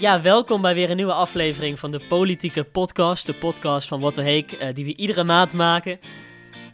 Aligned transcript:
Ja, 0.00 0.20
welkom 0.20 0.60
bij 0.60 0.74
weer 0.74 0.90
een 0.90 0.96
nieuwe 0.96 1.12
aflevering 1.12 1.78
van 1.78 1.90
de 1.90 2.00
Politieke 2.08 2.64
Podcast. 2.64 3.26
De 3.26 3.34
podcast 3.34 3.88
van 3.88 4.00
What 4.00 4.14
the 4.14 4.22
Heek, 4.22 4.52
uh, 4.52 4.74
die 4.74 4.84
we 4.84 4.96
iedere 4.96 5.24
maand 5.24 5.52
maken. 5.52 6.00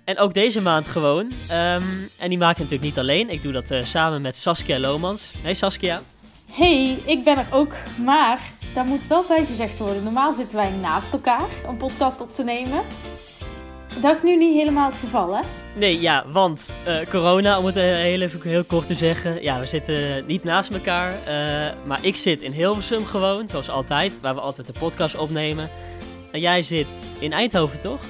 En 0.05 0.19
ook 0.19 0.35
deze 0.35 0.61
maand 0.61 0.89
gewoon. 0.89 1.33
Um, 1.51 2.09
en 2.19 2.29
die 2.29 2.39
maak 2.39 2.51
ik 2.51 2.59
natuurlijk 2.59 2.83
niet 2.83 2.99
alleen. 2.99 3.31
Ik 3.31 3.43
doe 3.43 3.53
dat 3.53 3.71
uh, 3.71 3.83
samen 3.83 4.23
met 4.23 4.37
Saskia 4.37 4.79
Lomans. 4.79 5.33
Hey 5.43 5.55
Saskia. 5.55 6.03
Hey, 6.53 6.99
ik 7.05 7.25
ben 7.25 7.39
er 7.39 7.47
ook. 7.51 7.75
Maar 8.05 8.41
daar 8.75 8.85
moet 8.85 9.07
wel 9.07 9.25
bij 9.29 9.45
gezegd 9.45 9.79
worden. 9.79 10.03
Normaal 10.03 10.33
zitten 10.33 10.57
wij 10.57 10.71
naast 10.71 11.13
elkaar 11.13 11.49
een 11.67 11.77
podcast 11.77 12.21
op 12.21 12.35
te 12.35 12.45
nemen. 12.45 12.85
Dat 14.01 14.17
is 14.17 14.23
nu 14.23 14.37
niet 14.37 14.55
helemaal 14.55 14.87
het 14.87 14.99
geval, 14.99 15.35
hè? 15.35 15.41
Nee, 15.75 16.01
ja, 16.01 16.25
want 16.33 16.75
uh, 16.89 16.97
corona, 17.11 17.59
om 17.59 17.65
het 17.65 17.75
heel, 17.75 18.21
even 18.21 18.41
heel 18.43 18.65
kort 18.65 18.87
te 18.87 18.95
zeggen. 18.95 19.43
Ja, 19.43 19.61
we 19.61 19.67
zitten 19.67 20.27
niet 20.27 20.45
naast 20.45 20.75
elkaar. 20.75 21.13
Uh, 21.13 21.87
maar 21.87 21.99
ik 22.05 22.17
zit 22.17 22.43
in 22.43 22.53
Hilversum 22.53 23.05
gewoon, 23.05 23.49
zoals 23.49 23.69
altijd, 23.69 24.21
waar 24.21 24.35
we 24.35 24.41
altijd 24.41 24.67
de 24.67 24.73
podcast 24.81 25.17
opnemen. 25.17 25.71
En 26.31 26.41
jij 26.41 26.63
zit 26.63 27.05
in 27.19 27.33
Eindhoven, 27.33 27.81
toch? 27.81 28.01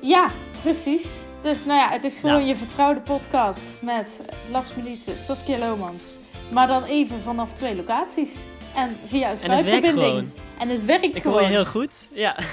Ja, 0.00 0.26
precies. 0.62 1.06
Dus 1.42 1.64
nou 1.64 1.78
ja, 1.78 1.90
het 1.90 2.04
is 2.04 2.14
gewoon 2.14 2.36
nou. 2.36 2.46
je 2.46 2.56
vertrouwde 2.56 3.00
podcast 3.00 3.64
met 3.80 4.20
Lars 4.50 4.74
Milice, 4.74 5.12
Saskia 5.16 5.58
Lomans. 5.58 6.18
Maar 6.50 6.66
dan 6.66 6.84
even 6.84 7.22
vanaf 7.22 7.52
twee 7.52 7.76
locaties. 7.76 8.30
En 8.74 8.96
via 9.06 9.30
een 9.30 9.36
skype 9.36 10.24
En 10.58 10.68
het 10.68 10.84
werkt 10.84 11.04
ik 11.04 11.22
gewoon. 11.22 11.38
Ik 11.38 11.40
hoor 11.40 11.40
je 11.40 11.46
heel 11.46 11.64
goed, 11.64 12.08
ja. 12.12 12.36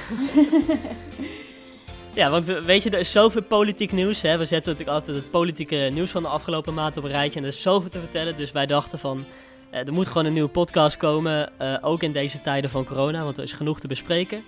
Ja, 2.16 2.30
want 2.30 2.45
weet 2.45 2.84
je, 2.84 2.90
er 2.90 2.99
is 2.99 3.12
zoveel 3.12 3.44
politiek 3.44 3.91
nieuws. 3.91 4.22
Hè? 4.22 4.38
We 4.38 4.45
zetten 4.45 4.72
natuurlijk 4.72 4.98
altijd 4.98 5.17
het 5.17 5.31
politieke 5.31 5.90
nieuws 5.94 6.12
van 6.12 6.22
de 6.22 6.27
afgelopen 6.27 6.73
maand 6.73 6.98
op 6.98 7.03
een 7.03 7.09
rijtje. 7.09 7.39
En 7.39 7.45
er 7.45 7.52
is 7.52 7.62
zoveel 7.62 7.89
te 7.89 7.99
vertellen. 7.99 8.38
Dus 8.38 8.52
wij 8.52 8.66
dachten 8.66 8.99
van, 8.99 9.26
eh, 9.70 9.88
er 9.88 9.94
moet 9.94 10.08
gewoon 10.08 10.26
een 10.26 10.34
nieuwe 10.34 10.49
podcast 10.49 10.98
komen. 10.98 11.52
Uh, 11.62 11.76
ook 11.81 12.03
in 12.03 12.12
deze 12.12 12.41
tijden 12.41 12.70
van 12.70 12.86
corona, 12.86 13.23
want 13.23 13.38
er 13.38 13.44
is 13.44 13.53
genoeg 13.53 13.80
te 13.80 13.88
bespreken. 13.88 14.44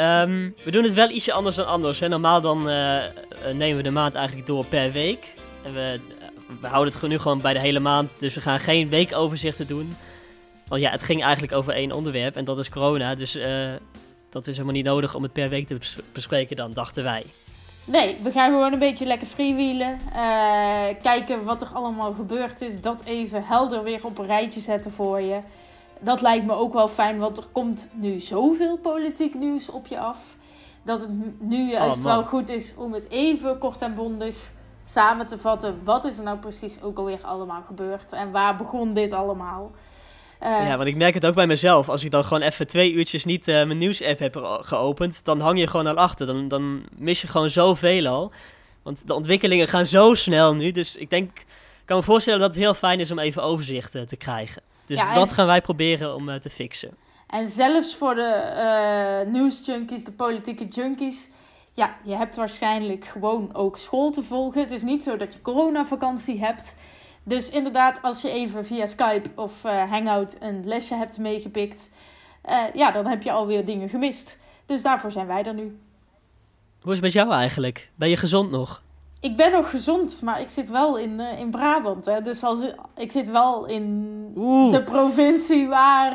Um, 0.00 0.54
we 0.64 0.70
doen 0.70 0.84
het 0.84 0.94
wel 0.94 1.10
ietsje 1.10 1.32
anders 1.32 1.56
dan 1.56 1.66
anders. 1.66 2.00
Hè? 2.00 2.08
Normaal 2.08 2.40
dan 2.40 2.68
uh, 2.68 2.96
nemen 3.54 3.76
we 3.76 3.82
de 3.82 3.90
maand 3.90 4.14
eigenlijk 4.14 4.46
door 4.46 4.66
per 4.66 4.92
week. 4.92 5.34
En 5.64 5.74
we, 5.74 6.00
we 6.60 6.66
houden 6.66 6.94
het 6.94 7.08
nu 7.08 7.18
gewoon 7.18 7.40
bij 7.40 7.52
de 7.52 7.60
hele 7.60 7.80
maand. 7.80 8.10
Dus 8.18 8.34
we 8.34 8.40
gaan 8.40 8.60
geen 8.60 8.88
weekoverzichten 8.88 9.66
doen. 9.66 9.96
Want 10.66 10.82
ja, 10.82 10.90
het 10.90 11.02
ging 11.02 11.22
eigenlijk 11.22 11.52
over 11.52 11.72
één 11.72 11.92
onderwerp 11.92 12.36
en 12.36 12.44
dat 12.44 12.58
is 12.58 12.68
corona. 12.68 13.14
Dus 13.14 13.38
dat 14.32 14.46
is 14.46 14.52
helemaal 14.52 14.74
niet 14.74 14.84
nodig 14.84 15.14
om 15.14 15.22
het 15.22 15.32
per 15.32 15.48
week 15.48 15.66
te 15.66 15.78
bespreken 16.12 16.56
dan, 16.56 16.70
dachten 16.70 17.04
wij. 17.04 17.24
Nee, 17.84 18.16
we 18.22 18.30
gaan 18.30 18.50
gewoon 18.50 18.72
een 18.72 18.78
beetje 18.78 19.06
lekker 19.06 19.26
freewheelen. 19.26 19.98
Uh, 20.06 20.14
kijken 21.02 21.44
wat 21.44 21.60
er 21.60 21.68
allemaal 21.72 22.12
gebeurd 22.12 22.60
is. 22.60 22.80
Dat 22.80 23.02
even 23.04 23.44
helder 23.44 23.82
weer 23.82 24.06
op 24.06 24.18
een 24.18 24.26
rijtje 24.26 24.60
zetten 24.60 24.92
voor 24.92 25.20
je. 25.20 25.40
Dat 26.00 26.20
lijkt 26.20 26.46
me 26.46 26.52
ook 26.52 26.72
wel 26.72 26.88
fijn, 26.88 27.18
want 27.18 27.36
er 27.36 27.46
komt 27.52 27.88
nu 27.92 28.18
zoveel 28.18 28.76
politiek 28.76 29.34
nieuws 29.34 29.70
op 29.70 29.86
je 29.86 29.98
af. 29.98 30.36
Dat 30.82 31.00
het 31.00 31.40
nu 31.40 31.70
juist 31.70 31.98
oh, 31.98 32.04
wel 32.04 32.24
goed 32.24 32.48
is 32.48 32.74
om 32.76 32.92
het 32.92 33.08
even 33.08 33.58
kort 33.58 33.82
en 33.82 33.94
bondig 33.94 34.50
samen 34.84 35.26
te 35.26 35.38
vatten. 35.38 35.80
Wat 35.84 36.04
is 36.04 36.16
er 36.16 36.24
nou 36.24 36.38
precies 36.38 36.82
ook 36.82 36.98
alweer 36.98 37.20
allemaal 37.22 37.62
gebeurd? 37.66 38.12
En 38.12 38.30
waar 38.30 38.56
begon 38.56 38.94
dit 38.94 39.12
allemaal? 39.12 39.70
Uh, 40.42 40.68
ja, 40.68 40.76
want 40.76 40.88
ik 40.88 40.96
merk 40.96 41.14
het 41.14 41.26
ook 41.26 41.34
bij 41.34 41.46
mezelf. 41.46 41.88
Als 41.88 42.04
ik 42.04 42.10
dan 42.10 42.24
gewoon 42.24 42.42
even 42.42 42.66
twee 42.66 42.92
uurtjes 42.92 43.24
niet 43.24 43.48
uh, 43.48 43.54
mijn 43.54 43.78
nieuws-app 43.78 44.18
heb 44.18 44.36
geopend, 44.60 45.24
dan 45.24 45.40
hang 45.40 45.58
je 45.58 45.66
gewoon 45.66 45.86
al 45.86 45.96
achter. 45.96 46.26
Dan, 46.26 46.48
dan 46.48 46.82
mis 46.96 47.20
je 47.20 47.28
gewoon 47.28 47.50
zoveel 47.50 48.06
al. 48.06 48.32
Want 48.82 49.06
de 49.06 49.14
ontwikkelingen 49.14 49.68
gaan 49.68 49.86
zo 49.86 50.14
snel 50.14 50.54
nu. 50.54 50.70
Dus 50.70 50.96
ik 50.96 51.10
denk, 51.10 51.38
ik 51.38 51.44
kan 51.84 51.96
me 51.96 52.02
voorstellen 52.02 52.40
dat 52.40 52.48
het 52.48 52.58
heel 52.58 52.74
fijn 52.74 53.00
is 53.00 53.10
om 53.10 53.18
even 53.18 53.42
overzicht 53.42 53.94
uh, 53.94 54.02
te 54.02 54.16
krijgen. 54.16 54.62
Dus 54.86 54.98
ja, 54.98 55.14
dat 55.14 55.32
gaan 55.32 55.46
wij 55.46 55.60
proberen 55.60 56.14
om 56.14 56.40
te 56.40 56.50
fixen. 56.50 56.96
En 57.26 57.48
zelfs 57.48 57.96
voor 57.96 58.14
de 58.14 59.24
nieuwsjunkies, 59.32 60.04
de 60.04 60.12
politieke 60.12 60.68
junkies. 60.68 61.30
Ja, 61.74 61.96
je 62.04 62.14
hebt 62.14 62.36
waarschijnlijk 62.36 63.04
gewoon 63.04 63.50
ook 63.54 63.78
school 63.78 64.10
te 64.10 64.22
volgen. 64.22 64.60
Het 64.60 64.70
is 64.70 64.82
niet 64.82 65.02
zo 65.02 65.16
dat 65.16 65.32
je 65.32 65.42
coronavakantie 65.42 66.38
hebt. 66.38 66.76
Dus 67.24 67.50
inderdaad, 67.50 67.98
als 68.02 68.22
je 68.22 68.30
even 68.30 68.66
via 68.66 68.86
Skype 68.86 69.30
of 69.34 69.64
uh, 69.64 69.90
Hangout 69.90 70.36
een 70.40 70.66
lesje 70.66 70.94
hebt 70.94 71.18
meegepikt, 71.18 71.90
uh, 72.48 72.64
ja, 72.74 72.90
dan 72.90 73.06
heb 73.06 73.22
je 73.22 73.32
alweer 73.32 73.64
dingen 73.64 73.88
gemist. 73.88 74.38
Dus 74.66 74.82
daarvoor 74.82 75.10
zijn 75.10 75.26
wij 75.26 75.44
er 75.44 75.54
nu. 75.54 75.78
Hoe 76.80 76.92
is 76.92 76.98
het 76.98 77.00
met 77.00 77.12
jou 77.12 77.32
eigenlijk? 77.32 77.90
Ben 77.94 78.08
je 78.08 78.16
gezond 78.16 78.50
nog? 78.50 78.82
Ik 79.20 79.36
ben 79.36 79.52
nog 79.52 79.70
gezond, 79.70 80.22
maar 80.22 80.40
ik 80.40 80.50
zit 80.50 80.70
wel 80.70 80.98
in, 80.98 81.10
uh, 81.10 81.38
in 81.38 81.50
Brabant. 81.50 82.04
Hè? 82.04 82.20
Dus 82.20 82.42
als, 82.42 82.58
ik 82.96 83.12
zit 83.12 83.30
wel 83.30 83.66
in 83.66 84.32
Oeh. 84.36 84.72
de 84.72 84.82
provincie 84.82 85.68
waar 85.68 86.12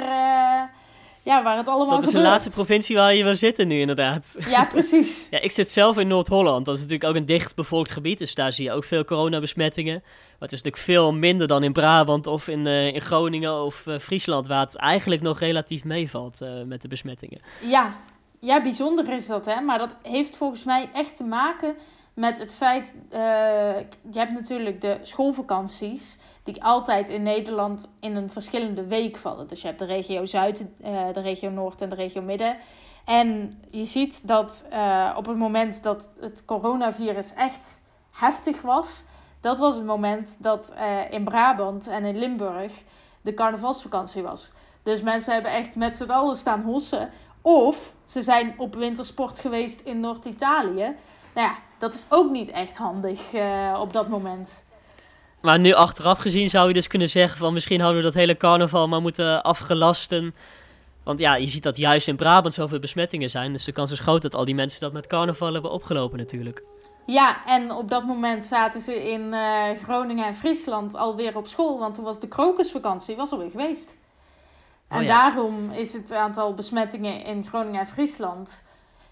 ja, 1.27 1.43
waar 1.43 1.57
het 1.57 1.67
allemaal 1.67 1.95
Dat 1.95 2.05
is 2.07 2.11
de 2.11 2.19
laatste 2.19 2.49
provincie 2.49 2.95
waar 2.95 3.13
je 3.13 3.23
wil 3.23 3.35
zitten 3.35 3.67
nu, 3.67 3.79
inderdaad. 3.79 4.35
Ja, 4.49 4.65
precies. 4.65 5.27
ja, 5.31 5.39
ik 5.39 5.51
zit 5.51 5.71
zelf 5.71 5.97
in 5.97 6.07
Noord-Holland. 6.07 6.65
Dat 6.65 6.75
is 6.75 6.81
natuurlijk 6.81 7.09
ook 7.09 7.15
een 7.15 7.25
dichtbevolkt 7.25 7.91
gebied. 7.91 8.17
Dus 8.17 8.35
daar 8.35 8.53
zie 8.53 8.63
je 8.63 8.71
ook 8.71 8.83
veel 8.83 9.05
coronabesmettingen. 9.05 10.01
Maar 10.03 10.49
het 10.49 10.51
is 10.51 10.61
natuurlijk 10.61 10.83
veel 10.83 11.13
minder 11.13 11.47
dan 11.47 11.63
in 11.63 11.73
Brabant 11.73 12.27
of 12.27 12.47
in, 12.47 12.65
uh, 12.65 12.93
in 12.93 13.01
Groningen 13.01 13.63
of 13.63 13.85
uh, 13.85 13.97
Friesland... 13.97 14.47
waar 14.47 14.59
het 14.59 14.75
eigenlijk 14.75 15.21
nog 15.21 15.39
relatief 15.39 15.83
meevalt 15.83 16.41
uh, 16.41 16.49
met 16.65 16.81
de 16.81 16.87
besmettingen. 16.87 17.39
Ja. 17.61 17.95
ja, 18.39 18.61
bijzonder 18.61 19.09
is 19.09 19.27
dat, 19.27 19.45
hè. 19.45 19.61
Maar 19.61 19.77
dat 19.77 19.95
heeft 20.01 20.37
volgens 20.37 20.63
mij 20.63 20.89
echt 20.93 21.17
te 21.17 21.23
maken 21.23 21.75
met 22.13 22.39
het 22.39 22.53
feit... 22.53 22.95
je 24.11 24.19
hebt 24.19 24.33
natuurlijk 24.33 24.81
de 24.81 24.97
schoolvakanties 25.01 26.17
die 26.47 26.63
altijd 26.63 27.09
in 27.09 27.23
Nederland 27.23 27.87
in 27.99 28.15
een 28.15 28.31
verschillende 28.31 28.85
week 28.85 29.17
vallen. 29.17 29.47
Dus 29.47 29.61
je 29.61 29.67
hebt 29.67 29.79
de 29.79 29.85
regio 29.85 30.25
Zuid, 30.25 30.65
uh, 30.81 31.13
de 31.13 31.21
regio 31.21 31.49
Noord 31.49 31.81
en 31.81 31.89
de 31.89 31.95
regio 31.95 32.21
Midden. 32.21 32.57
En 33.05 33.59
je 33.69 33.85
ziet 33.85 34.27
dat 34.27 34.65
uh, 34.73 35.13
op 35.17 35.25
het 35.25 35.37
moment 35.37 35.83
dat 35.83 36.15
het 36.19 36.45
coronavirus 36.45 37.33
echt 37.33 37.81
heftig 38.11 38.61
was, 38.61 39.03
dat 39.41 39.57
was 39.57 39.75
het 39.75 39.85
moment 39.85 40.35
dat 40.39 40.73
uh, 40.75 41.11
in 41.11 41.23
Brabant 41.23 41.87
en 41.87 42.05
in 42.05 42.17
Limburg 42.17 42.73
de 43.21 43.33
carnavalsvakantie 43.33 44.23
was. 44.23 44.51
Dus 44.83 45.01
mensen 45.01 45.33
hebben 45.33 45.51
echt 45.51 45.75
met 45.75 45.95
z'n 45.95 46.09
allen 46.09 46.37
staan 46.37 46.61
hossen. 46.61 47.09
Of 47.41 47.93
ze 48.05 48.21
zijn 48.21 48.53
op 48.57 48.75
wintersport 48.75 49.39
geweest 49.39 49.81
in 49.81 49.99
Noord-Italië. 49.99 50.95
Nou 51.33 51.47
ja, 51.47 51.55
dat 51.77 51.93
is 51.93 52.05
ook 52.09 52.31
niet 52.31 52.49
echt 52.49 52.77
handig 52.77 53.21
op 53.79 53.93
dat 53.93 54.07
moment. 54.07 54.65
Maar 55.41 55.59
nu 55.59 55.73
achteraf 55.73 56.19
gezien 56.19 56.49
zou 56.49 56.67
je 56.67 56.73
dus 56.73 56.87
kunnen 56.87 57.09
zeggen 57.09 57.37
van 57.37 57.53
misschien 57.53 57.79
hadden 57.79 57.97
we 57.97 58.03
dat 58.03 58.13
hele 58.13 58.37
carnaval 58.37 58.87
maar 58.87 59.01
moeten 59.01 59.43
afgelasten. 59.43 60.35
Want 61.03 61.19
ja, 61.19 61.35
je 61.35 61.47
ziet 61.47 61.63
dat 61.63 61.77
juist 61.77 62.07
in 62.07 62.15
Brabant 62.15 62.53
zoveel 62.53 62.79
besmettingen 62.79 63.29
zijn. 63.29 63.51
Dus 63.51 63.63
de 63.63 63.71
kans 63.71 63.91
is 63.91 63.99
groot 63.99 64.21
dat 64.21 64.35
al 64.35 64.45
die 64.45 64.55
mensen 64.55 64.79
dat 64.79 64.93
met 64.93 65.07
carnaval 65.07 65.53
hebben 65.53 65.71
opgelopen 65.71 66.17
natuurlijk. 66.17 66.63
Ja, 67.05 67.45
en 67.45 67.71
op 67.71 67.89
dat 67.89 68.03
moment 68.03 68.43
zaten 68.43 68.81
ze 68.81 69.09
in 69.11 69.21
uh, 69.21 69.69
Groningen 69.83 70.25
en 70.25 70.35
Friesland 70.35 70.95
alweer 70.95 71.37
op 71.37 71.47
school. 71.47 71.79
Want 71.79 71.95
toen 71.95 72.03
was 72.03 72.19
de 72.19 72.27
krokusvakantie 72.27 73.15
was 73.15 73.31
alweer 73.31 73.49
geweest. 73.49 73.95
En 74.87 75.01
oh 75.01 75.07
daarom 75.07 75.71
is 75.71 75.93
het 75.93 76.11
aantal 76.11 76.53
besmettingen 76.53 77.23
in 77.23 77.45
Groningen 77.45 77.79
en 77.79 77.87
Friesland... 77.87 78.63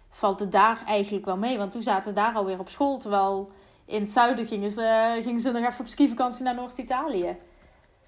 valt 0.09 0.40
het 0.40 0.52
daar 0.52 0.84
eigenlijk 0.86 1.25
wel 1.25 1.38
mee. 1.38 1.57
Want 1.57 1.72
toen 1.72 1.81
zaten 1.81 2.03
ze 2.03 2.13
daar 2.13 2.34
alweer 2.34 2.59
op 2.59 2.69
school. 2.69 2.97
Terwijl 2.97 3.52
in 3.85 4.01
het 4.01 4.09
zuiden 4.09 4.47
gingen 4.47 4.72
ze, 4.72 5.19
gingen 5.23 5.41
ze 5.41 5.51
nog 5.51 5.68
even 5.68 5.79
op 5.79 5.88
skivakantie 5.88 6.44
naar 6.44 6.56
Noord-Italië. 6.56 7.35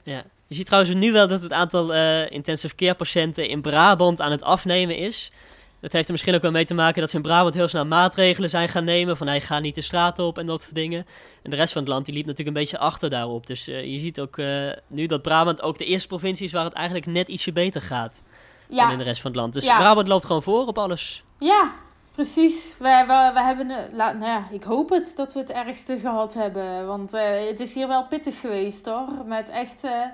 Ja. 0.04 0.24
Je 0.48 0.56
ziet 0.56 0.66
trouwens 0.66 0.94
nu 0.94 1.12
wel 1.12 1.28
dat 1.28 1.42
het 1.42 1.52
aantal 1.52 1.94
uh, 1.96 2.32
intensive 2.32 2.76
care 2.76 2.96
patiënten 2.96 3.48
in 3.50 3.62
Brabant 3.62 4.22
aan 4.22 4.32
het 4.32 4.42
afnemen 4.42 4.98
is. 4.98 5.32
Dat 5.80 5.92
heeft 5.92 6.06
er 6.06 6.12
misschien 6.12 6.36
ook 6.36 6.42
wel 6.42 6.52
mee 6.52 6.66
te 6.66 6.74
maken 6.74 7.02
dat 7.02 7.10
ze 7.10 7.16
in 7.16 7.22
Brabant 7.22 7.54
heel 7.54 7.68
snel 7.68 7.86
maatregelen 7.86 8.50
zijn 8.50 8.70
gaan 8.70 8.84
nemen. 8.84 9.18
Van 9.18 9.28
hij 9.28 9.42
gaat 9.42 9.62
niet 9.62 9.76
de 9.76 9.82
straat 9.82 10.20
op 10.20 10.38
en 10.38 10.46
dat 10.46 10.62
soort 10.62 10.76
dingen. 10.76 11.06
En 11.44 11.50
de 11.50 11.56
rest 11.56 11.74
van 11.74 11.82
het 11.82 11.92
land 11.92 12.06
die 12.06 12.14
liep 12.14 12.26
natuurlijk 12.26 12.58
een 12.58 12.64
beetje 12.64 12.78
achter 12.78 13.10
daarop. 13.10 13.48
Dus 13.48 13.68
uh, 13.68 13.84
je 13.84 14.00
ziet 14.00 14.20
ook 14.20 14.38
uh, 14.38 14.72
nu 14.88 15.06
dat 15.06 15.22
Brabant 15.22 15.62
ook 15.62 15.78
de 15.78 15.86
eerste 15.86 16.08
provincie 16.08 16.46
is 16.46 16.52
waar 16.52 16.64
het 16.64 16.74
eigenlijk 16.74 17.06
net 17.06 17.28
ietsje 17.28 17.52
beter 17.52 17.82
gaat. 17.82 18.24
Ja. 18.70 18.84
Dan 18.84 18.92
in 18.92 18.98
de 18.98 19.04
rest 19.04 19.22
van 19.22 19.32
het 19.32 19.40
land. 19.40 19.54
Dus 19.54 19.66
ja. 19.66 19.78
Brabant 19.78 20.08
loopt 20.08 20.26
gewoon 20.26 20.44
voor 20.44 20.68
op 20.68 20.78
alles. 20.78 21.24
Ja, 21.40 21.72
Precies. 22.18 22.76
We, 22.78 23.04
we, 23.08 23.32
we 23.34 23.42
hebben, 23.42 23.68
nou 23.92 24.24
ja, 24.24 24.48
ik 24.52 24.64
hoop 24.64 24.90
het 24.90 25.14
dat 25.16 25.34
we 25.34 25.40
het 25.40 25.52
ergste 25.52 26.00
gehad 26.00 26.34
hebben. 26.34 26.88
Want 26.88 27.14
uh, 27.14 27.48
het 27.48 27.60
is 27.60 27.74
hier 27.74 27.88
wel 27.88 28.08
pittig 28.08 28.40
geweest 28.40 28.86
hoor. 28.86 29.08
Met 29.26 29.50
echt 29.50 29.84
uh, 29.84 30.06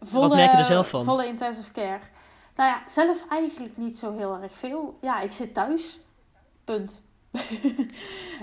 volle, 0.00 0.28
Wat 0.28 0.36
merk 0.36 0.50
je 0.50 0.56
er 0.56 0.64
zelf 0.64 0.88
van? 0.88 1.04
volle 1.04 1.26
intensive 1.26 1.72
care. 1.72 2.00
Nou 2.56 2.70
ja, 2.70 2.82
zelf 2.86 3.24
eigenlijk 3.28 3.76
niet 3.76 3.96
zo 3.96 4.16
heel 4.16 4.38
erg 4.42 4.52
veel. 4.52 4.98
Ja, 5.00 5.20
ik 5.20 5.32
zit 5.32 5.54
thuis. 5.54 5.98
Punt. 6.64 7.00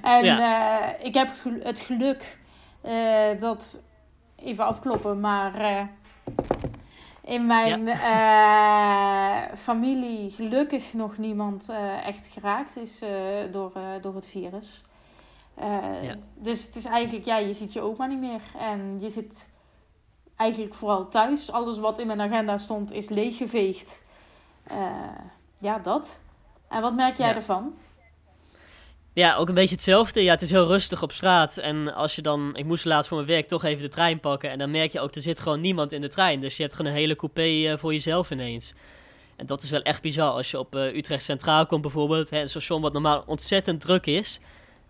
en 0.01 0.23
ja. 0.23 0.81
uh, 0.81 1.05
ik 1.05 1.13
heb 1.13 1.29
het 1.63 1.79
geluk 1.79 2.37
dat... 3.39 3.81
Even 4.35 4.65
afkloppen, 4.65 5.19
maar 5.19 5.87
in 7.29 7.45
mijn 7.45 7.85
ja. 7.85 9.49
uh, 9.49 9.55
familie 9.57 10.31
gelukkig 10.31 10.93
nog 10.93 11.17
niemand 11.17 11.67
uh, 11.69 12.07
echt 12.07 12.27
geraakt 12.27 12.77
is 12.77 13.03
uh, 13.03 13.09
door, 13.51 13.71
door 14.01 14.15
het 14.15 14.27
virus. 14.27 14.83
Ja. 16.01 16.15
Dus 16.35 16.65
het 16.65 16.75
is 16.75 16.85
eigenlijk, 16.85 17.25
ja, 17.25 17.37
je 17.37 17.53
ziet 17.53 17.73
je 17.73 17.81
oma 17.81 18.05
niet 18.05 18.19
meer. 18.19 18.41
En 18.59 18.97
je 18.99 19.09
zit 19.09 19.49
eigenlijk 20.35 20.73
vooral 20.73 21.07
thuis. 21.07 21.51
Alles 21.51 21.77
wat 21.77 21.99
in 21.99 22.07
mijn 22.07 22.21
agenda 22.21 22.57
stond 22.57 22.91
is 22.91 23.09
leeggeveegd. 23.09 24.05
Ja, 25.57 25.79
dat. 25.79 26.21
En 26.67 26.81
wat 26.81 26.93
merk 26.93 27.17
jij 27.17 27.35
ervan? 27.35 27.73
Ja, 29.13 29.35
ook 29.35 29.47
een 29.47 29.55
beetje 29.55 29.75
hetzelfde. 29.75 30.23
Ja, 30.23 30.31
het 30.31 30.41
is 30.41 30.51
heel 30.51 30.67
rustig 30.67 31.03
op 31.03 31.11
straat. 31.11 31.57
En 31.57 31.93
als 31.93 32.15
je 32.15 32.21
dan... 32.21 32.55
Ik 32.55 32.65
moest 32.65 32.85
laatst 32.85 33.07
voor 33.07 33.17
mijn 33.17 33.29
werk 33.29 33.47
toch 33.47 33.63
even 33.63 33.81
de 33.81 33.89
trein 33.89 34.19
pakken. 34.19 34.49
En 34.49 34.57
dan 34.57 34.71
merk 34.71 34.91
je 34.91 34.99
ook, 34.99 35.15
er 35.15 35.21
zit 35.21 35.39
gewoon 35.39 35.61
niemand 35.61 35.91
in 35.91 36.01
de 36.01 36.07
trein. 36.07 36.39
Dus 36.39 36.57
je 36.57 36.63
hebt 36.63 36.75
gewoon 36.75 36.91
een 36.91 36.97
hele 36.97 37.15
coupé 37.15 37.47
uh, 37.47 37.77
voor 37.77 37.93
jezelf 37.93 38.31
ineens. 38.31 38.73
En 39.35 39.45
dat 39.45 39.63
is 39.63 39.69
wel 39.69 39.81
echt 39.81 40.01
bizar. 40.01 40.29
Als 40.29 40.51
je 40.51 40.59
op 40.59 40.75
uh, 40.75 40.95
Utrecht 40.95 41.23
Centraal 41.23 41.65
komt 41.65 41.81
bijvoorbeeld. 41.81 42.29
Hè, 42.29 42.39
een 42.41 42.49
station 42.49 42.81
wat 42.81 42.93
normaal 42.93 43.23
ontzettend 43.25 43.81
druk 43.81 44.05
is. 44.05 44.39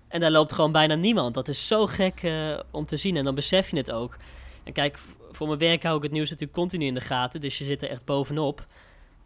En 0.07 0.19
daar 0.19 0.31
loopt 0.31 0.53
gewoon 0.53 0.71
bijna 0.71 0.95
niemand. 0.95 1.33
Dat 1.33 1.47
is 1.47 1.67
zo 1.67 1.87
gek 1.87 2.23
uh, 2.23 2.59
om 2.71 2.85
te 2.85 2.97
zien. 2.97 3.17
En 3.17 3.23
dan 3.23 3.35
besef 3.35 3.69
je 3.69 3.77
het 3.77 3.91
ook. 3.91 4.17
En 4.63 4.73
kijk, 4.73 4.99
voor 5.31 5.47
mijn 5.47 5.59
werk 5.59 5.83
hou 5.83 5.97
ik 5.97 6.03
het 6.03 6.11
nieuws 6.11 6.29
natuurlijk 6.29 6.57
continu 6.57 6.85
in 6.85 6.93
de 6.93 7.01
gaten. 7.01 7.41
Dus 7.41 7.57
je 7.57 7.65
zit 7.65 7.81
er 7.81 7.89
echt 7.89 8.05
bovenop. 8.05 8.65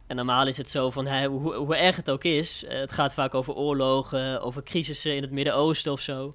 En 0.07 0.15
normaal 0.15 0.47
is 0.47 0.57
het 0.57 0.69
zo 0.69 0.89
van 0.89 1.25
hoe, 1.25 1.75
erg 1.75 1.95
het 1.95 2.09
ook 2.09 2.23
is. 2.23 2.63
Uh, 2.63 2.71
het 2.71 2.91
gaat 2.91 3.13
vaak 3.13 3.33
over 3.33 3.53
oorlogen, 3.53 4.41
over 4.41 4.63
crisissen 4.63 5.15
in 5.15 5.21
het 5.21 5.31
Midden-Oosten 5.31 5.91
of 5.91 5.99
zo. 5.99 6.33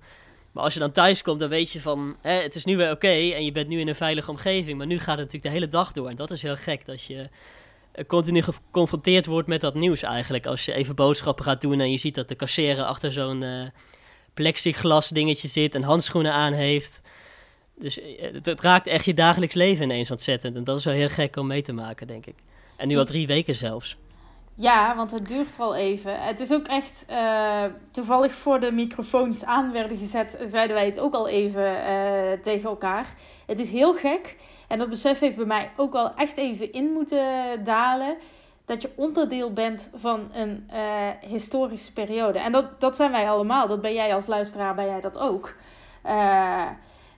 Maar 0.52 0.64
als 0.64 0.74
je 0.74 0.80
dan 0.80 0.92
thuis 0.92 1.22
komt, 1.22 1.40
dan 1.40 1.48
weet 1.48 1.72
je 1.72 1.80
van 1.80 2.16
het 2.20 2.54
is 2.54 2.64
nu 2.64 2.76
weer 2.76 2.90
oké 2.90 3.08
en 3.08 3.44
je 3.44 3.52
bent 3.52 3.68
nu 3.68 3.80
in 3.80 3.88
een 3.88 3.94
veilige 3.94 4.30
omgeving. 4.30 4.78
Maar 4.78 4.86
nu 4.86 4.98
gaat 4.98 5.18
het 5.18 5.18
natuurlijk 5.18 5.44
de 5.44 5.50
hele 5.50 5.68
dag 5.68 5.92
door. 5.92 6.08
En 6.08 6.16
dat 6.16 6.30
is 6.30 6.42
heel 6.42 6.56
gek 6.56 6.86
dat 6.86 7.02
je 7.02 7.14
uh, 7.14 8.04
continu 8.06 8.42
geconfronteerd 8.42 9.26
wordt 9.26 9.48
met 9.48 9.60
dat 9.60 9.74
nieuws 9.74 10.02
eigenlijk. 10.02 10.46
Als 10.46 10.64
je 10.64 10.72
even 10.72 10.94
boodschappen 10.94 11.44
gaat 11.44 11.60
doen 11.60 11.80
en 11.80 11.90
je 11.90 11.98
ziet 11.98 12.14
dat 12.14 12.28
de 12.28 12.34
kasseren 12.34 12.86
achter 12.86 13.12
zo'n 13.12 13.42
uh, 13.42 13.66
plexiglas 14.34 15.08
dingetje 15.08 15.48
zit 15.48 15.74
en 15.74 15.82
handschoenen 15.82 16.32
aan 16.32 16.52
heeft. 16.52 17.00
Dus 17.74 17.98
het, 18.20 18.46
het, 18.46 18.60
raakt 18.60 18.86
echt 18.86 19.04
je 19.04 19.14
dagelijks 19.14 19.54
leven 19.54 19.84
ineens 19.84 20.10
ontzettend. 20.10 20.56
En 20.56 20.64
dat 20.64 20.78
is 20.78 20.84
wel 20.84 20.94
heel 20.94 21.08
gek 21.08 21.36
om 21.36 21.46
mee 21.46 21.62
te 21.62 21.72
maken, 21.72 22.06
denk 22.06 22.26
ik. 22.26 22.34
En 22.78 22.88
nu 22.88 22.98
al 22.98 23.04
drie 23.04 23.26
weken 23.26 23.54
zelfs. 23.54 23.96
Ja, 24.54 24.96
want 24.96 25.10
het 25.10 25.26
duurt 25.26 25.56
wel 25.56 25.76
even. 25.76 26.20
Het 26.22 26.40
is 26.40 26.52
ook 26.52 26.66
echt 26.66 27.04
uh, 27.10 27.64
toevallig 27.90 28.32
voor 28.32 28.60
de 28.60 28.72
microfoons 28.72 29.44
aan 29.44 29.72
werden 29.72 29.96
gezet, 29.96 30.38
zeiden 30.44 30.76
wij 30.76 30.86
het 30.86 31.00
ook 31.00 31.14
al 31.14 31.28
even 31.28 31.62
uh, 31.62 32.42
tegen 32.42 32.68
elkaar. 32.68 33.06
Het 33.46 33.58
is 33.58 33.70
heel 33.70 33.94
gek. 33.94 34.36
En 34.68 34.78
dat 34.78 34.88
besef 34.88 35.18
heeft 35.18 35.36
bij 35.36 35.44
mij 35.44 35.70
ook 35.76 35.92
wel 35.92 36.14
echt 36.14 36.36
even 36.36 36.72
in 36.72 36.92
moeten 36.92 37.64
dalen. 37.64 38.16
Dat 38.64 38.82
je 38.82 38.90
onderdeel 38.96 39.52
bent 39.52 39.88
van 39.94 40.28
een 40.32 40.68
uh, 40.72 41.30
historische 41.30 41.92
periode. 41.92 42.38
En 42.38 42.52
dat, 42.52 42.80
dat 42.80 42.96
zijn 42.96 43.10
wij 43.10 43.30
allemaal. 43.30 43.68
Dat 43.68 43.80
ben 43.80 43.94
jij 43.94 44.14
als 44.14 44.26
luisteraar, 44.26 44.74
ben 44.74 44.86
jij 44.86 45.00
dat 45.00 45.18
ook. 45.18 45.54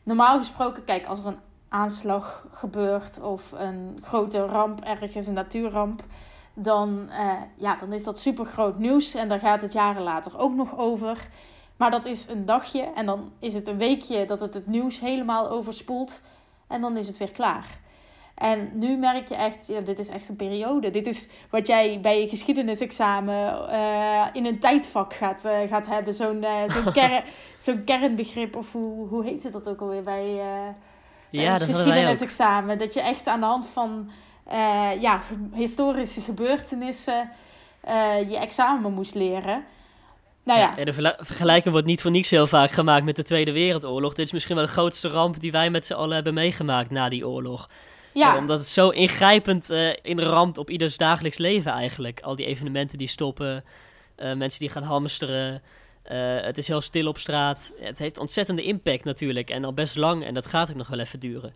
normaal 0.02 0.38
gesproken, 0.38 0.84
kijk, 0.84 1.06
als 1.06 1.18
er 1.18 1.26
een 1.26 1.38
aanslag 1.70 2.46
gebeurt 2.52 3.20
of 3.20 3.52
een 3.52 3.98
grote 4.02 4.46
ramp 4.46 4.80
ergens, 4.80 5.26
een 5.26 5.34
natuurramp, 5.34 6.02
dan, 6.54 7.08
uh, 7.08 7.32
ja, 7.56 7.76
dan 7.76 7.92
is 7.92 8.04
dat 8.04 8.18
super 8.18 8.44
groot 8.44 8.78
nieuws 8.78 9.14
en 9.14 9.28
daar 9.28 9.38
gaat 9.38 9.62
het 9.62 9.72
jaren 9.72 10.02
later 10.02 10.38
ook 10.38 10.54
nog 10.54 10.78
over. 10.78 11.28
Maar 11.76 11.90
dat 11.90 12.04
is 12.04 12.28
een 12.28 12.44
dagje 12.44 12.92
en 12.94 13.06
dan 13.06 13.32
is 13.38 13.54
het 13.54 13.66
een 13.66 13.76
weekje 13.76 14.24
dat 14.24 14.40
het 14.40 14.54
het 14.54 14.66
nieuws 14.66 15.00
helemaal 15.00 15.50
overspoelt 15.50 16.20
en 16.66 16.80
dan 16.80 16.96
is 16.96 17.06
het 17.06 17.18
weer 17.18 17.30
klaar. 17.30 17.78
En 18.34 18.70
nu 18.74 18.96
merk 18.96 19.28
je 19.28 19.34
echt, 19.34 19.66
ja, 19.66 19.80
dit 19.80 19.98
is 19.98 20.08
echt 20.08 20.28
een 20.28 20.36
periode. 20.36 20.90
Dit 20.90 21.06
is 21.06 21.28
wat 21.50 21.66
jij 21.66 22.00
bij 22.00 22.20
je 22.20 22.28
geschiedenisexamen 22.28 23.68
uh, 23.70 24.26
in 24.32 24.46
een 24.46 24.58
tijdvak 24.58 25.14
gaat, 25.14 25.44
uh, 25.44 25.58
gaat 25.68 25.86
hebben. 25.86 26.14
Zo'n 26.14 26.42
uh, 26.42 26.62
zo'n 26.66 26.92
kern, 26.98 27.22
zo'n 27.58 27.84
kernbegrip, 27.84 28.56
of 28.56 28.72
hoe, 28.72 29.08
hoe 29.08 29.24
heette 29.24 29.50
dat 29.50 29.68
ook 29.68 29.80
alweer 29.80 30.02
bij 30.02 30.40
ja, 31.30 31.58
dat 31.58 31.68
geschiedenisexamen. 31.68 32.78
Dat 32.78 32.94
je 32.94 33.00
echt 33.00 33.26
aan 33.26 33.40
de 33.40 33.46
hand 33.46 33.66
van 33.66 34.10
uh, 34.52 34.90
ja, 35.00 35.20
historische 35.52 36.20
gebeurtenissen 36.20 37.30
uh, 37.88 38.30
je 38.30 38.38
examen 38.38 38.92
moest 38.92 39.14
leren. 39.14 39.64
Nou 40.44 40.58
ja. 40.58 40.74
ja. 40.76 40.84
de 40.84 41.14
vergelijking 41.18 41.72
wordt 41.72 41.86
niet 41.86 42.00
voor 42.00 42.10
niks 42.10 42.30
heel 42.30 42.46
vaak 42.46 42.70
gemaakt 42.70 43.04
met 43.04 43.16
de 43.16 43.22
Tweede 43.22 43.52
Wereldoorlog. 43.52 44.14
Dit 44.14 44.26
is 44.26 44.32
misschien 44.32 44.56
wel 44.56 44.64
de 44.64 44.70
grootste 44.70 45.08
ramp 45.08 45.40
die 45.40 45.52
wij 45.52 45.70
met 45.70 45.86
z'n 45.86 45.92
allen 45.92 46.14
hebben 46.14 46.34
meegemaakt 46.34 46.90
na 46.90 47.08
die 47.08 47.28
oorlog. 47.28 47.68
Ja. 48.12 48.36
omdat 48.36 48.58
het 48.58 48.68
zo 48.68 48.88
ingrijpend 48.88 49.70
uh, 49.70 49.88
inramt 50.02 50.58
op 50.58 50.70
ieders 50.70 50.96
dagelijks 50.96 51.38
leven 51.38 51.72
eigenlijk. 51.72 52.20
Al 52.20 52.36
die 52.36 52.46
evenementen 52.46 52.98
die 52.98 53.08
stoppen, 53.08 53.64
mensen 54.16 54.60
die 54.60 54.68
gaan 54.68 54.82
hamsteren. 54.82 55.62
Uh, 56.10 56.40
het 56.40 56.58
is 56.58 56.68
heel 56.68 56.80
stil 56.80 57.06
op 57.06 57.18
straat. 57.18 57.72
Het 57.80 57.98
heeft 57.98 58.18
ontzettende 58.18 58.62
impact 58.62 59.04
natuurlijk. 59.04 59.50
En 59.50 59.64
al 59.64 59.72
best 59.72 59.96
lang. 59.96 60.24
En 60.24 60.34
dat 60.34 60.46
gaat 60.46 60.70
ook 60.70 60.76
nog 60.76 60.88
wel 60.88 60.98
even 60.98 61.20
duren. 61.20 61.52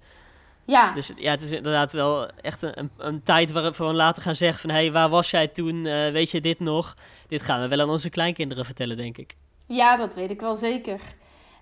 Ja. 0.64 0.92
Dus 0.92 1.12
ja, 1.16 1.30
het 1.30 1.42
is 1.42 1.50
inderdaad 1.50 1.92
wel 1.92 2.30
echt 2.40 2.62
een, 2.62 2.90
een, 2.96 3.22
tijd 3.22 3.52
waarop 3.52 3.76
we 3.76 3.84
later 3.84 4.22
gaan 4.22 4.34
zeggen 4.34 4.60
van... 4.60 4.70
hé, 4.70 4.76
hey, 4.76 4.92
waar 4.92 5.08
was 5.08 5.30
jij 5.30 5.48
toen? 5.48 5.84
Uh, 5.84 6.10
weet 6.10 6.30
je 6.30 6.40
dit 6.40 6.60
nog? 6.60 6.96
Dit 7.28 7.42
gaan 7.42 7.60
we 7.60 7.68
wel 7.68 7.80
aan 7.80 7.90
onze 7.90 8.10
kleinkinderen 8.10 8.64
vertellen, 8.64 8.96
denk 8.96 9.18
ik. 9.18 9.34
Ja, 9.66 9.96
dat 9.96 10.14
weet 10.14 10.30
ik 10.30 10.40
wel 10.40 10.54
zeker. 10.54 11.00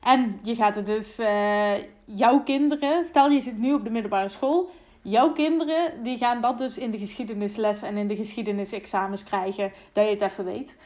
En 0.00 0.40
je 0.42 0.54
gaat 0.54 0.74
het 0.74 0.86
dus... 0.86 1.18
Uh, 1.18 1.72
jouw 2.04 2.42
kinderen... 2.42 3.04
Stel, 3.04 3.30
je 3.30 3.40
zit 3.40 3.58
nu 3.58 3.72
op 3.72 3.84
de 3.84 3.90
middelbare 3.90 4.28
school... 4.28 4.70
Jouw 5.04 5.32
kinderen 5.32 6.02
die 6.02 6.18
gaan 6.18 6.40
dat 6.40 6.58
dus 6.58 6.78
in 6.78 6.90
de 6.90 6.98
geschiedenisles 6.98 7.82
en 7.82 7.96
in 7.96 8.08
de 8.08 8.16
geschiedenisexamens 8.16 9.24
krijgen, 9.24 9.72
dat 9.92 10.04
je 10.04 10.10
het 10.10 10.20
even 10.20 10.44
weet. 10.44 10.76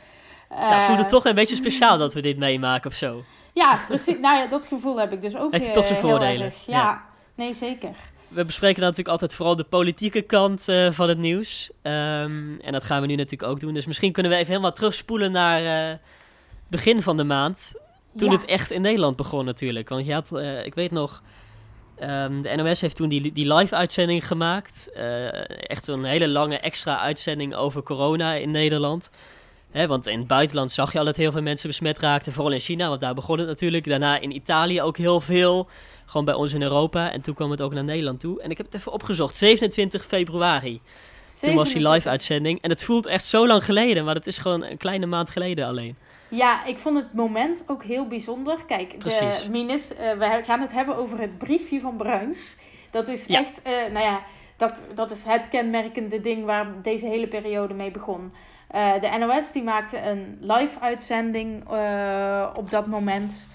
Ja, 0.50 0.86
voelt 0.86 0.98
het 0.98 1.06
eh, 1.06 1.12
toch 1.12 1.24
een 1.24 1.34
beetje 1.34 1.56
speciaal 1.56 1.98
dat 1.98 2.14
we 2.14 2.20
dit 2.20 2.38
meemaken 2.38 2.90
of 2.90 2.96
zo? 2.96 3.24
Ja, 3.52 3.78
precies. 3.86 4.18
nou 4.18 4.36
ja, 4.36 4.46
dat 4.46 4.66
gevoel 4.66 5.00
heb 5.00 5.12
ik 5.12 5.22
dus 5.22 5.36
ook. 5.36 5.52
Heeft 5.52 5.72
toch 5.72 5.86
zijn 5.86 5.98
eh, 5.98 6.04
voordelen? 6.04 6.52
Ja. 6.66 7.04
nee, 7.34 7.52
zeker. 7.52 7.90
We 8.28 8.44
bespreken 8.44 8.80
natuurlijk 8.80 9.08
altijd 9.08 9.34
vooral 9.34 9.56
de 9.56 9.64
politieke 9.64 10.22
kant 10.22 10.68
uh, 10.68 10.90
van 10.90 11.08
het 11.08 11.18
nieuws. 11.18 11.70
Um, 11.82 12.60
en 12.60 12.72
dat 12.72 12.84
gaan 12.84 13.00
we 13.00 13.06
nu 13.06 13.14
natuurlijk 13.14 13.50
ook 13.50 13.60
doen. 13.60 13.74
Dus 13.74 13.86
misschien 13.86 14.12
kunnen 14.12 14.32
we 14.32 14.38
even 14.38 14.50
helemaal 14.50 14.72
terugspoelen 14.72 15.32
naar 15.32 15.90
uh, 15.90 15.96
begin 16.68 17.02
van 17.02 17.16
de 17.16 17.24
maand. 17.24 17.72
Toen 18.16 18.30
ja. 18.30 18.36
het 18.36 18.44
echt 18.44 18.70
in 18.70 18.80
Nederland 18.80 19.16
begon 19.16 19.44
natuurlijk. 19.44 19.88
Want 19.88 20.06
je 20.06 20.12
had, 20.12 20.30
uh, 20.32 20.66
ik 20.66 20.74
weet 20.74 20.90
nog, 20.90 21.22
um, 22.00 22.42
de 22.42 22.56
NOS 22.56 22.80
heeft 22.80 22.96
toen 22.96 23.08
die, 23.08 23.32
die 23.32 23.54
live-uitzending 23.54 24.26
gemaakt. 24.26 24.90
echt 25.66 25.88
een 25.88 26.04
hele 26.04 26.28
lange 26.28 26.58
extra 26.58 26.98
uitzending 26.98 27.54
over 27.54 27.82
corona 27.82 28.32
in 28.32 28.50
Nederland 28.50 29.10
want 29.84 30.06
in 30.06 30.18
het 30.18 30.26
buitenland 30.26 30.72
zag 30.72 30.92
je 30.92 30.98
al 30.98 31.04
dat 31.04 31.16
heel 31.16 31.32
veel 31.32 31.42
mensen 31.42 31.68
besmet 31.68 31.98
raakten. 31.98 32.32
Vooral 32.32 32.52
in 32.52 32.60
China, 32.60 32.88
want 32.88 33.00
daar 33.00 33.14
begon 33.14 33.38
het 33.38 33.46
natuurlijk. 33.46 33.84
Daarna 33.84 34.18
in 34.18 34.34
Italië 34.34 34.82
ook 34.82 34.96
heel 34.96 35.20
veel. 35.20 35.68
Gewoon 36.06 36.26
bij 36.26 36.34
ons 36.34 36.52
in 36.52 36.62
Europa. 36.62 37.12
En 37.12 37.20
toen 37.20 37.34
kwam 37.34 37.50
het 37.50 37.62
ook 37.62 37.74
naar 37.74 37.84
Nederland 37.84 38.20
toe. 38.20 38.42
En 38.42 38.50
ik 38.50 38.56
heb 38.56 38.66
het 38.66 38.74
even 38.74 38.92
opgezocht. 38.92 39.36
27 39.36 40.04
februari. 40.04 40.80
Toen 41.40 41.54
was 41.54 41.72
die 41.72 41.88
live-uitzending. 41.88 42.60
En 42.62 42.70
het 42.70 42.84
voelt 42.84 43.06
echt 43.06 43.24
zo 43.24 43.46
lang 43.46 43.64
geleden. 43.64 44.04
Maar 44.04 44.14
het 44.14 44.26
is 44.26 44.38
gewoon 44.38 44.64
een 44.64 44.76
kleine 44.76 45.06
maand 45.06 45.30
geleden 45.30 45.66
alleen. 45.66 45.96
Ja, 46.28 46.64
ik 46.64 46.78
vond 46.78 46.96
het 46.96 47.12
moment 47.12 47.64
ook 47.66 47.84
heel 47.84 48.06
bijzonder. 48.06 48.64
Kijk, 48.66 49.00
de 49.00 49.46
minister, 49.50 49.96
uh, 49.96 50.18
we 50.18 50.42
gaan 50.44 50.60
het 50.60 50.72
hebben 50.72 50.96
over 50.96 51.20
het 51.20 51.38
briefje 51.38 51.80
van 51.80 51.96
Bruins. 51.96 52.56
Dat 52.90 53.08
is 53.08 53.26
echt, 53.26 53.60
uh, 53.66 53.72
nou 53.92 54.04
ja, 54.04 54.22
dat, 54.56 54.80
dat 54.94 55.10
is 55.10 55.22
het 55.24 55.48
kenmerkende 55.48 56.20
ding 56.20 56.44
waar 56.44 56.82
deze 56.82 57.06
hele 57.06 57.26
periode 57.26 57.74
mee 57.74 57.90
begon. 57.90 58.32
Uh, 58.74 59.00
de 59.00 59.18
NOS 59.18 59.52
die 59.52 59.62
maakte 59.62 60.00
een 60.02 60.38
live 60.40 60.80
uitzending 60.80 61.72
uh, 61.72 62.48
op 62.54 62.70
dat 62.70 62.86
moment. 62.86 63.46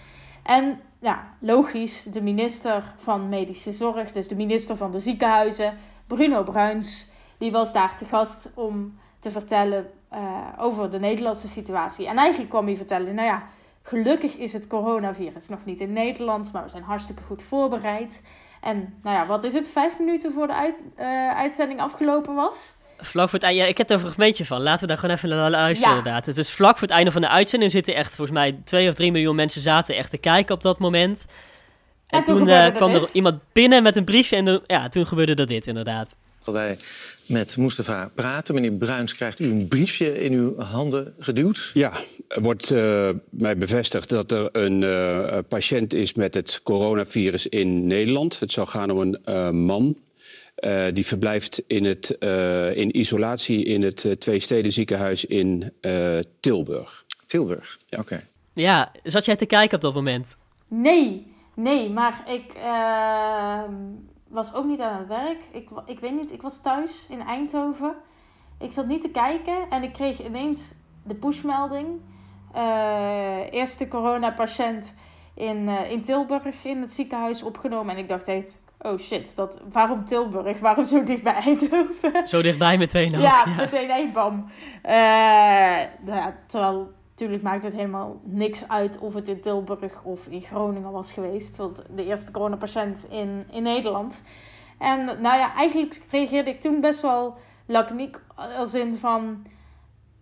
En 0.44 0.80
ja, 1.00 1.28
logisch, 1.40 2.04
de 2.04 2.22
minister 2.22 2.94
van 2.98 3.30
Medische 3.30 3.72
Zorg, 3.72 4.12
dus 4.12 4.28
de 4.28 4.36
minister 4.36 4.78
van 4.78 4.92
de 4.92 5.00
ziekenhuizen, 5.00 5.78
Bruno 6.08 6.44
Bruins, 6.44 7.08
die 7.38 7.52
was 7.52 7.74
daar 7.74 7.98
te 7.98 8.06
gast 8.06 8.50
om 8.54 9.00
te 9.20 9.32
vertellen 9.32 9.90
uh, 10.14 10.20
over 10.58 10.90
de 10.90 11.00
Nederlandse 11.00 11.48
situatie. 11.48 12.08
En 12.08 12.18
eigenlijk 12.18 12.50
kwam 12.50 12.66
hij 12.66 12.76
vertellen, 12.76 13.16
nou 13.16 13.28
ja, 13.28 13.44
gelukkig 13.82 14.36
is 14.36 14.54
het 14.54 14.68
coronavirus 14.68 15.50
nog 15.50 15.66
niet 15.66 15.80
in 15.80 15.94
Nederland, 15.94 16.52
maar 16.52 16.64
we 16.64 16.70
zijn 16.70 16.84
hartstikke 16.84 17.24
goed 17.24 17.42
voorbereid. 17.42 18.22
En 18.62 18.98
nou 19.04 19.16
ja, 19.16 19.26
wat 19.26 19.44
is 19.44 19.54
het, 19.54 19.70
vijf 19.70 20.00
minuten 20.00 20.34
voor 20.34 20.48
de 20.48 20.54
uit, 20.54 20.76
uitzending 21.36 21.80
afgelopen 21.82 22.36
was? 22.36 22.76
Vlak 23.02 23.30
voor 23.30 23.40
het 23.40 23.48
einde, 23.48 23.62
ja, 23.62 23.68
ik 23.68 23.78
heb 23.78 23.90
er 23.90 23.96
een 23.96 24.02
fragmentje 24.02 24.46
van. 24.46 24.62
Laten 24.62 24.82
we 24.82 24.88
daar 24.88 24.98
gewoon 24.98 25.16
even 25.16 25.30
naar 25.30 25.50
luisteren, 25.50 25.94
ja. 25.94 25.98
inderdaad. 25.98 26.26
Het 26.26 26.38
is 26.38 26.52
vlak 26.52 26.78
voor 26.78 26.88
het 26.88 26.98
einde 26.98 27.12
van 27.12 27.22
de 27.22 27.30
uitzending 27.30 27.72
zitten 27.72 27.96
echt, 27.96 28.16
volgens 28.16 28.38
mij, 28.38 28.60
twee 28.64 28.90
of 28.90 28.96
drie 28.96 29.12
miljoen 29.12 29.36
mensen 29.36 29.62
zaten 29.62 29.96
echt 29.96 30.10
te 30.10 30.18
kijken 30.18 30.56
op 30.56 30.62
dat 30.62 30.80
moment. 30.80 31.26
En, 32.08 32.18
en 32.18 32.24
toen, 32.24 32.38
toen 32.38 32.48
uh, 32.48 32.76
kwam 32.76 32.94
er 32.94 33.10
iemand 33.14 33.40
binnen 33.54 33.84
met 33.84 33.96
een 33.96 34.04
briefje 34.04 34.36
en 34.36 34.46
de, 34.46 34.62
ja, 34.68 34.90
toen 34.90 35.08
gebeurde 35.08 35.36
er 35.36 35.48
dit, 35.48 35.68
inderdaad. 35.68 36.16
Wij 36.44 36.78
met 37.26 37.58
Mustafa 37.58 38.12
praten. 38.16 38.56
Meneer 38.56 38.72
Bruins, 38.72 39.16
krijgt 39.16 39.40
u 39.40 39.46
een 39.46 39.68
briefje 39.68 40.24
in 40.24 40.34
uw 40.34 40.60
handen 40.60 41.14
geduwd? 41.20 41.72
Ja, 41.74 41.92
er 42.28 42.42
wordt 42.42 42.72
uh, 42.72 43.10
mij 43.30 43.58
bevestigd 43.58 44.10
dat 44.10 44.32
er 44.32 44.50
een 44.52 44.82
uh, 44.82 45.38
patiënt 45.48 45.94
is 45.94 46.14
met 46.14 46.34
het 46.34 46.60
coronavirus 46.64 47.48
in 47.48 47.88
Nederland. 47.88 48.40
Het 48.40 48.52
zou 48.52 48.68
gaan 48.68 48.92
om 48.92 49.00
een 49.00 49.20
uh, 49.26 49.50
man 49.50 49.98
uh, 50.62 50.86
die 50.94 51.06
verblijft 51.06 51.64
in, 51.68 51.86
het, 51.86 52.16
uh, 52.20 52.78
in 52.78 52.98
isolatie 52.98 53.66
in 53.66 53.82
het 53.82 54.04
uh, 54.04 54.12
Twee 54.12 54.72
ziekenhuis 54.72 55.26
in 55.26 55.74
Tilburg. 56.40 57.06
Tilburg, 57.26 57.80
ja, 57.90 58.00
oké. 58.00 58.14
Okay. 58.14 58.26
Ja, 58.54 58.92
zat 59.04 59.26
jij 59.26 59.36
te 59.36 59.46
kijken 59.46 59.76
op 59.76 59.82
dat 59.82 59.94
moment? 59.94 60.38
Nee, 60.70 61.34
nee, 61.56 61.90
maar 61.90 62.24
ik 62.28 62.54
ehm, 62.54 63.74
was 64.28 64.54
ook 64.54 64.66
niet 64.66 64.80
aan 64.80 65.00
het 65.00 65.08
werk. 65.08 65.44
Ik, 65.52 65.70
ik 65.86 66.00
weet 66.00 66.16
niet, 66.16 66.32
ik 66.32 66.42
was 66.42 66.62
thuis 66.62 67.06
in 67.10 67.22
Eindhoven. 67.22 67.96
Ik 68.60 68.72
zat 68.72 68.88
niet 68.88 69.02
te 69.02 69.10
kijken 69.10 69.70
en 69.70 69.84
ik 69.84 69.94
kreeg 69.94 70.26
ineens 70.26 70.74
de 71.04 71.16
pushmelding. 71.16 71.88
Uh, 72.56 73.52
eerste 73.52 73.88
coronapatiënt 73.88 74.94
in, 75.34 75.58
uh, 75.58 75.92
in 75.92 76.04
Tilburg 76.04 76.66
in 76.66 76.82
het 76.82 76.94
ziekenhuis 76.94 77.44
opgenomen. 77.44 77.96
En 77.96 78.02
ik 78.02 78.10
dacht 78.10 78.28
echt, 78.28 78.60
oh 78.82 78.98
shit, 78.98 79.36
dat, 79.36 79.62
waarom 79.72 80.06
Tilburg? 80.06 80.60
Waarom 80.60 80.86
zo 80.86 81.04
dicht 81.04 81.24
bij 81.24 81.34
Eindhoven? 81.34 82.28
Zo 82.28 82.42
dichtbij 82.42 82.78
meteen 82.78 83.16
ook. 83.16 83.22
Ja, 83.32 83.46
meteen 83.58 83.90
één 83.90 84.14
bam. 84.14 84.46
Uh, 84.86 84.92
nou 86.02 86.18
ja, 86.18 86.36
terwijl 86.48 86.92
natuurlijk 87.10 87.42
maakt 87.42 87.64
het 87.64 87.74
helemaal 87.74 88.20
niks 88.24 88.68
uit 88.68 89.00
of 89.00 89.14
het 89.14 89.28
in 89.28 89.42
Tilburg 89.42 90.04
of 90.04 90.28
in 90.28 90.42
Groningen 90.42 90.92
was 90.92 91.12
geweest. 91.12 91.58
Want 91.58 91.82
de 91.90 92.06
eerste 92.06 92.32
coronapatiënt 92.32 93.08
in, 93.10 93.46
in 93.52 93.64
Nederland. 93.64 94.24
En 94.78 95.06
nou 95.06 95.38
ja, 95.38 95.56
eigenlijk 95.56 96.02
reageerde 96.12 96.50
ik 96.50 96.62
toen 96.62 96.82
best 96.82 97.02
wel 97.02 97.38
laconiek. 97.66 98.20
Als 98.58 98.74
in 98.74 98.98
van, 98.98 99.46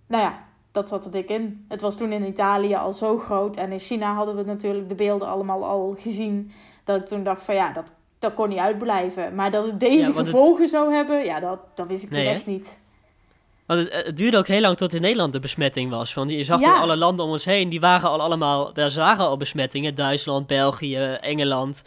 nou 0.07 0.23
ja, 0.23 0.39
dat 0.71 0.89
zat 0.89 1.05
er 1.05 1.11
dik 1.11 1.29
in. 1.29 1.65
Het 1.67 1.81
was 1.81 1.97
toen 1.97 2.11
in 2.11 2.27
Italië 2.27 2.75
al 2.75 2.93
zo 2.93 3.17
groot. 3.17 3.55
En 3.55 3.71
in 3.71 3.79
China 3.79 4.13
hadden 4.13 4.35
we 4.35 4.43
natuurlijk 4.43 4.89
de 4.89 4.95
beelden 4.95 5.27
allemaal 5.27 5.65
al 5.65 5.95
gezien. 5.97 6.51
Dat 6.83 6.99
ik 6.99 7.05
toen 7.05 7.23
dacht 7.23 7.43
van 7.43 7.55
ja, 7.55 7.71
dat, 7.71 7.93
dat 8.19 8.33
kon 8.33 8.49
niet 8.49 8.57
uitblijven. 8.57 9.35
Maar 9.35 9.51
dat 9.51 9.65
het 9.65 9.79
deze 9.79 10.13
gevolgen 10.13 10.67
zou 10.67 10.93
hebben, 10.93 11.25
ja, 11.25 11.39
dat, 11.39 11.59
dat 11.75 11.87
wist 11.87 12.03
ik 12.03 12.09
nee, 12.09 12.27
echt 12.27 12.45
niet. 12.45 12.79
Want 13.65 13.79
het, 13.79 14.05
het, 14.05 14.17
duurde 14.17 14.37
ook 14.37 14.47
heel 14.47 14.61
lang 14.61 14.77
tot 14.77 14.93
in 14.93 15.01
Nederland 15.01 15.33
de 15.33 15.39
besmetting 15.39 15.89
was. 15.91 16.13
Want 16.13 16.29
je 16.29 16.43
zag 16.43 16.59
ja. 16.59 16.79
alle 16.79 16.97
landen 16.97 17.25
om 17.25 17.31
ons 17.31 17.45
heen, 17.45 17.69
die 17.69 17.79
waren 17.79 18.09
al 18.09 18.21
allemaal, 18.21 18.73
daar 18.73 18.91
zagen 18.91 19.23
al 19.23 19.37
besmettingen. 19.37 19.95
Duitsland, 19.95 20.47
België, 20.47 20.97
Engeland. 21.21 21.83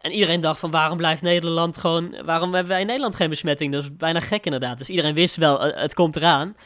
En 0.00 0.10
iedereen 0.10 0.40
dacht 0.40 0.60
van 0.60 0.70
waarom 0.70 0.96
blijft 0.96 1.22
Nederland 1.22 1.78
gewoon, 1.78 2.14
waarom 2.24 2.54
hebben 2.54 2.72
wij 2.72 2.80
in 2.80 2.86
Nederland 2.86 3.14
geen 3.14 3.28
besmetting? 3.28 3.72
Dat 3.72 3.82
is 3.82 3.96
bijna 3.96 4.20
gek 4.20 4.44
inderdaad. 4.44 4.78
Dus 4.78 4.88
iedereen 4.88 5.14
wist 5.14 5.36
wel, 5.36 5.60
het 5.60 5.94
komt 5.94 6.16
eraan. 6.16 6.56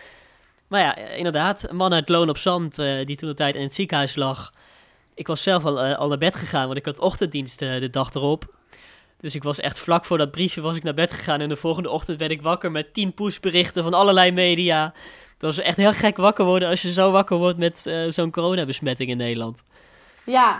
Maar 0.68 0.80
ja, 0.80 0.96
inderdaad, 0.96 1.68
een 1.68 1.76
man 1.76 1.92
uit 1.92 2.08
Loon 2.08 2.28
op 2.28 2.38
Zand, 2.38 2.78
uh, 2.78 3.06
die 3.06 3.16
toen 3.16 3.28
de 3.28 3.34
tijd 3.34 3.54
in 3.54 3.62
het 3.62 3.74
ziekenhuis 3.74 4.14
lag. 4.14 4.50
Ik 5.14 5.26
was 5.26 5.42
zelf 5.42 5.64
al, 5.64 5.84
uh, 5.84 5.98
al 5.98 6.08
naar 6.08 6.18
bed 6.18 6.36
gegaan, 6.36 6.66
want 6.66 6.78
ik 6.78 6.84
had 6.84 6.98
ochtenddienst 7.00 7.62
uh, 7.62 7.80
de 7.80 7.90
dag 7.90 8.14
erop. 8.14 8.54
Dus 9.22 9.34
ik 9.34 9.42
was 9.42 9.60
echt 9.60 9.80
vlak 9.80 10.04
voor 10.04 10.18
dat 10.18 10.30
briefje 10.30 10.60
was 10.60 10.76
ik 10.76 10.82
naar 10.82 10.94
bed 10.94 11.12
gegaan. 11.12 11.40
En 11.40 11.48
de 11.48 11.56
volgende 11.56 11.90
ochtend 11.90 12.18
werd 12.18 12.30
ik 12.30 12.42
wakker 12.42 12.70
met 12.70 12.94
tien 12.94 13.14
pushberichten 13.14 13.82
van 13.82 13.94
allerlei 13.94 14.32
media. 14.32 14.92
Het 15.32 15.42
was 15.42 15.58
echt 15.58 15.76
heel 15.76 15.92
gek 15.92 16.16
wakker 16.16 16.44
worden 16.44 16.68
als 16.68 16.82
je 16.82 16.92
zo 16.92 17.10
wakker 17.10 17.36
wordt 17.36 17.58
met 17.58 17.92
zo'n 18.08 18.30
coronabesmetting 18.30 19.10
in 19.10 19.16
Nederland. 19.16 19.64
Ja. 20.24 20.54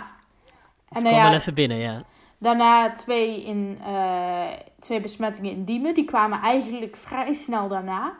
En 0.89 1.03
het 1.03 1.03
kwam 1.03 1.15
ja, 1.15 1.23
wel 1.23 1.33
even 1.33 1.53
binnen, 1.53 1.77
ja. 1.77 2.03
Daarna 2.37 2.91
twee, 2.91 3.43
in, 3.43 3.79
twee 4.79 4.99
besmettingen 4.99 5.51
in 5.51 5.63
Diemen. 5.63 5.93
Die 5.93 6.05
kwamen 6.05 6.41
eigenlijk 6.41 6.95
vrij 6.95 7.33
snel 7.33 7.67
daarna. 7.67 8.13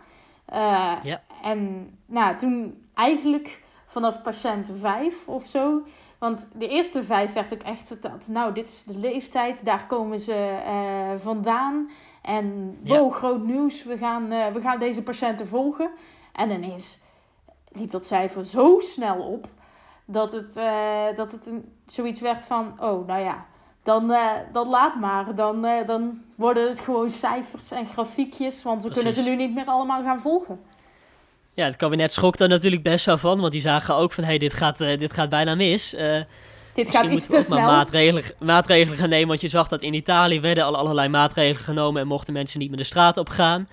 Uh, 0.53 0.93
ja. 1.03 1.21
En 1.41 1.89
nou, 2.05 2.37
toen 2.37 2.83
eigenlijk 2.93 3.61
vanaf 3.87 4.21
patiënt 4.21 4.69
5 4.73 5.27
of 5.27 5.43
zo. 5.43 5.81
Want 6.23 6.47
de 6.53 6.67
eerste 6.67 7.03
vijf 7.03 7.33
werd 7.33 7.53
ook 7.53 7.61
echt 7.61 7.87
verteld. 7.87 8.27
Nou, 8.27 8.53
dit 8.53 8.69
is 8.69 8.83
de 8.83 8.97
leeftijd, 8.97 9.65
daar 9.65 9.85
komen 9.87 10.19
ze 10.19 10.61
uh, 10.65 11.19
vandaan. 11.19 11.89
En 12.21 12.77
wow, 12.83 13.11
groot 13.11 13.43
nieuws, 13.43 13.83
we 13.83 13.97
gaan, 13.97 14.31
uh, 14.31 14.47
we 14.47 14.61
gaan 14.61 14.79
deze 14.79 15.03
patiënten 15.03 15.47
volgen. 15.47 15.89
En 16.33 16.49
ineens 16.49 16.99
liep 17.71 17.91
dat 17.91 18.05
cijfer 18.05 18.45
zo 18.45 18.79
snel 18.79 19.17
op 19.17 19.47
dat 20.05 20.31
het, 20.31 20.53
dat 21.15 21.31
het 21.31 21.45
een, 21.45 21.73
zoiets 21.85 22.19
werd 22.19 22.45
van: 22.45 22.73
oh, 22.79 23.07
nou 23.07 23.21
ja, 23.21 23.45
dan, 23.83 24.11
uh, 24.11 24.31
dan 24.51 24.67
laat 24.67 24.95
maar. 24.95 25.35
Dan, 25.35 25.65
uh, 25.65 25.87
dan 25.87 26.21
worden 26.35 26.69
het 26.69 26.79
gewoon 26.79 27.09
cijfers 27.09 27.71
en 27.71 27.85
grafiekjes, 27.85 28.63
want 28.63 28.83
we 28.83 28.91
kunnen 28.91 29.13
ze 29.13 29.21
nu 29.21 29.35
niet 29.35 29.53
meer 29.53 29.65
allemaal 29.65 30.03
gaan 30.03 30.19
volgen. 30.19 30.59
Ja, 31.53 31.65
het 31.65 31.75
kabinet 31.75 32.11
schrok 32.11 32.37
daar 32.37 32.47
natuurlijk 32.47 32.83
best 32.83 33.05
wel 33.05 33.17
van, 33.17 33.39
want 33.39 33.51
die 33.51 33.61
zagen 33.61 33.95
ook 33.95 34.11
van, 34.11 34.23
hé, 34.23 34.29
hey, 34.29 34.39
dit, 34.39 34.53
gaat, 34.53 34.81
uh, 34.81 34.97
dit 34.97 35.13
gaat 35.13 35.29
bijna 35.29 35.55
mis. 35.55 35.95
dit 36.73 36.89
gaat 36.89 37.09
iets 37.09 37.27
te 37.27 37.41
snel. 37.45 37.59
maatregelen, 37.59 38.23
maatregelen 38.39 38.97
gaan 38.97 39.09
nemen, 39.09 39.27
want 39.27 39.41
je 39.41 39.47
zag 39.47 39.67
dat 39.67 39.81
in 39.81 39.93
Italië 39.93 40.39
werden 40.39 40.63
al 40.63 40.77
allerlei 40.77 41.07
maatregelen 41.07 41.63
genomen 41.63 42.01
en 42.01 42.07
mochten 42.07 42.33
mensen 42.33 42.59
niet 42.59 42.69
meer 42.69 42.77
de 42.77 42.83
straat 42.83 43.17
op 43.17 43.29
gaan. 43.29 43.67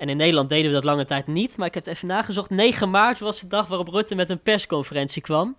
En 0.00 0.08
in 0.08 0.16
Nederland 0.16 0.48
deden 0.48 0.66
we 0.66 0.72
dat 0.72 0.84
lange 0.84 1.04
tijd 1.04 1.26
niet, 1.26 1.56
maar 1.56 1.66
ik 1.66 1.74
heb 1.74 1.84
het 1.84 1.94
even 1.94 2.08
nagezocht. 2.08 2.50
9 2.50 2.90
maart 2.90 3.18
was 3.18 3.40
de 3.40 3.46
dag 3.46 3.66
waarop 3.66 3.88
Rutte 3.88 4.14
met 4.14 4.30
een 4.30 4.40
persconferentie 4.40 5.22
kwam. 5.22 5.56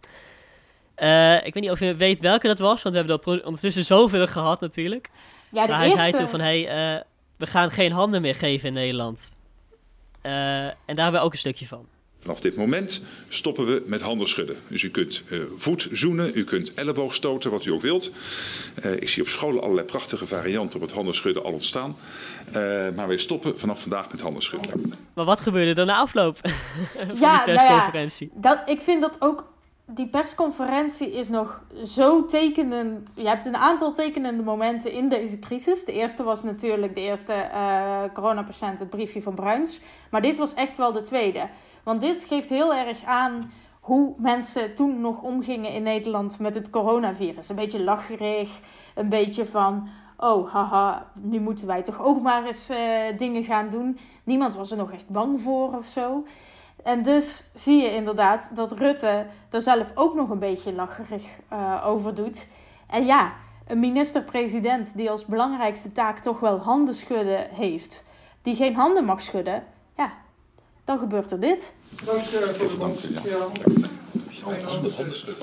Uh, 0.98 1.36
ik 1.36 1.54
weet 1.54 1.64
niet 1.64 1.72
of 1.72 1.80
je 1.80 1.96
weet 1.96 2.20
welke 2.20 2.48
dat 2.48 2.60
was, 2.60 2.82
want 2.82 2.96
we 2.96 3.02
hebben 3.02 3.20
dat 3.24 3.46
ondertussen 3.46 3.86
zoveel 3.86 4.28
gehad 4.28 4.62
natuurlijk. 4.62 5.10
Ja, 5.50 5.66
de 5.66 5.72
maar 5.72 5.82
eerste... 5.84 6.00
hij 6.00 6.10
zei 6.10 6.22
toen 6.22 6.32
van, 6.32 6.40
hé, 6.40 6.64
hey, 6.64 6.96
uh, 6.96 7.02
we 7.38 7.48
gaan 7.48 7.72
geen 7.72 7.92
handen 7.92 8.22
meer 8.22 8.36
geven 8.36 8.68
in 8.68 8.74
Nederland. 8.74 9.34
Uh, 10.26 10.32
en 10.66 10.76
daar 10.86 11.04
hebben 11.04 11.20
we 11.22 11.26
ook 11.26 11.32
een 11.32 11.38
stukje 11.38 11.68
van. 11.68 11.88
Vanaf 12.22 12.42
dit 12.42 12.56
moment 12.56 13.02
stoppen 13.30 13.66
we 13.66 13.84
met 13.86 14.02
handen 14.02 14.28
schudden. 14.28 14.56
Dus 14.68 14.84
u 14.84 14.90
kunt 14.90 15.24
uh, 15.30 15.44
voet 15.56 15.88
zoenen, 15.92 16.32
u 16.34 16.44
kunt 16.44 16.74
elleboog 16.74 17.14
stoten, 17.14 17.52
wat 17.52 17.66
u 17.66 17.72
ook 17.72 17.82
wilt. 17.82 18.12
Uh, 18.86 18.92
ik 18.92 19.10
zie 19.10 19.24
op 19.24 19.30
scholen 19.30 19.62
allerlei 19.62 19.88
prachtige 19.88 20.28
varianten 20.28 20.76
op 20.76 20.82
het 20.82 20.92
handen 20.92 21.14
schudden 21.14 21.44
al 21.44 21.52
ontstaan. 21.52 21.96
Uh, 22.48 22.54
maar 22.96 23.08
wij 23.08 23.18
stoppen 23.18 23.60
vanaf 23.60 23.82
vandaag 23.82 24.12
met 24.12 24.22
handen 24.22 24.42
schudden. 24.42 24.94
Maar 25.14 25.26
wat 25.26 25.42
gebeurde 25.42 25.82
er 25.82 25.88
na 25.88 25.98
afloop 25.98 26.38
van 27.08 27.18
ja, 27.20 27.46
die 27.46 27.54
persconferentie? 27.54 28.32
Nou 28.34 28.56
ja, 28.56 28.64
dat, 28.66 28.70
ik 28.70 28.82
vind 28.82 29.02
dat 29.02 29.16
ook 29.20 29.46
die 29.94 30.08
persconferentie 30.08 31.12
is 31.12 31.30
nog 31.30 31.64
zo 31.84 32.26
tekenend. 32.26 33.14
Je 33.16 33.28
hebt 33.28 33.46
een 33.46 33.56
aantal 33.56 33.94
tekenende 33.94 34.44
momenten 34.44 34.92
in 34.92 35.10
deze 35.10 35.40
crisis. 35.40 35.86
De 35.86 35.92
eerste 35.92 36.24
was 36.24 36.44
natuurlijk 36.44 36.96
de 36.96 37.02
eerste 37.02 37.50
uh, 37.54 38.02
coronapatiënt, 38.14 38.80
het 38.80 38.90
briefje 38.90 39.22
van 39.22 39.36
Bruins. 39.36 39.82
Maar 40.12 40.22
dit 40.22 40.38
was 40.38 40.54
echt 40.54 40.78
wel 40.78 40.92
de 40.92 41.02
tweede. 41.02 41.50
Want 41.84 42.02
dit 42.02 42.24
geeft 42.24 42.50
heel 42.50 42.74
erg 42.74 43.04
aan 43.04 43.52
hoe 43.80 44.14
mensen 44.18 44.76
toen 44.76 45.02
nog 45.02 45.22
omgingen 45.22 45.72
in 45.72 45.84
Nederland 45.84 46.40
met 46.40 46.56
het 46.56 46.70
coronavirus. 46.70 47.50
Een 47.50 47.56
beetje 47.56 47.84
lacherig, 47.84 48.60
een 48.96 49.10
beetje 49.10 49.46
van... 49.46 49.88
Oh, 50.18 50.54
haha, 50.54 51.12
nu 51.14 51.40
moeten 51.40 51.68
wij 51.68 51.82
toch 51.82 52.02
ook 52.02 52.22
maar 52.22 52.46
eens 52.46 52.70
uh, 52.70 52.78
dingen 53.18 53.44
gaan 53.44 53.70
doen. 53.70 53.98
Niemand 54.24 54.56
was 54.56 54.72
er 54.72 54.78
nog 54.78 54.92
echt 54.92 55.10
bang 55.10 55.42
voor 55.42 55.78
of 55.78 55.86
zo. 55.86 56.24
En 56.84 57.04
dus 57.04 57.44
zie 57.54 57.82
je 57.82 57.94
inderdaad 57.94 58.50
dat 58.54 58.72
Rutte 58.72 59.26
er 59.50 59.62
zelf 59.62 59.92
ook 59.96 60.16
nog 60.16 60.30
een 60.30 60.40
beetje 60.40 60.74
lacherig 60.74 61.26
uh, 61.54 61.84
over 61.86 62.16
doet. 62.16 62.48
En 62.88 63.06
ja, 63.06 63.34
een 63.68 63.80
minister-president 63.80 64.92
die 64.96 65.10
als 65.10 65.26
belangrijkste 65.26 65.92
taak 65.92 66.20
toch 66.20 66.40
wel 66.40 66.60
handen 66.60 66.96
schudden 66.96 67.48
heeft, 67.50 68.04
die 68.42 68.56
geen 68.56 68.76
handen 68.76 69.06
mag 69.06 69.22
schudden, 69.22 69.64
ja, 69.98 70.14
dan 70.84 71.00
gebeurt 71.00 71.32
er 71.32 71.40
dit. 71.40 71.74
Dank 72.06 72.20
je 72.20 72.26
voor 72.26 73.22
de 73.22 73.30
ja. 73.30 73.48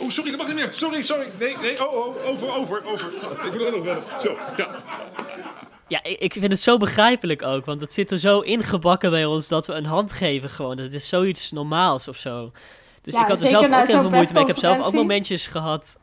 Oh, 0.01 0.11
sorry, 0.11 0.31
dat 0.31 0.39
mag 0.39 0.47
niet 0.47 0.57
meer. 0.57 0.69
Sorry, 0.73 1.03
sorry. 1.03 1.27
Nee, 1.39 1.57
nee. 1.61 1.87
Oh, 1.87 1.95
oh, 1.97 2.07
over, 2.07 2.55
over, 2.55 2.87
over. 2.87 3.15
Ik 3.47 3.53
wil 3.53 3.67
er 3.67 3.73
nog 3.73 3.85
wel. 3.85 4.03
Zo, 4.21 4.37
ja. 4.57 4.69
Ja, 5.89 6.03
ik 6.03 6.33
vind 6.33 6.51
het 6.51 6.61
zo 6.61 6.77
begrijpelijk 6.77 7.43
ook, 7.43 7.65
want 7.65 7.81
het 7.81 7.93
zit 7.93 8.11
er 8.11 8.19
zo 8.19 8.41
ingebakken 8.41 9.11
bij 9.11 9.25
ons 9.25 9.49
dat 9.49 9.67
we 9.67 9.73
een 9.73 9.85
hand 9.85 10.13
geven 10.13 10.51
gewoon. 10.51 10.77
Dat 10.77 10.93
is 10.93 11.09
zoiets 11.09 11.51
normaals 11.53 12.09
of 12.09 12.17
zo. 12.17 12.53
Dus 13.03 13.15
ik 13.15 13.21
had 13.21 13.41
er 13.41 13.49
zelf 13.49 13.65
ook 13.65 13.75
heel 13.75 13.87
veel 13.87 14.11
moeite 14.11 14.33
mee. 14.33 14.43
Ik 14.43 14.49
heb 14.49 14.59
zelf 14.59 14.87
ook 14.87 14.93
momentjes 14.93 15.47
gehad. 15.47 15.99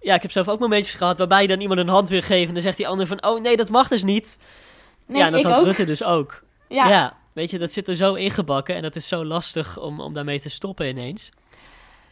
Ja, 0.00 0.14
ik 0.14 0.22
heb 0.22 0.30
zelf 0.30 0.48
ook 0.48 0.58
momentjes 0.58 0.94
gehad 0.94 1.18
waarbij 1.18 1.42
je 1.42 1.48
dan 1.48 1.60
iemand 1.60 1.80
een 1.80 1.88
hand 1.88 2.08
wil 2.08 2.22
geven 2.22 2.48
en 2.48 2.54
dan 2.54 2.62
zegt 2.62 2.76
die 2.76 2.88
ander 2.88 3.06
van, 3.06 3.24
oh 3.24 3.40
nee, 3.40 3.56
dat 3.56 3.68
mag 3.68 3.88
dus 3.88 4.02
niet. 4.02 4.38
Nee, 5.06 5.18
ja, 5.18 5.26
en 5.26 5.32
dat 5.32 5.42
had 5.42 5.64
Rutte 5.64 5.84
dus 5.84 6.02
ook. 6.02 6.42
Ja. 6.68 6.88
ja, 6.88 7.16
weet 7.32 7.50
je, 7.50 7.58
dat 7.58 7.72
zit 7.72 7.88
er 7.88 7.94
zo 7.94 8.14
ingebakken 8.14 8.74
en 8.74 8.82
dat 8.82 8.96
is 8.96 9.08
zo 9.08 9.24
lastig 9.24 9.78
om, 9.78 10.00
om 10.00 10.12
daarmee 10.12 10.40
te 10.40 10.48
stoppen 10.48 10.88
ineens. 10.88 11.30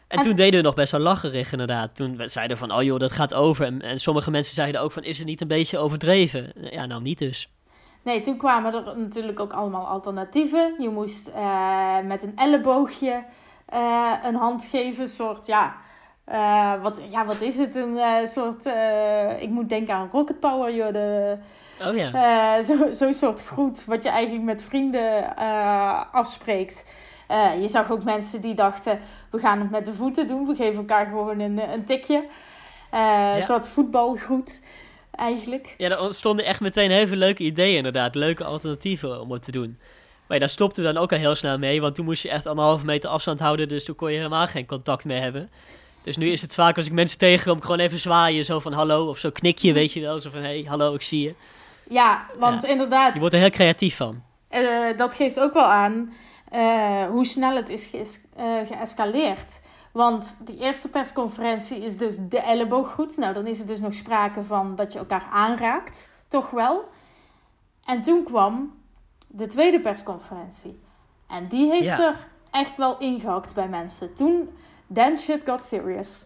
En, 0.09 0.23
toen 0.23 0.35
deden 0.35 0.61
we 0.61 0.67
nog 0.67 0.75
best 0.75 0.93
wel 0.93 1.01
lacherig 1.01 1.53
inderdaad. 1.53 1.95
Toen 1.95 2.17
we 2.17 2.29
zeiden 2.29 2.57
van, 2.57 2.73
oh 2.73 2.83
joh, 2.83 2.99
dat 2.99 3.13
gaat 3.13 3.35
over. 3.35 3.67
En, 3.67 3.83
en, 3.83 3.99
sommige 3.99 4.31
mensen 4.31 4.55
zeiden 4.55 4.81
ook 4.81 4.93
van, 4.93 5.05
is 5.05 5.19
het 5.19 5.27
niet 5.27 5.41
een 5.41 5.49
beetje 5.49 5.79
overdreven? 5.79 6.53
Ja, 6.71 6.87
nou 6.87 7.03
niet 7.03 7.19
dus. 7.19 7.51
Nee, 8.03 8.21
toen 8.21 8.37
kwamen 8.37 8.75
er 8.75 8.99
natuurlijk 8.99 9.41
ook 9.41 9.53
allemaal 9.53 9.87
alternatieven. 9.87 10.75
Je 10.79 10.89
moest 10.89 11.29
uh, 11.29 11.99
met 12.05 12.23
een 12.23 12.37
elleboogje 12.37 13.25
uh, 13.75 14.13
een 14.25 14.35
hand 14.35 14.65
geven, 14.65 15.03
een 15.03 15.09
soort, 15.09 15.47
ja... 15.47 15.77
Uh, 16.33 16.83
wat, 16.83 17.01
ja, 17.11 17.25
wat 17.27 17.41
is 17.41 17.59
het? 17.59 17.77
Een 17.77 18.29
soort, 18.29 18.67
ik 19.43 19.49
moet 19.51 19.69
denken 19.69 19.95
aan 19.95 20.09
rocket 20.13 20.41
power, 20.41 20.75
joh. 20.75 20.93
De, 20.93 21.37
oh 21.81 21.97
ja. 21.97 22.63
Zo'n 22.63 22.95
zo 22.95 23.13
soort 23.13 23.43
groet, 23.45 23.85
wat 23.85 24.03
je 24.03 24.09
eigenlijk 24.09 24.45
met 24.45 24.63
vrienden 24.63 25.37
afspreekt. 26.13 26.85
Uh, 27.31 27.61
je 27.61 27.69
zag 27.69 27.91
ook 27.91 28.05
mensen 28.05 28.41
die 28.41 28.55
dachten, 28.55 29.01
we 29.31 29.39
gaan 29.39 29.61
het 29.61 29.71
met 29.71 29.85
de 29.85 29.93
voeten 29.93 30.27
doen. 30.27 30.47
We 30.47 30.55
geven 30.55 30.77
elkaar 30.77 31.07
gewoon 31.07 31.41
een, 31.41 31.73
een 31.73 31.85
tikje. 31.85 32.25
Uh, 32.95 33.37
Een 33.37 33.43
soort 33.43 33.69
voetbalgroet 33.69 34.61
eigenlijk. 35.11 35.75
Ja, 35.79 35.91
er 35.91 36.01
ontstonden 36.01 36.45
echt 36.45 36.61
meteen 36.61 36.91
heel 36.91 37.07
veel 37.07 37.17
leuke 37.17 37.43
ideeën 37.43 37.77
inderdaad. 37.77 38.15
Leuke 38.15 38.45
alternatieven 38.45 39.21
om 39.21 39.33
het 39.33 39.43
te 39.43 39.51
doen. 39.51 39.79
Maar 40.27 40.37
ja, 40.37 40.39
daar 40.39 40.49
stopten 40.49 40.85
we 40.85 40.93
dan 40.93 41.03
ook 41.03 41.13
al 41.13 41.19
heel 41.19 41.35
snel 41.35 41.59
mee. 41.59 41.81
Want 41.81 41.95
toen 41.95 42.05
moest 42.05 42.23
je 42.23 42.29
echt 42.29 42.47
anderhalve 42.47 42.85
meter 42.85 43.11
afstand 43.11 43.41
houden. 43.41 43.69
Dus 43.69 43.85
toen 43.85 43.95
kon 43.95 44.11
je 44.11 44.17
helemaal 44.17 44.47
geen 44.47 44.67
contact 44.67 45.05
meer 45.05 45.21
hebben. 45.21 45.51
Dus 46.03 46.17
nu 46.17 46.31
is 46.31 46.43
het 46.43 46.55
vaak 46.55 46.77
als 46.77 46.87
ik 46.87 46.93
mensen 46.93 47.19
tegenkom, 47.19 47.61
gewoon 47.61 47.79
even 47.79 47.99
zwaaien. 47.99 48.45
Zo 48.45 48.59
van 48.59 48.73
hallo. 48.73 49.09
Of 49.09 49.19
zo 49.19 49.31
knik 49.31 49.59
je, 49.59 49.73
weet 49.73 49.93
je 49.93 50.01
wel. 50.01 50.21
Zo 50.21 50.31
van 50.31 50.41
hé, 50.41 50.47
hey, 50.47 50.65
hallo, 50.69 50.95
ik 50.95 51.03
zie 51.03 51.23
je. 51.23 51.35
Ja, 51.91 52.27
want 52.39 52.65
inderdaad... 52.65 53.15
Je 53.15 53.21
wordt 53.21 53.35
er 53.35 53.41
heel 53.41 53.51
creatief 53.51 53.97
van. 53.97 54.23
Uh, 54.51 54.97
dat 54.97 55.15
geeft 55.15 55.41
ook 55.41 55.55
wel 55.55 55.65
aan 55.65 56.13
uh, 56.55 57.03
hoe 57.05 57.27
snel 57.27 57.57
het 57.57 57.69
is 57.69 57.87
gees 57.87 58.21
uh, 58.39 58.67
geëscaleerd. 58.67 59.61
Want 59.93 60.37
die 60.45 60.59
eerste 60.59 60.89
persconferentie 60.89 61.85
is 61.85 61.97
dus 61.97 62.17
de 62.29 62.41
ellebooggroet. 62.41 63.17
Nou, 63.17 63.35
dan 63.35 63.47
is 63.47 63.61
er 63.61 63.67
dus 63.67 63.81
nog 63.81 63.95
sprake 63.95 64.43
van 64.43 64.75
dat 64.75 64.93
je 64.93 64.99
elkaar 64.99 65.27
aanraakt. 65.31 66.11
Toch 66.29 66.51
wel. 66.51 66.89
En 67.85 68.03
toen 68.03 68.25
kwam 68.25 68.75
de 69.27 69.47
tweede 69.47 69.81
persconferentie. 69.81 70.81
En 71.27 71.49
die 71.49 71.71
heeft 71.71 71.85
ja. 71.85 72.07
er 72.07 72.27
echt 72.51 72.77
wel 72.77 72.99
ingehakt 72.99 73.55
bij 73.55 73.69
mensen. 73.69 74.15
Toen, 74.15 74.49
then 74.95 75.19
shit 75.19 75.41
got 75.45 75.65
serious. 75.65 76.25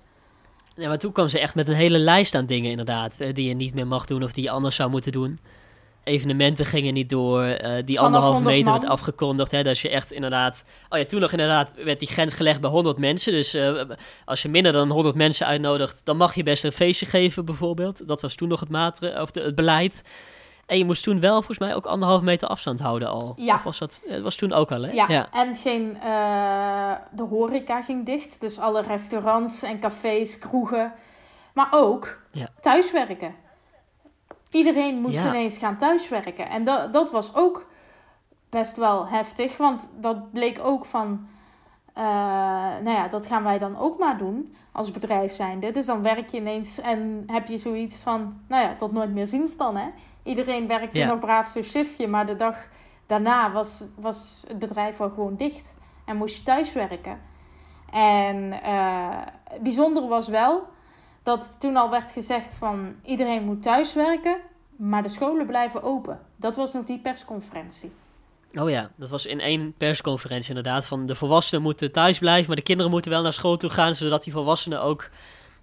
Ja, 0.75 0.88
maar 0.88 0.99
toen 0.99 1.12
kwam 1.12 1.29
ze 1.29 1.38
echt 1.38 1.55
met 1.55 1.69
een 1.69 1.75
hele 1.75 1.99
lijst 1.99 2.35
aan 2.35 2.47
dingen 2.47 2.71
inderdaad. 2.71 3.19
Die 3.19 3.49
je 3.49 3.55
niet 3.55 3.75
meer 3.75 3.87
mag 3.87 4.07
doen 4.07 4.23
of 4.23 4.33
die 4.33 4.45
je 4.45 4.50
anders 4.50 4.76
zou 4.76 4.91
moeten 4.91 5.12
doen 5.12 5.38
evenementen 6.05 6.67
gingen 6.67 6.95
niet 6.95 7.09
door. 7.09 7.45
Uh, 7.45 7.73
die 7.85 8.01
anderhalve 8.01 8.43
meter 8.43 8.71
man. 8.71 8.81
werd 8.81 8.93
afgekondigd. 8.93 9.51
Hè, 9.51 9.63
dat 9.63 9.79
je 9.79 9.89
echt 9.89 10.13
inderdaad. 10.13 10.65
Oh 10.89 10.99
ja, 10.99 11.05
toen 11.05 11.21
nog 11.21 11.31
inderdaad 11.31 11.71
werd 11.85 11.99
die 11.99 12.09
grens 12.09 12.35
gelegd 12.35 12.61
bij 12.61 12.71
100 12.71 12.99
mensen. 12.99 13.33
Dus 13.33 13.55
uh, 13.55 13.83
als 14.25 14.43
je 14.43 14.49
minder 14.49 14.73
dan 14.73 14.91
100 14.91 15.15
mensen 15.15 15.47
uitnodigt, 15.47 16.01
dan 16.05 16.17
mag 16.17 16.35
je 16.35 16.43
best 16.43 16.65
een 16.65 16.73
feestje 16.73 17.07
geven, 17.07 17.45
bijvoorbeeld. 17.45 18.07
Dat 18.07 18.21
was 18.23 18.35
toen 18.35 18.49
nog 18.49 18.61
het, 18.61 18.69
matre, 18.69 19.21
of 19.21 19.31
de, 19.31 19.41
het 19.41 19.55
beleid. 19.55 20.03
En 20.67 20.79
je 20.79 20.85
moest 20.85 21.03
toen 21.03 21.21
wel 21.21 21.35
volgens 21.35 21.59
mij 21.59 21.75
ook 21.75 21.87
anderhalve 21.87 22.25
meter 22.25 22.49
afstand 22.49 22.81
houden 22.81 23.09
al. 23.09 23.35
Ja. 23.37 23.55
Of 23.55 23.63
was 23.63 23.79
dat, 23.79 24.03
dat 24.09 24.21
was 24.21 24.37
toen 24.37 24.53
ook 24.53 24.73
al, 24.73 24.83
hè? 24.83 24.93
Ja, 24.93 25.05
ja. 25.09 25.29
en 25.33 25.57
geen, 25.57 25.97
uh, 26.05 26.93
de 27.13 27.23
horeca 27.23 27.83
ging 27.83 28.07
dicht. 28.07 28.41
Dus 28.41 28.59
alle 28.59 28.83
restaurants 28.83 29.63
en 29.63 29.81
cafés, 29.81 30.39
kroegen. 30.39 30.93
Maar 31.53 31.69
ook 31.71 32.19
ja. 32.33 32.49
thuiswerken. 32.61 33.35
Iedereen 34.53 35.01
moest 35.01 35.25
ineens 35.25 35.59
gaan 35.59 35.77
thuiswerken. 35.77 36.49
En 36.49 36.65
dat, 36.65 36.93
dat 36.93 37.11
was 37.11 37.35
ook 37.35 37.67
best 38.49 38.77
wel 38.77 39.09
heftig. 39.09 39.57
Want 39.57 39.89
dat 40.01 40.33
bleek 40.33 40.59
ook 40.63 40.85
van... 40.85 41.27
Uh, 41.99 42.05
nou 42.83 42.91
ja, 42.91 43.09
dat 43.09 43.27
gaan 43.27 43.43
wij 43.43 43.59
dan 43.59 43.79
ook 43.79 43.99
maar 43.99 44.19
doen 44.19 44.55
als 44.73 44.91
bedrijf 44.91 45.33
zijnde. 45.33 45.71
Dus 45.71 45.87
dan 45.87 46.03
werk 46.03 46.29
je 46.29 46.37
ineens 46.37 46.81
en 46.81 47.23
heb 47.27 47.47
je 47.47 47.57
zoiets 47.57 48.03
van... 48.03 48.41
Nou 48.49 48.63
ja, 48.63 48.75
tot 48.75 48.93
nooit 48.93 49.13
meer 49.13 49.27
ziens 49.27 49.57
dan, 49.57 49.77
hè. 49.77 49.89
Iedereen 50.23 50.67
werkte 50.67 50.99
ja. 50.99 51.07
nog 51.07 51.19
braaf 51.19 51.49
zijn 51.49 51.65
shiftje. 51.65 52.09
Maar 52.09 52.27
de 52.27 52.37
dag 52.37 52.67
daarna 53.07 53.53
was, 53.53 53.85
was 53.97 54.45
het 54.49 54.59
bedrijf 54.59 55.01
al 55.01 55.09
gewoon 55.09 55.37
dicht. 55.37 55.77
En 56.05 56.17
moest 56.17 56.37
je 56.37 56.43
thuiswerken. 56.43 57.21
En 57.91 58.53
uh, 58.65 59.19
bijzonder 59.61 60.09
was 60.09 60.29
wel 60.29 60.63
dat 61.23 61.57
toen 61.59 61.76
al 61.76 61.91
werd 61.91 62.12
gezegd 62.12 62.55
van 62.55 62.95
iedereen 63.05 63.43
moet 63.43 63.62
thuiswerken, 63.62 64.37
maar 64.76 65.02
de 65.02 65.09
scholen 65.09 65.47
blijven 65.47 65.83
open. 65.83 66.21
Dat 66.37 66.57
was 66.57 66.73
nog 66.73 66.85
die 66.85 66.99
persconferentie. 66.99 67.93
Oh 68.59 68.71
ja, 68.71 68.91
dat 68.97 69.11
was 69.11 69.26
in 69.26 69.41
één 69.41 69.75
persconferentie 69.76 70.49
inderdaad. 70.49 70.87
Van 70.87 71.07
de 71.07 71.14
volwassenen 71.14 71.62
moeten 71.62 71.93
thuis 71.93 72.19
blijven, 72.19 72.47
maar 72.47 72.57
de 72.57 72.62
kinderen 72.62 72.91
moeten 72.91 73.11
wel 73.11 73.23
naar 73.23 73.33
school 73.33 73.57
toe 73.57 73.71
gaan, 73.71 73.95
zodat 73.95 74.25
die 74.25 74.33
volwassenen 74.33 74.83
ook, 74.83 75.11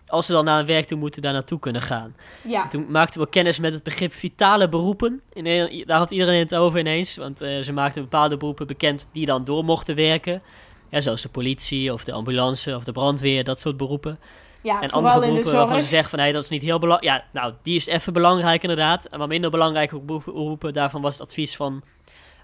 als 0.08 0.26
ze 0.26 0.32
dan 0.32 0.46
naar 0.46 0.60
een 0.60 0.66
werk 0.66 0.88
toe 0.88 0.98
moeten, 0.98 1.22
daar 1.22 1.34
naartoe 1.34 1.60
kunnen 1.60 1.82
gaan. 1.82 2.16
Ja. 2.42 2.68
toen 2.68 2.86
maakten 2.90 3.22
we 3.22 3.30
kennis 3.30 3.60
met 3.60 3.74
het 3.74 3.84
begrip 3.84 4.14
vitale 4.14 4.70
beroepen. 4.70 5.22
In, 5.34 5.84
daar 5.86 5.98
had 5.98 6.12
iedereen 6.12 6.40
het 6.40 6.56
over 6.56 6.80
ineens, 6.80 7.18
want 7.18 7.42
uh, 7.42 7.60
ze 7.60 7.74
maakten 7.74 8.02
bepaalde 8.02 8.38
beroepen 8.38 8.68
bekend 8.68 9.08
die 9.12 9.26
dan 9.26 9.44
door 9.44 9.64
mochten 9.64 9.96
werken. 9.96 10.42
Ja, 10.90 11.02
zoals 11.02 11.22
de 11.22 11.30
politie 11.30 11.94
of 11.94 12.04
de 12.04 12.12
ambulance 12.12 12.76
of 12.76 12.84
de 12.84 12.92
brandweer, 12.92 13.44
dat 13.44 13.60
soort 13.60 13.78
beroepen. 13.78 14.20
Ja, 14.62 14.82
en 14.82 14.90
andere 14.90 15.20
beroepen 15.20 15.44
in 15.44 15.52
de 15.52 15.58
waarvan 15.58 15.82
ze 15.82 15.88
zeggen 15.88 16.10
van 16.10 16.20
hey, 16.20 16.32
dat 16.32 16.44
is 16.44 16.50
niet 16.50 16.62
heel 16.62 16.80
belangrijk. 16.80 17.14
Ja, 17.14 17.42
nou, 17.42 17.54
die 17.62 17.76
is 17.76 17.86
even 17.86 18.14
belangrijk 18.14 18.62
inderdaad. 18.62 19.06
En 19.06 19.20
wat 19.20 19.28
minder 19.28 19.50
belangrijke 19.50 20.00
beroepen, 20.00 20.74
daarvan 20.74 21.02
was 21.02 21.14
het 21.14 21.22
advies 21.22 21.56
van 21.56 21.84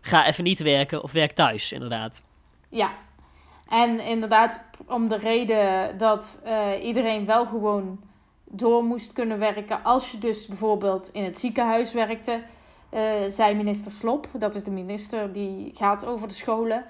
ga 0.01 0.27
even 0.27 0.43
niet 0.43 0.60
werken 0.60 1.03
of 1.03 1.12
werk 1.12 1.31
thuis, 1.31 1.72
inderdaad. 1.72 2.24
Ja, 2.69 2.91
en 3.67 4.00
inderdaad 4.00 4.63
om 4.88 5.07
de 5.07 5.17
reden 5.17 5.98
dat 5.98 6.40
uh, 6.46 6.85
iedereen 6.85 7.25
wel 7.25 7.46
gewoon 7.46 8.00
door 8.44 8.83
moest 8.83 9.13
kunnen 9.13 9.40
werken. 9.40 9.83
Als 9.83 10.11
je 10.11 10.18
dus 10.18 10.48
bijvoorbeeld 10.48 11.09
in 11.13 11.24
het 11.24 11.40
ziekenhuis 11.40 11.94
werkte, 11.94 12.42
uh, 12.94 13.01
zei 13.27 13.55
minister 13.55 13.92
Slop, 13.92 14.27
dat 14.33 14.55
is 14.55 14.63
de 14.63 14.72
minister 14.72 15.31
die 15.31 15.72
gaat 15.74 16.05
over 16.05 16.27
de 16.27 16.33
scholen. 16.33 16.85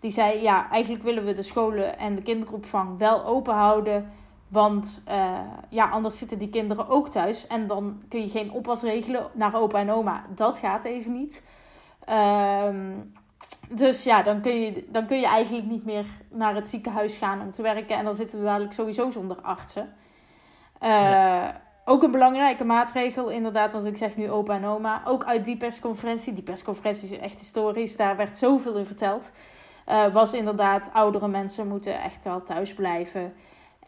Die 0.00 0.10
zei, 0.10 0.42
ja, 0.42 0.70
eigenlijk 0.70 1.02
willen 1.02 1.24
we 1.24 1.32
de 1.32 1.42
scholen 1.42 1.98
en 1.98 2.14
de 2.14 2.22
kinderopvang 2.22 2.98
wel 2.98 3.24
open 3.24 3.54
houden 3.54 4.10
want 4.50 5.02
uh, 5.08 5.38
ja, 5.68 5.88
anders 5.88 6.18
zitten 6.18 6.38
die 6.38 6.50
kinderen 6.50 6.88
ook 6.88 7.08
thuis. 7.08 7.46
En 7.46 7.66
dan 7.66 8.02
kun 8.08 8.20
je 8.20 8.28
geen 8.28 8.52
oppas 8.52 8.82
regelen 8.82 9.26
naar 9.32 9.60
opa 9.60 9.78
en 9.78 9.90
oma. 9.90 10.22
Dat 10.34 10.58
gaat 10.58 10.84
even 10.84 11.12
niet. 11.12 11.42
Um, 12.66 13.12
dus 13.68 14.04
ja, 14.04 14.22
dan 14.22 14.40
kun, 14.40 14.60
je, 14.60 14.86
dan 14.88 15.06
kun 15.06 15.20
je 15.20 15.26
eigenlijk 15.26 15.66
niet 15.66 15.84
meer 15.84 16.04
naar 16.28 16.54
het 16.54 16.68
ziekenhuis 16.68 17.16
gaan 17.16 17.40
om 17.40 17.50
te 17.50 17.62
werken. 17.62 17.96
En 17.96 18.04
dan 18.04 18.14
zitten 18.14 18.38
we 18.38 18.44
dadelijk 18.44 18.72
sowieso 18.72 19.10
zonder 19.10 19.40
artsen. 19.40 19.94
Uh, 20.82 20.88
ja. 20.88 21.60
Ook 21.84 22.02
een 22.02 22.10
belangrijke 22.10 22.64
maatregel, 22.64 23.28
inderdaad, 23.28 23.72
want 23.72 23.86
ik 23.86 23.96
zeg 23.96 24.16
nu 24.16 24.30
opa 24.30 24.54
en 24.54 24.64
oma. 24.64 25.02
Ook 25.04 25.24
uit 25.24 25.44
die 25.44 25.56
persconferentie. 25.56 26.32
Die 26.32 26.42
persconferentie 26.42 27.10
is 27.10 27.18
echt 27.18 27.40
historisch. 27.40 27.96
Daar 27.96 28.16
werd 28.16 28.38
zoveel 28.38 28.74
in 28.74 28.86
verteld. 28.86 29.30
Uh, 29.88 30.06
was 30.06 30.32
inderdaad, 30.32 30.90
oudere 30.92 31.28
mensen 31.28 31.68
moeten 31.68 32.00
echt 32.00 32.24
wel 32.24 32.42
thuis 32.42 32.74
blijven. 32.74 33.32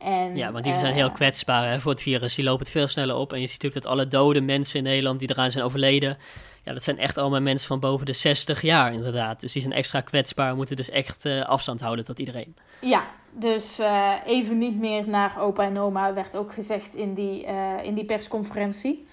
En, 0.02 0.36
ja, 0.36 0.52
want 0.52 0.64
die 0.64 0.78
zijn 0.78 0.94
heel 0.94 1.08
eh, 1.08 1.14
kwetsbaar 1.14 1.70
hè, 1.70 1.80
voor 1.80 1.90
het 1.90 2.02
virus. 2.02 2.34
Die 2.34 2.44
lopen 2.44 2.64
het 2.64 2.72
veel 2.72 2.86
sneller 2.86 3.16
op. 3.16 3.32
En 3.32 3.40
je 3.40 3.46
ziet 3.46 3.62
natuurlijk 3.62 3.84
dat 3.84 3.92
alle 3.92 4.08
dode 4.08 4.40
mensen 4.40 4.78
in 4.78 4.84
Nederland 4.84 5.18
die 5.18 5.30
eraan 5.30 5.50
zijn 5.50 5.64
overleden... 5.64 6.18
Ja, 6.64 6.72
dat 6.72 6.82
zijn 6.82 6.98
echt 6.98 7.16
allemaal 7.16 7.40
mensen 7.40 7.68
van 7.68 7.80
boven 7.80 8.06
de 8.06 8.12
60 8.12 8.62
jaar 8.62 8.92
inderdaad. 8.92 9.40
Dus 9.40 9.52
die 9.52 9.62
zijn 9.62 9.74
extra 9.74 10.00
kwetsbaar, 10.00 10.56
moeten 10.56 10.76
dus 10.76 10.90
echt 10.90 11.24
uh, 11.24 11.44
afstand 11.44 11.80
houden 11.80 12.04
tot 12.04 12.18
iedereen. 12.18 12.56
Ja, 12.80 13.04
dus 13.30 13.80
uh, 13.80 14.12
even 14.26 14.58
niet 14.58 14.78
meer 14.78 15.08
naar 15.08 15.40
opa 15.40 15.64
en 15.64 15.78
oma 15.78 16.14
werd 16.14 16.36
ook 16.36 16.52
gezegd 16.52 16.94
in 16.94 17.14
die, 17.14 17.46
in 17.82 17.94
die 17.94 18.04
persconferentie. 18.04 19.06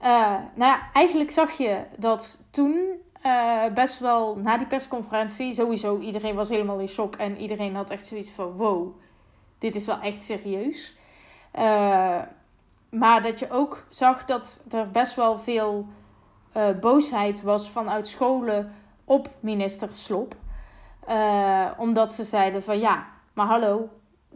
nou 0.00 0.44
ja, 0.56 0.88
eigenlijk 0.92 1.30
zag 1.30 1.58
je 1.58 1.78
dat 1.96 2.38
toen 2.50 2.76
best 3.74 3.98
wel 3.98 4.36
na 4.36 4.58
die 4.58 4.66
persconferentie... 4.66 5.54
sowieso 5.54 5.98
iedereen 5.98 6.34
was 6.34 6.48
helemaal 6.48 6.78
in 6.78 6.88
shock 6.88 7.14
en 7.14 7.36
iedereen 7.36 7.74
had 7.74 7.90
echt 7.90 8.06
zoiets 8.06 8.30
van... 8.30 8.52
wow, 8.52 8.94
dit 9.60 9.76
is 9.76 9.86
wel 9.86 10.00
echt 10.00 10.22
serieus. 10.22 10.96
Uh, 11.58 12.18
maar 12.90 13.22
dat 13.22 13.38
je 13.38 13.50
ook 13.50 13.86
zag 13.88 14.24
dat 14.24 14.60
er 14.70 14.90
best 14.90 15.14
wel 15.14 15.38
veel 15.38 15.86
uh, 16.56 16.68
boosheid 16.80 17.42
was 17.42 17.70
vanuit 17.70 18.06
scholen 18.08 18.72
op 19.04 19.30
minister 19.40 19.88
Slop. 19.92 20.34
Uh, 21.08 21.66
omdat 21.76 22.12
ze 22.12 22.24
zeiden 22.24 22.62
van 22.62 22.78
ja, 22.78 23.06
maar 23.32 23.46
hallo, 23.46 23.88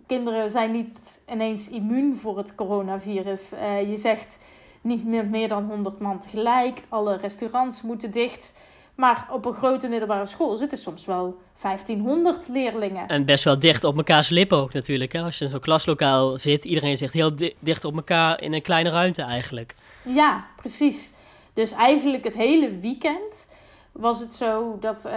kinderen 0.07 0.51
zijn 0.51 0.73
niet 0.73 1.21
ineens 1.29 1.69
immuun 1.69 2.17
voor 2.17 2.37
het 2.37 2.55
coronavirus. 2.55 3.51
je 3.89 3.97
zegt 3.97 4.39
niet 4.81 5.05
meer, 5.05 5.27
meer 5.27 5.49
dan 5.49 5.65
100 5.65 5.99
man 5.99 6.19
tegelijk, 6.19 6.83
alle 6.89 7.17
restaurants 7.17 7.83
moeten 7.83 8.11
dicht. 8.11 8.55
Maar 8.95 9.27
op 9.31 9.45
een 9.45 9.55
grote 9.55 9.89
middelbare 9.89 10.27
school 10.27 10.57
zitten 10.57 10.79
soms 10.79 11.07
wel 11.07 11.41
1500 11.61 12.49
leerlingen. 12.49 13.09
En 13.09 13.25
best 13.25 13.45
wel 13.45 13.59
dicht 13.59 13.85
op 13.85 13.95
mekaars 13.95 14.29
lippen 14.29 14.59
ook 14.59 14.73
natuurlijk. 14.73 15.13
Hè? 15.13 15.23
Als 15.23 15.39
je 15.39 15.45
in 15.45 15.51
zo'n 15.51 15.61
klaslokaal 15.61 16.39
zit, 16.39 16.65
iedereen 16.65 16.97
zit 16.97 17.13
heel 17.13 17.35
dicht 17.59 17.85
op 17.85 17.97
elkaar 17.97 18.43
in 18.43 18.53
een 18.53 18.63
kleine 18.63 18.91
ruimte 18.91 19.23
eigenlijk. 19.23 19.75
Ja, 20.03 20.45
precies. 20.57 21.11
Dus 21.53 21.73
eigenlijk 21.73 22.25
het 22.25 22.35
hele 22.35 22.79
weekend 22.79 23.49
was 23.93 24.21
het 24.21 24.35
zo 24.35 24.77
dat, 24.81 25.07
uh, 25.07 25.13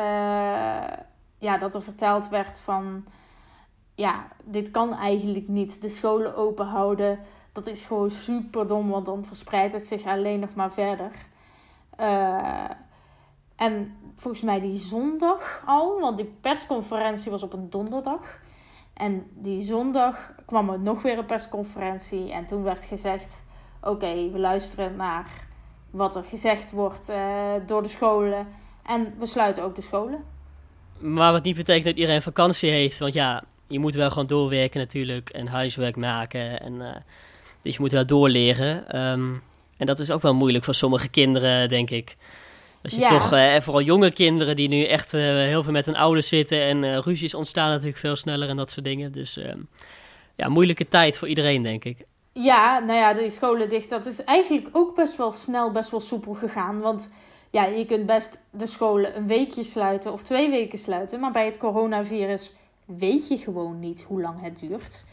ja, 1.38 1.58
dat 1.60 1.76
er 1.76 1.84
verteld 1.84 2.30
werd 2.30 2.60
van... 2.60 3.06
Ja, 3.96 4.28
dit 4.44 4.72
kan 4.72 4.94
eigenlijk 4.94 5.48
niet. 5.48 5.82
De 5.82 5.90
scholen 5.90 6.36
open 6.36 6.66
houden, 6.66 7.20
dat 7.52 7.68
is 7.68 7.86
gewoon 7.86 8.10
super 8.10 8.68
dom, 8.68 8.90
want 8.90 9.06
dan 9.06 9.26
verspreidt 9.26 9.74
het 9.74 9.88
zich 9.88 10.06
alleen 10.06 10.40
nog 10.40 10.54
maar 10.54 10.72
verder. 10.72 11.12
Uh, 12.00 12.64
en 13.58 13.96
volgens 14.16 14.44
mij 14.44 14.60
die 14.60 14.76
zondag 14.76 15.64
al, 15.66 16.00
want 16.00 16.18
die 16.18 16.34
persconferentie 16.42 17.32
was 17.32 17.44
op 17.44 17.54
een 17.54 17.70
donderdag. 17.70 18.40
En 18.94 19.28
die 19.34 19.62
zondag 19.62 20.32
kwam 20.46 20.70
er 20.70 20.80
nog 20.80 21.02
weer 21.02 21.18
een 21.18 21.26
persconferentie. 21.26 22.32
En 22.32 22.46
toen 22.46 22.64
werd 22.64 22.86
gezegd: 22.86 23.46
Oké, 23.82 24.30
we 24.32 24.40
luisteren 24.40 24.96
naar 24.96 25.30
wat 25.92 26.16
er 26.16 26.24
gezegd 26.24 26.72
wordt 26.72 27.10
uh, 27.10 27.52
door 27.66 27.84
de 27.84 27.90
scholen. 27.90 28.48
En 28.86 29.14
we 29.18 29.26
sluiten 29.26 29.64
ook 29.64 29.76
de 29.76 29.82
scholen. 29.82 30.24
Maar 30.98 31.32
wat 31.32 31.44
niet 31.44 31.56
betekent 31.56 31.86
dat 31.86 31.96
iedereen 31.96 32.22
vakantie 32.22 32.70
heeft. 32.70 32.98
Want 32.98 33.14
ja, 33.14 33.44
je 33.68 33.80
moet 33.80 33.96
wel 33.96 34.10
gewoon 34.10 34.28
doorwerken 34.28 34.80
natuurlijk. 34.80 35.30
En 35.30 35.48
huiswerk 35.48 35.96
maken. 35.96 36.62
En, 36.62 36.74
uh, 36.74 36.96
dus 37.62 37.76
je 37.76 37.82
moet 37.82 37.92
wel 37.92 38.06
doorleren. 38.06 39.02
Um, 39.02 39.44
en 39.78 39.86
dat 39.86 40.00
is 40.00 40.12
ook 40.12 40.22
wel 40.22 40.34
moeilijk 40.34 40.64
voor 40.64 40.74
sommige 40.74 41.08
kinderen, 41.08 41.70
denk 41.70 41.90
ik. 41.90 42.18
Als 42.94 43.00
je 43.00 43.08
toch, 43.08 43.34
uh, 43.34 43.60
vooral 43.60 43.82
jonge 43.82 44.12
kinderen 44.12 44.56
die 44.56 44.68
nu 44.68 44.84
echt 44.84 45.14
uh, 45.14 45.22
heel 45.22 45.64
veel 45.64 45.72
met 45.72 45.86
hun 45.86 45.96
ouders 45.96 46.28
zitten 46.28 46.62
en 46.62 46.84
uh, 46.84 46.98
ruzies 46.98 47.34
ontstaan 47.34 47.70
natuurlijk 47.70 47.98
veel 47.98 48.16
sneller 48.16 48.50
en 48.50 48.58
dat 48.58 48.72
soort 48.72 48.86
dingen. 48.86 49.12
Dus 49.12 49.38
ehm, 49.38 49.60
ja, 50.36 50.50
moeilijke 50.50 50.88
tijd 50.88 51.18
voor 51.18 51.28
iedereen, 51.28 51.64
denk 51.64 51.84
ik. 51.86 51.98
Ja, 52.34 52.80
nou 52.80 53.00
ja, 53.00 53.14
de 53.14 53.30
scholen 53.30 53.70
dicht. 53.70 53.90
Dat 53.90 54.06
is 54.06 54.24
eigenlijk 54.24 54.70
ook 54.72 54.96
best 54.96 55.16
wel 55.16 55.32
snel, 55.32 55.72
best 55.72 55.92
wel 55.92 56.00
soepel 56.00 56.34
gegaan. 56.34 56.80
Want 56.80 57.10
ja, 57.50 57.66
je 57.66 57.86
kunt 57.86 58.06
best 58.06 58.42
de 58.52 58.66
scholen 58.66 59.18
een 59.18 59.28
weekje 59.28 59.64
sluiten 59.64 60.12
of 60.12 60.24
twee 60.24 60.50
weken 60.50 60.78
sluiten. 60.78 61.20
Maar 61.20 61.32
bij 61.32 61.46
het 61.46 61.58
coronavirus 61.58 62.52
weet 62.86 63.28
je 63.28 63.38
gewoon 63.38 63.80
niet 63.80 64.06
hoe 64.08 64.22
lang 64.22 64.42
het 64.42 64.60
duurt. 64.60 65.06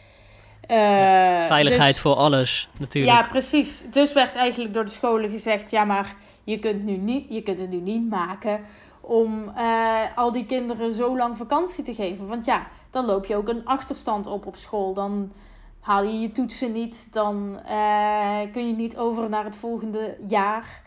Uh, 0.71 1.47
Veiligheid 1.47 1.93
dus- 1.93 2.01
voor 2.01 2.15
alles, 2.15 2.69
natuurlijk. 2.77 3.17
Ja, 3.17 3.29
precies. 3.29 3.83
Dus 3.91 4.13
werd 4.13 4.35
eigenlijk 4.35 4.75
door 4.75 4.85
de 4.85 4.91
scholen 4.91 5.31
gezegd: 5.31 5.71
ja, 5.71 5.85
maar 5.85 6.15
je 6.45 6.59
kunt, 6.59 6.85
nu 6.85 6.97
niet, 6.97 7.33
je 7.33 7.43
kunt 7.43 7.59
het 7.59 7.71
nu 7.71 7.81
niet 7.81 8.11
maken 8.11 8.61
om 9.01 9.53
uh, 9.57 10.01
al 10.15 10.33
die 10.33 10.47
kinderen 10.47 10.93
zo 10.93 11.17
lang 11.17 11.37
vakantie 11.37 11.85
te 11.85 11.95
geven. 11.95 12.27
Want 12.27 12.45
ja, 12.45 12.67
dan 12.91 13.05
loop 13.05 13.27
je 13.27 13.37
ook 13.37 13.49
een 13.49 13.65
achterstand 13.65 14.27
op 14.27 14.47
op 14.47 14.57
school. 14.57 14.95
Dan 14.95 15.33
haal 15.81 16.05
je 16.05 16.21
je 16.21 16.33
toetsen 16.33 16.73
niet, 16.73 17.09
dan 17.13 17.61
uh, 17.71 18.41
kun 18.53 18.67
je 18.67 18.75
niet 18.75 18.97
over 18.97 19.29
naar 19.29 19.45
het 19.45 19.57
volgende 19.57 20.17
jaar. 20.27 20.83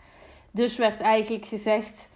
Dus 0.50 0.76
werd 0.76 1.00
eigenlijk 1.00 1.46
gezegd: 1.46 2.10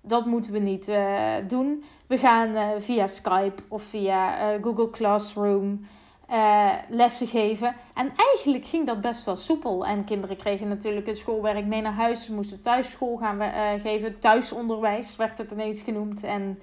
dat 0.00 0.26
moeten 0.26 0.52
we 0.52 0.58
niet 0.58 0.88
uh, 0.88 1.32
doen. 1.48 1.84
We 2.06 2.18
gaan 2.18 2.80
via 2.80 3.06
Skype 3.06 3.62
of 3.68 3.82
via 3.82 4.58
Google 4.62 4.90
Classroom 4.90 5.86
uh, 6.30 6.72
lessen 6.88 7.26
geven. 7.26 7.74
En 7.94 8.12
eigenlijk 8.16 8.66
ging 8.66 8.86
dat 8.86 9.00
best 9.00 9.24
wel 9.24 9.36
soepel. 9.36 9.86
En 9.86 10.04
kinderen 10.04 10.36
kregen 10.36 10.68
natuurlijk 10.68 11.06
het 11.06 11.18
schoolwerk 11.18 11.64
mee 11.66 11.80
naar 11.80 11.92
huis. 11.92 12.24
Ze 12.24 12.34
moesten 12.34 12.60
thuis 12.60 12.90
school 12.90 13.16
gaan 13.16 13.42
uh, 13.42 13.80
geven. 13.80 14.18
Thuisonderwijs 14.18 15.16
werd 15.16 15.38
het 15.38 15.50
ineens 15.50 15.82
genoemd. 15.82 16.24
En 16.24 16.60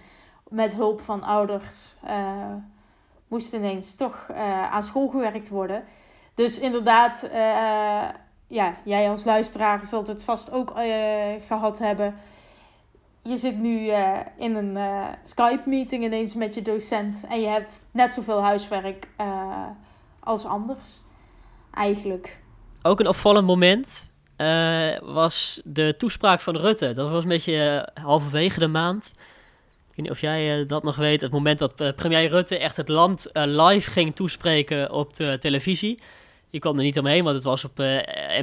met 0.49 0.75
hulp 0.75 1.01
van 1.01 1.23
ouders 1.23 1.95
uh, 2.05 2.53
moest 3.27 3.53
ineens 3.53 3.95
toch 3.95 4.29
aan 4.71 4.83
school 4.83 5.07
gewerkt 5.07 5.49
worden. 5.49 5.83
Dus 6.33 6.59
inderdaad, 6.59 7.27
ja, 8.47 8.75
jij 8.83 9.09
als 9.09 9.23
luisteraar 9.23 9.85
zult 9.85 10.07
het 10.07 10.23
vast 10.23 10.51
ook 10.51 10.73
gehad 11.47 11.79
hebben 11.79 12.15
je 13.23 13.37
zit 13.37 13.57
nu 13.57 13.85
uh, 13.85 14.19
in 14.37 14.55
een 14.55 14.75
uh, 14.75 15.07
Skype-meeting 15.23 16.03
ineens 16.03 16.33
met 16.33 16.53
je 16.53 16.61
docent 16.61 17.25
en 17.29 17.41
je 17.41 17.47
hebt 17.47 17.81
net 17.91 18.11
zoveel 18.11 18.41
huiswerk 18.41 19.07
uh, 19.21 19.65
als 20.19 20.45
anders, 20.45 21.01
eigenlijk. 21.73 22.39
Ook 22.81 22.99
een 22.99 23.07
opvallend 23.07 23.47
moment 23.47 24.11
was 25.03 25.61
de 25.63 25.95
toespraak 25.97 26.41
van 26.41 26.57
Rutte. 26.57 26.93
Dat 26.93 27.09
was 27.09 27.23
een 27.23 27.29
beetje 27.29 27.89
halverwege 28.01 28.59
de 28.59 28.67
maand. 28.67 29.13
Ik 29.15 29.95
weet 29.95 30.05
niet 30.05 30.09
of 30.09 30.21
jij 30.21 30.65
dat 30.65 30.83
nog 30.83 30.95
weet. 30.95 31.21
Het 31.21 31.31
moment 31.31 31.59
dat 31.59 31.95
premier 31.95 32.29
Rutte 32.29 32.57
echt 32.57 32.77
het 32.77 32.87
land 32.87 33.29
live 33.33 33.91
ging 33.91 34.15
toespreken 34.15 34.91
op 34.91 35.15
de 35.15 35.37
televisie. 35.39 35.99
Je 36.49 36.59
kwam 36.59 36.77
er 36.77 36.83
niet 36.83 36.99
omheen, 36.99 37.23
want 37.23 37.35
het 37.35 37.43
was 37.43 37.65
op 37.65 37.77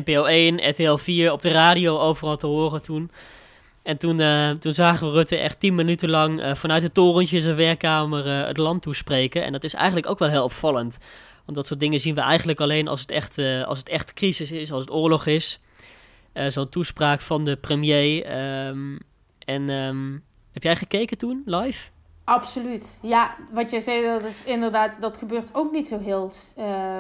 NPO 0.05 0.25
1, 0.25 0.69
RTL 0.69 0.97
4, 0.97 1.33
op 1.33 1.43
de 1.43 1.51
radio 1.51 1.99
overal 1.99 2.37
te 2.37 2.47
horen 2.47 2.83
toen. 2.83 3.11
En 3.83 3.99
toen, 3.99 4.19
uh, 4.19 4.51
toen 4.51 4.73
zagen 4.73 5.07
we 5.07 5.13
Rutte 5.13 5.37
echt 5.37 5.61
tien 5.61 5.75
minuten 5.75 6.11
lang 6.11 6.41
uh, 6.41 6.55
vanuit 6.55 6.83
het 6.83 6.95
torentje 6.95 7.41
zijn 7.41 7.57
werkkamer 7.57 8.27
uh, 8.27 8.47
het 8.47 8.57
land 8.57 8.83
toespreken. 8.83 9.45
En 9.45 9.53
dat 9.53 9.65
is 9.65 9.75
eigenlijk 9.75 10.09
ook 10.09 10.19
wel 10.19 10.29
heel 10.29 10.45
opvallend. 10.45 10.99
Want 11.45 11.57
dat 11.57 11.67
soort 11.67 11.81
dingen 11.81 12.01
zien 12.01 12.15
we 12.15 12.21
eigenlijk 12.21 12.61
alleen 12.61 12.89
als 12.89 13.01
het 13.01 13.11
echt, 13.11 13.39
als 13.65 13.79
het 13.79 13.89
echt 13.89 14.13
crisis 14.13 14.51
is, 14.51 14.73
als 14.73 14.81
het 14.81 14.91
oorlog 14.91 15.27
is. 15.27 15.61
Zo'n 16.49 16.69
toespraak 16.69 17.21
van 17.21 17.45
de 17.45 17.57
premier. 17.57 18.39
Um, 18.67 18.99
en 19.39 19.69
um, 19.69 20.25
heb 20.53 20.63
jij 20.63 20.77
gekeken 20.77 21.19
toen, 21.19 21.43
live? 21.45 21.89
Absoluut. 22.25 22.99
Ja, 23.03 23.37
wat 23.53 23.71
jij 23.71 23.81
zei, 23.81 24.05
dat 24.05 24.25
is 24.25 24.43
inderdaad, 24.45 24.91
dat 25.01 25.19
gebeurt 25.19 25.55
ook 25.55 25.73
niet 25.73 25.87
zo 25.87 25.99
heel 25.99 26.33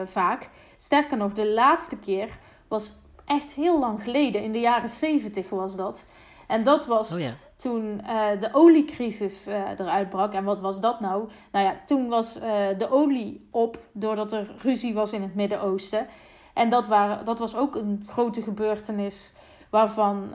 vaak. 0.05 0.51
Sterker 0.77 1.17
nog, 1.17 1.33
de 1.33 1.49
laatste 1.49 1.97
keer 1.97 2.29
was 2.69 2.93
echt 3.27 3.53
heel 3.53 3.81
lang 3.81 4.03
geleden. 4.03 4.43
In 4.43 4.53
de 4.53 4.61
jaren 4.61 4.89
zeventig 4.89 5.49
was 5.49 5.77
dat. 5.77 6.07
En 6.51 6.63
dat 6.63 6.87
was 6.87 7.13
oh, 7.13 7.21
ja. 7.21 7.33
toen 7.57 8.01
uh, 8.07 8.41
de 8.41 8.49
oliecrisis 8.53 9.49
uh, 9.49 9.55
eruit 9.79 10.09
brak. 10.09 10.33
En 10.33 10.45
wat 10.45 10.61
was 10.61 10.81
dat 10.81 11.01
nou? 11.01 11.29
Nou 11.53 11.65
ja, 11.65 11.77
toen 11.87 12.09
was 12.09 12.37
uh, 12.37 12.43
de 12.79 12.91
olie 12.91 13.49
op 13.51 13.79
doordat 13.93 14.33
er 14.33 14.55
ruzie 14.63 14.95
was 14.95 15.13
in 15.13 15.23
het 15.23 15.35
Midden-Oosten. 15.35 16.07
En 16.55 16.71
dat, 16.71 16.87
waren, 16.87 17.25
dat 17.25 17.39
was 17.39 17.57
ook 17.57 17.75
een 17.75 18.05
grote 18.07 18.43
gebeurtenis 18.43 19.33
waarvan 19.71 20.35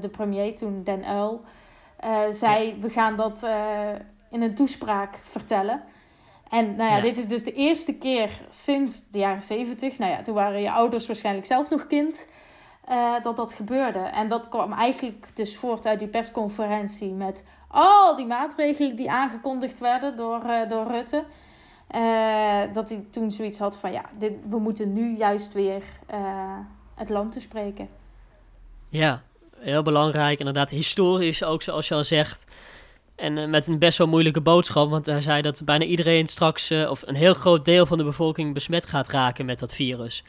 de 0.00 0.08
premier 0.10 0.56
toen, 0.56 0.82
Den 0.84 1.10
Uyl, 1.10 1.42
zei... 2.30 2.76
we 2.80 2.90
gaan 2.90 3.16
dat 3.16 3.42
in 4.30 4.42
een 4.42 4.54
toespraak 4.54 5.20
vertellen. 5.24 5.82
En 6.48 6.76
nou 6.76 6.90
ja, 6.90 6.96
ja, 6.96 7.02
dit 7.02 7.18
is 7.18 7.28
dus 7.28 7.44
de 7.44 7.52
eerste 7.52 7.94
keer 7.94 8.30
sinds 8.48 9.10
de 9.10 9.18
jaren 9.18 9.40
zeventig. 9.40 9.98
Nou 9.98 10.12
ja, 10.12 10.22
toen 10.22 10.34
waren 10.34 10.60
je 10.60 10.70
ouders 10.70 11.06
waarschijnlijk 11.06 11.46
zelf 11.46 11.70
nog 11.70 11.86
kind 11.86 12.26
uh, 12.90 13.14
dat 13.22 13.36
dat 13.36 13.52
gebeurde. 13.52 13.98
En 13.98 14.28
dat 14.28 14.48
kwam 14.48 14.72
eigenlijk 14.72 15.26
dus 15.34 15.56
voort 15.56 15.86
uit 15.86 15.98
die 15.98 16.08
persconferentie 16.08 17.12
met 17.12 17.44
al 17.68 18.16
die 18.16 18.26
maatregelen 18.26 18.96
die 18.96 19.10
aangekondigd 19.10 19.78
werden 19.78 20.16
door, 20.16 20.42
uh, 20.46 20.68
door 20.68 20.86
Rutte. 20.86 21.24
Uh, 21.94 22.60
dat 22.72 22.88
hij 22.88 23.04
toen 23.10 23.30
zoiets 23.30 23.58
had 23.58 23.76
van 23.76 23.92
ja, 23.92 24.02
dit, 24.18 24.32
we 24.46 24.58
moeten 24.58 24.92
nu 24.92 25.16
juist 25.16 25.52
weer 25.52 25.82
het 26.94 27.08
land 27.08 27.32
te 27.32 27.40
spreken. 27.40 27.88
Ja, 28.88 29.22
heel 29.58 29.82
belangrijk. 29.82 30.38
Inderdaad, 30.38 30.70
historisch 30.70 31.44
ook 31.44 31.62
zoals 31.62 31.88
je 31.88 31.94
al 31.94 32.04
zegt. 32.04 32.44
En 33.14 33.50
met 33.50 33.66
een 33.66 33.78
best 33.78 33.98
wel 33.98 34.06
moeilijke 34.06 34.40
boodschap, 34.40 34.90
want 34.90 35.06
hij 35.06 35.20
zei 35.20 35.42
dat 35.42 35.62
bijna 35.64 35.84
iedereen 35.84 36.26
straks, 36.26 36.70
of 36.70 37.02
een 37.06 37.14
heel 37.14 37.34
groot 37.34 37.64
deel 37.64 37.86
van 37.86 37.98
de 37.98 38.04
bevolking, 38.04 38.54
besmet 38.54 38.86
gaat 38.86 39.08
raken 39.08 39.46
met 39.46 39.58
dat 39.58 39.74
virus. 39.74 40.24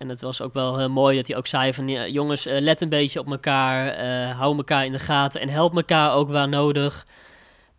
En 0.00 0.08
het 0.08 0.20
was 0.20 0.40
ook 0.40 0.54
wel 0.54 0.78
heel 0.78 0.90
mooi 0.90 1.16
dat 1.16 1.26
hij 1.26 1.36
ook 1.36 1.46
zei 1.46 1.74
van... 1.74 2.12
Jongens, 2.12 2.46
uh, 2.46 2.60
let 2.60 2.80
een 2.80 2.88
beetje 2.88 3.20
op 3.20 3.30
elkaar. 3.30 3.86
Uh, 3.86 4.38
hou 4.38 4.56
elkaar 4.56 4.84
in 4.84 4.92
de 4.92 4.98
gaten. 4.98 5.40
En 5.40 5.48
help 5.48 5.76
elkaar 5.76 6.14
ook 6.14 6.30
waar 6.30 6.48
nodig. 6.48 7.06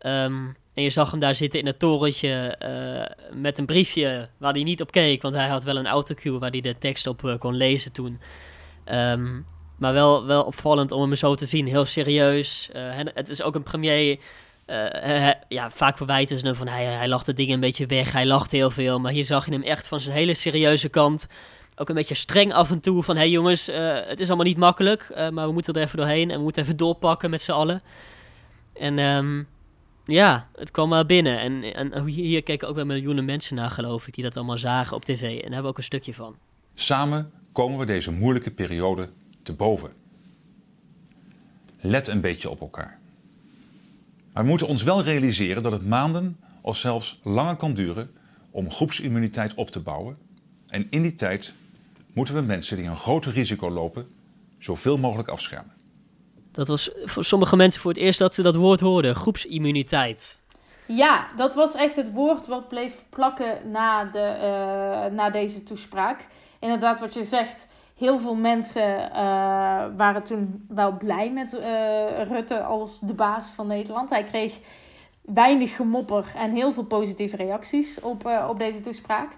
Um, 0.05 0.55
en 0.73 0.83
je 0.83 0.89
zag 0.89 1.11
hem 1.11 1.19
daar 1.19 1.35
zitten 1.35 1.59
in 1.59 1.65
het 1.65 1.79
torentje 1.79 2.57
met 3.33 3.57
een 3.57 3.65
briefje 3.65 4.27
waar 4.37 4.53
hij 4.53 4.63
niet 4.63 4.81
op 4.81 4.91
keek. 4.91 5.21
Want 5.21 5.35
hij 5.35 5.47
had 5.47 5.63
wel 5.63 5.77
een 5.77 5.87
autocue 5.87 6.39
waar 6.39 6.49
hij 6.49 6.61
de 6.61 6.77
tekst 6.77 7.07
op 7.07 7.35
kon 7.39 7.55
lezen 7.55 7.91
toen. 7.91 8.19
Um, 8.91 9.45
maar 9.77 9.93
wel, 9.93 10.25
wel 10.25 10.43
opvallend 10.43 10.91
om 10.91 11.01
hem 11.01 11.15
zo 11.15 11.35
te 11.35 11.45
zien. 11.45 11.67
Heel 11.67 11.85
serieus. 11.85 12.69
het 13.13 13.29
is 13.29 13.41
ook 13.41 13.55
een 13.55 13.63
premier... 13.63 14.19
ja, 15.47 15.71
vaak 15.71 15.97
verwijten 15.97 16.39
ze 16.39 16.45
hem 16.45 16.55
van 16.55 16.67
hij, 16.67 16.85
hij 16.85 17.07
lacht 17.07 17.25
de 17.25 17.33
dingen 17.33 17.53
een 17.53 17.59
beetje 17.59 17.85
weg. 17.85 18.11
Hij 18.11 18.25
lacht 18.25 18.51
heel 18.51 18.71
veel. 18.71 18.99
Maar 18.99 19.11
hier 19.11 19.25
zag 19.25 19.45
je 19.45 19.51
hem 19.51 19.63
echt 19.63 19.87
van 19.87 19.99
zijn 19.99 20.15
hele 20.15 20.33
serieuze 20.33 20.89
kant 20.89 21.27
ook 21.75 21.89
een 21.89 21.95
beetje 21.95 22.15
streng 22.15 22.53
af 22.53 22.71
en 22.71 22.79
toe. 22.79 23.03
Van 23.03 23.15
hé 23.15 23.21
hey 23.21 23.29
jongens, 23.29 23.69
uh, 23.69 23.99
het 24.05 24.19
is 24.19 24.27
allemaal 24.27 24.45
niet 24.45 24.57
makkelijk. 24.57 25.07
Uh, 25.11 25.29
maar 25.29 25.47
we 25.47 25.53
moeten 25.53 25.73
er 25.73 25.81
even 25.81 25.97
doorheen. 25.97 26.31
En 26.31 26.37
we 26.37 26.43
moeten 26.43 26.63
even 26.63 26.77
doorpakken 26.77 27.29
met 27.29 27.41
z'n 27.41 27.51
allen. 27.51 27.81
En 28.73 28.99
um, 28.99 29.47
ja, 30.05 30.47
het 30.55 30.71
kwam 30.71 30.89
maar 30.89 31.05
binnen. 31.05 31.39
En, 31.39 31.73
en 31.73 32.05
hier 32.05 32.43
keken 32.43 32.67
ook 32.67 32.75
wel 32.75 32.85
miljoenen 32.85 33.25
mensen 33.25 33.55
naar, 33.55 33.69
geloof 33.69 34.07
ik. 34.07 34.13
Die 34.13 34.23
dat 34.23 34.37
allemaal 34.37 34.57
zagen 34.57 34.95
op 34.95 35.05
tv. 35.05 35.21
En 35.21 35.29
daar 35.29 35.41
hebben 35.41 35.61
we 35.61 35.67
ook 35.67 35.77
een 35.77 35.83
stukje 35.83 36.13
van. 36.13 36.35
Samen 36.73 37.31
komen 37.51 37.79
we 37.79 37.85
deze 37.85 38.11
moeilijke 38.11 38.51
periode 38.51 39.09
te 39.43 39.53
boven. 39.53 39.91
Let 41.81 42.07
een 42.07 42.21
beetje 42.21 42.49
op 42.49 42.61
elkaar. 42.61 42.99
Maar 44.33 44.43
we 44.43 44.49
moeten 44.49 44.67
ons 44.67 44.83
wel 44.83 45.03
realiseren 45.03 45.63
dat 45.63 45.71
het 45.71 45.85
maanden 45.85 46.37
of 46.61 46.77
zelfs 46.77 47.19
langer 47.23 47.55
kan 47.55 47.73
duren 47.73 48.11
om 48.51 48.71
groepsimmuniteit 48.71 49.53
op 49.53 49.69
te 49.69 49.79
bouwen. 49.79 50.17
En 50.67 50.87
in 50.89 51.01
die 51.01 51.13
tijd 51.13 51.53
moeten 52.13 52.33
we 52.33 52.41
mensen 52.41 52.77
die 52.77 52.85
een 52.85 52.97
groter 52.97 53.31
risico 53.31 53.69
lopen 53.69 54.07
zoveel 54.59 54.97
mogelijk 54.97 55.29
afschermen. 55.29 55.73
Dat 56.51 56.67
was 56.67 56.91
voor 57.03 57.23
sommige 57.23 57.55
mensen 57.55 57.81
voor 57.81 57.91
het 57.91 57.99
eerst 57.99 58.19
dat 58.19 58.33
ze 58.33 58.41
dat 58.41 58.55
woord 58.55 58.79
hoorden, 58.79 59.15
groepsimmuniteit. 59.15 60.39
Ja, 60.85 61.27
dat 61.35 61.53
was 61.53 61.75
echt 61.75 61.95
het 61.95 62.11
woord 62.11 62.47
wat 62.47 62.67
bleef 62.67 63.05
plakken 63.09 63.71
na, 63.71 64.05
de, 64.05 64.35
uh, 64.37 65.15
na 65.15 65.29
deze 65.29 65.63
toespraak. 65.63 66.27
Inderdaad, 66.59 66.99
wat 66.99 67.13
je 67.13 67.23
zegt, 67.23 67.67
heel 67.97 68.17
veel 68.17 68.35
mensen 68.35 68.99
uh, 68.99 69.15
waren 69.97 70.23
toen 70.23 70.65
wel 70.67 70.97
blij 70.97 71.31
met 71.31 71.53
uh, 71.53 71.61
Rutte 72.27 72.63
als 72.63 72.99
de 72.99 73.13
baas 73.13 73.47
van 73.47 73.67
Nederland. 73.67 74.09
Hij 74.09 74.23
kreeg 74.23 74.59
weinig 75.21 75.75
gemopper 75.75 76.25
en 76.35 76.51
heel 76.51 76.71
veel 76.71 76.83
positieve 76.85 77.35
reacties 77.35 77.99
op, 77.99 78.45
op 78.49 78.59
deze 78.59 78.81
toespraak. 78.81 79.31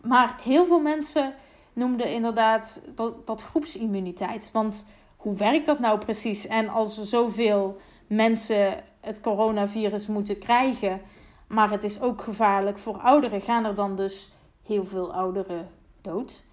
Maar 0.00 0.36
heel 0.42 0.66
veel 0.66 0.80
mensen 0.80 1.34
noemde 1.74 2.12
inderdaad 2.12 2.80
dat, 2.94 3.26
dat 3.26 3.42
groepsimmuniteit. 3.42 4.50
Want 4.52 4.86
hoe 5.16 5.34
werkt 5.34 5.66
dat 5.66 5.78
nou 5.78 5.98
precies? 5.98 6.46
En 6.46 6.68
als 6.68 7.02
zoveel 7.02 7.76
mensen 8.06 8.82
het 9.00 9.20
coronavirus 9.20 10.06
moeten 10.06 10.38
krijgen, 10.38 11.00
maar 11.48 11.70
het 11.70 11.84
is 11.84 12.00
ook 12.00 12.22
gevaarlijk 12.22 12.78
voor 12.78 12.98
ouderen, 12.98 13.40
gaan 13.40 13.64
er 13.64 13.74
dan 13.74 13.96
dus 13.96 14.32
heel 14.62 14.84
veel 14.84 15.12
ouderen 15.12 15.68
dood? 16.00 16.44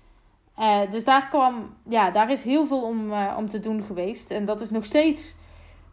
Uh, 0.60 0.79
dus 0.89 1.03
daar, 1.03 1.27
kwam, 1.27 1.75
ja, 1.89 2.12
daar 2.12 2.31
is 2.31 2.43
heel 2.43 2.65
veel 2.65 2.81
om, 2.81 3.12
uh, 3.12 3.36
om 3.38 3.47
te 3.47 3.60
doen 3.60 3.84
geweest. 3.84 4.31
En 4.31 4.45
dat 4.45 4.62
is 4.62 4.69
nog 4.69 4.86
steeds 4.86 5.36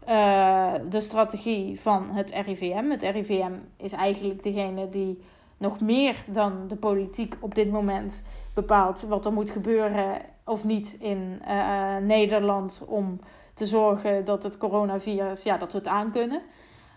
uh, 0.09 0.73
de 0.89 1.01
strategie 1.01 1.81
van 1.81 2.11
het 2.11 2.31
RIVM. 2.31 2.91
Het 2.91 3.03
RIVM 3.03 3.53
is 3.77 3.93
eigenlijk 3.93 4.43
degene 4.43 4.89
die 4.89 5.23
nog 5.57 5.81
meer 5.81 6.25
dan 6.27 6.69
de 6.69 6.77
politiek 6.77 7.37
op 7.41 7.55
dit 7.55 7.71
moment 7.71 8.23
bepaalt 8.61 9.03
wat 9.03 9.27
er 9.27 9.33
moet 9.33 9.51
gebeuren 9.51 10.21
of 10.45 10.65
niet 10.65 10.97
in 10.99 11.43
uh, 11.49 11.97
Nederland 11.97 12.85
om 12.87 13.21
te 13.55 13.67
zorgen 13.67 14.25
dat 14.25 14.43
het 14.43 14.59
coronavirus, 14.59 15.43
ja, 15.43 15.57
dat 15.57 15.73
we 15.73 15.79
het 15.79 15.87
aankunnen. 15.87 16.43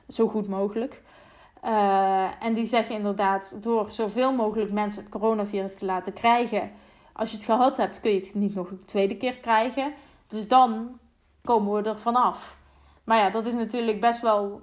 Zo 0.07 0.27
goed 0.27 0.47
mogelijk. 0.47 1.01
Uh, 1.65 2.43
en 2.43 2.53
die 2.53 2.65
zeggen 2.65 2.95
inderdaad, 2.95 3.57
door 3.63 3.89
zoveel 3.89 4.33
mogelijk 4.33 4.71
mensen 4.71 5.01
het 5.01 5.11
coronavirus 5.11 5.75
te 5.75 5.85
laten 5.85 6.13
krijgen, 6.13 6.71
als 7.13 7.29
je 7.29 7.35
het 7.35 7.45
gehad 7.45 7.77
hebt, 7.77 7.99
kun 7.99 8.11
je 8.11 8.19
het 8.19 8.33
niet 8.33 8.55
nog 8.55 8.69
een 8.69 8.85
tweede 8.85 9.17
keer 9.17 9.37
krijgen. 9.37 9.93
Dus 10.27 10.47
dan 10.47 10.99
komen 11.43 11.73
we 11.73 11.89
er 11.89 11.99
vanaf. 11.99 12.57
Maar 13.03 13.17
ja, 13.17 13.29
dat 13.29 13.45
is 13.45 13.53
natuurlijk 13.53 13.99
best 13.99 14.21
wel 14.21 14.61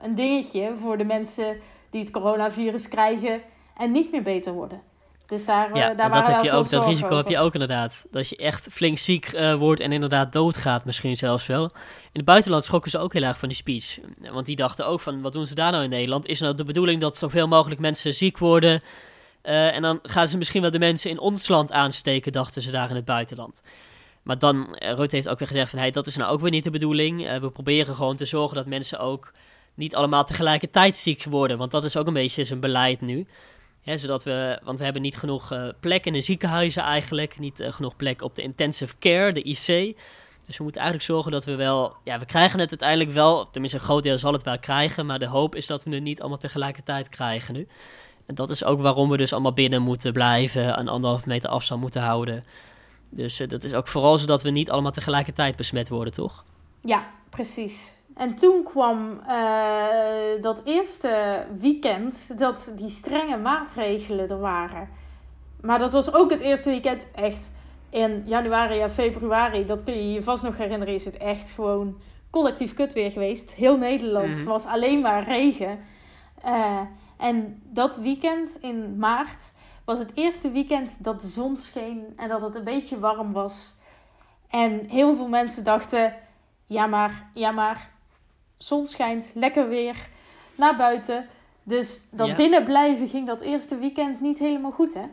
een 0.00 0.14
dingetje 0.14 0.76
voor 0.76 0.96
de 0.98 1.04
mensen 1.04 1.60
die 1.90 2.00
het 2.00 2.10
coronavirus 2.10 2.88
krijgen 2.88 3.42
en 3.76 3.90
niet 3.90 4.12
meer 4.12 4.22
beter 4.22 4.52
worden. 4.52 4.82
Dus 5.28 5.44
daar, 5.44 5.76
ja, 5.76 5.90
uh, 5.90 5.96
daar 5.96 6.10
dat, 6.10 6.26
heb 6.26 6.42
je 6.42 6.52
ook, 6.52 6.70
dat 6.70 6.86
risico 6.86 7.16
heb 7.16 7.28
je 7.28 7.38
ook 7.38 7.52
inderdaad. 7.52 8.06
Dat 8.10 8.28
je 8.28 8.36
echt 8.36 8.68
flink 8.70 8.98
ziek 8.98 9.32
uh, 9.32 9.54
wordt 9.54 9.80
en 9.80 9.92
inderdaad 9.92 10.32
doodgaat 10.32 10.84
misschien 10.84 11.16
zelfs 11.16 11.46
wel. 11.46 11.64
In 11.64 12.10
het 12.12 12.24
buitenland 12.24 12.64
schrokken 12.64 12.90
ze 12.90 12.98
ook 12.98 13.12
heel 13.12 13.22
erg 13.22 13.38
van 13.38 13.48
die 13.48 13.56
speech. 13.56 13.98
Want 14.32 14.46
die 14.46 14.56
dachten 14.56 14.86
ook 14.86 15.00
van, 15.00 15.20
wat 15.20 15.32
doen 15.32 15.46
ze 15.46 15.54
daar 15.54 15.72
nou 15.72 15.84
in 15.84 15.90
Nederland? 15.90 16.26
Is 16.26 16.40
nou 16.40 16.54
de 16.54 16.64
bedoeling 16.64 17.00
dat 17.00 17.16
zoveel 17.16 17.48
mogelijk 17.48 17.80
mensen 17.80 18.14
ziek 18.14 18.38
worden... 18.38 18.82
Uh, 19.42 19.74
en 19.74 19.82
dan 19.82 19.98
gaan 20.02 20.28
ze 20.28 20.38
misschien 20.38 20.62
wel 20.62 20.70
de 20.70 20.78
mensen 20.78 21.10
in 21.10 21.18
ons 21.18 21.48
land 21.48 21.72
aansteken, 21.72 22.32
dachten 22.32 22.62
ze 22.62 22.70
daar 22.70 22.90
in 22.90 22.96
het 22.96 23.04
buitenland. 23.04 23.62
Maar 24.22 24.38
dan, 24.38 24.76
Rutte 24.78 25.16
heeft 25.16 25.28
ook 25.28 25.38
weer 25.38 25.48
gezegd 25.48 25.70
van, 25.70 25.78
hey, 25.78 25.90
dat 25.90 26.06
is 26.06 26.16
nou 26.16 26.32
ook 26.32 26.40
weer 26.40 26.50
niet 26.50 26.64
de 26.64 26.70
bedoeling. 26.70 27.38
we 27.40 27.50
proberen 27.50 27.94
gewoon 27.94 28.16
te 28.16 28.24
zorgen 28.24 28.56
dat 28.56 28.66
mensen 28.66 28.98
ook 28.98 29.32
niet 29.74 29.94
allemaal 29.94 30.24
tegelijkertijd 30.24 30.96
ziek 30.96 31.24
worden. 31.24 31.58
Want 31.58 31.70
dat 31.70 31.84
is 31.84 31.96
ook 31.96 32.06
een 32.06 32.12
beetje 32.12 32.44
zijn 32.44 32.60
beleid 32.60 33.00
nu 33.00 33.26
zodat 33.96 34.24
we, 34.24 34.58
want 34.64 34.78
we 34.78 34.84
hebben 34.84 35.02
niet 35.02 35.16
genoeg 35.16 35.52
uh, 35.52 35.68
plek 35.80 36.06
in 36.06 36.12
de 36.12 36.20
ziekenhuizen 36.20 36.82
eigenlijk. 36.82 37.38
Niet 37.38 37.60
uh, 37.60 37.72
genoeg 37.72 37.96
plek 37.96 38.22
op 38.22 38.34
de 38.34 38.42
intensive 38.42 38.94
care, 38.98 39.32
de 39.32 39.42
IC. 39.42 39.96
Dus 40.44 40.56
we 40.56 40.62
moeten 40.62 40.80
eigenlijk 40.80 41.10
zorgen 41.10 41.32
dat 41.32 41.44
we 41.44 41.54
wel... 41.54 41.96
Ja, 42.04 42.18
we 42.18 42.24
krijgen 42.24 42.58
het 42.58 42.70
uiteindelijk 42.70 43.10
wel. 43.10 43.50
Tenminste, 43.50 43.78
een 43.78 43.84
groot 43.84 44.02
deel 44.02 44.18
zal 44.18 44.32
het 44.32 44.42
wel 44.42 44.58
krijgen. 44.58 45.06
Maar 45.06 45.18
de 45.18 45.26
hoop 45.26 45.54
is 45.54 45.66
dat 45.66 45.84
we 45.84 45.94
het 45.94 46.02
niet 46.02 46.20
allemaal 46.20 46.38
tegelijkertijd 46.38 47.08
krijgen 47.08 47.54
nu. 47.54 47.66
En 48.26 48.34
dat 48.34 48.50
is 48.50 48.64
ook 48.64 48.80
waarom 48.80 49.08
we 49.08 49.16
dus 49.16 49.32
allemaal 49.32 49.52
binnen 49.52 49.82
moeten 49.82 50.12
blijven. 50.12 50.78
Een 50.78 50.88
anderhalf 50.88 51.26
meter 51.26 51.50
afstand 51.50 51.80
moeten 51.80 52.02
houden. 52.02 52.44
Dus 53.10 53.40
uh, 53.40 53.48
dat 53.48 53.64
is 53.64 53.74
ook 53.74 53.86
vooral 53.86 54.18
zodat 54.18 54.42
we 54.42 54.50
niet 54.50 54.70
allemaal 54.70 54.92
tegelijkertijd 54.92 55.56
besmet 55.56 55.88
worden, 55.88 56.12
toch? 56.12 56.44
Ja, 56.80 57.06
precies. 57.30 57.97
En 58.18 58.34
toen 58.34 58.62
kwam 58.62 59.20
uh, 59.28 60.42
dat 60.42 60.60
eerste 60.64 61.44
weekend 61.58 62.38
dat 62.38 62.72
die 62.74 62.88
strenge 62.88 63.36
maatregelen 63.36 64.30
er 64.30 64.40
waren. 64.40 64.88
Maar 65.60 65.78
dat 65.78 65.92
was 65.92 66.12
ook 66.12 66.30
het 66.30 66.40
eerste 66.40 66.70
weekend 66.70 67.06
echt 67.10 67.50
in 67.90 68.22
januari 68.26 68.80
en 68.80 68.90
februari. 68.90 69.66
Dat 69.66 69.84
kun 69.84 69.94
je 69.94 70.12
je 70.12 70.22
vast 70.22 70.42
nog 70.42 70.56
herinneren. 70.56 70.94
Is 70.94 71.04
het 71.04 71.16
echt 71.16 71.50
gewoon 71.50 72.00
collectief 72.30 72.74
kut 72.74 72.92
weer 72.92 73.12
geweest. 73.12 73.52
Heel 73.52 73.76
Nederland 73.76 74.36
mm. 74.36 74.44
was 74.44 74.66
alleen 74.66 75.00
maar 75.00 75.22
regen. 75.22 75.78
Uh, 76.46 76.80
en 77.16 77.62
dat 77.64 77.96
weekend 77.96 78.56
in 78.60 78.98
maart 78.98 79.52
was 79.84 79.98
het 79.98 80.12
eerste 80.14 80.50
weekend 80.50 81.04
dat 81.04 81.20
de 81.20 81.28
zon 81.28 81.56
scheen 81.56 82.12
en 82.16 82.28
dat 82.28 82.40
het 82.40 82.54
een 82.54 82.64
beetje 82.64 82.98
warm 82.98 83.32
was. 83.32 83.74
En 84.50 84.86
heel 84.88 85.14
veel 85.14 85.28
mensen 85.28 85.64
dachten: 85.64 86.14
ja, 86.66 86.86
maar, 86.86 87.30
ja, 87.34 87.50
maar 87.50 87.96
zon 88.58 88.86
schijnt, 88.86 89.30
lekker 89.34 89.68
weer, 89.68 89.96
naar 90.54 90.76
buiten. 90.76 91.26
Dus 91.62 92.00
dat 92.10 92.36
binnen 92.36 92.64
blijven 92.64 93.08
ging 93.08 93.26
dat 93.26 93.40
eerste 93.40 93.78
weekend 93.78 94.20
niet 94.20 94.38
helemaal 94.38 94.70
goed, 94.70 94.94
hè? 94.94 95.04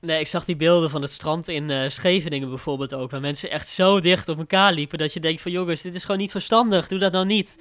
Nee, 0.00 0.20
ik 0.20 0.26
zag 0.26 0.44
die 0.44 0.56
beelden 0.56 0.90
van 0.90 1.02
het 1.02 1.10
strand 1.10 1.48
in 1.48 1.70
uh, 1.70 1.88
Scheveningen 1.88 2.48
bijvoorbeeld 2.48 2.94
ook. 2.94 3.10
Waar 3.10 3.20
mensen 3.20 3.50
echt 3.50 3.68
zo 3.68 4.00
dicht 4.00 4.28
op 4.28 4.38
elkaar 4.38 4.72
liepen 4.72 4.98
dat 4.98 5.12
je 5.12 5.20
denkt 5.20 5.42
van 5.42 5.52
jongens, 5.52 5.82
dit 5.82 5.94
is 5.94 6.04
gewoon 6.04 6.20
niet 6.20 6.30
verstandig. 6.30 6.88
Doe 6.88 6.98
dat 6.98 7.12
nou 7.12 7.26
niet. 7.26 7.56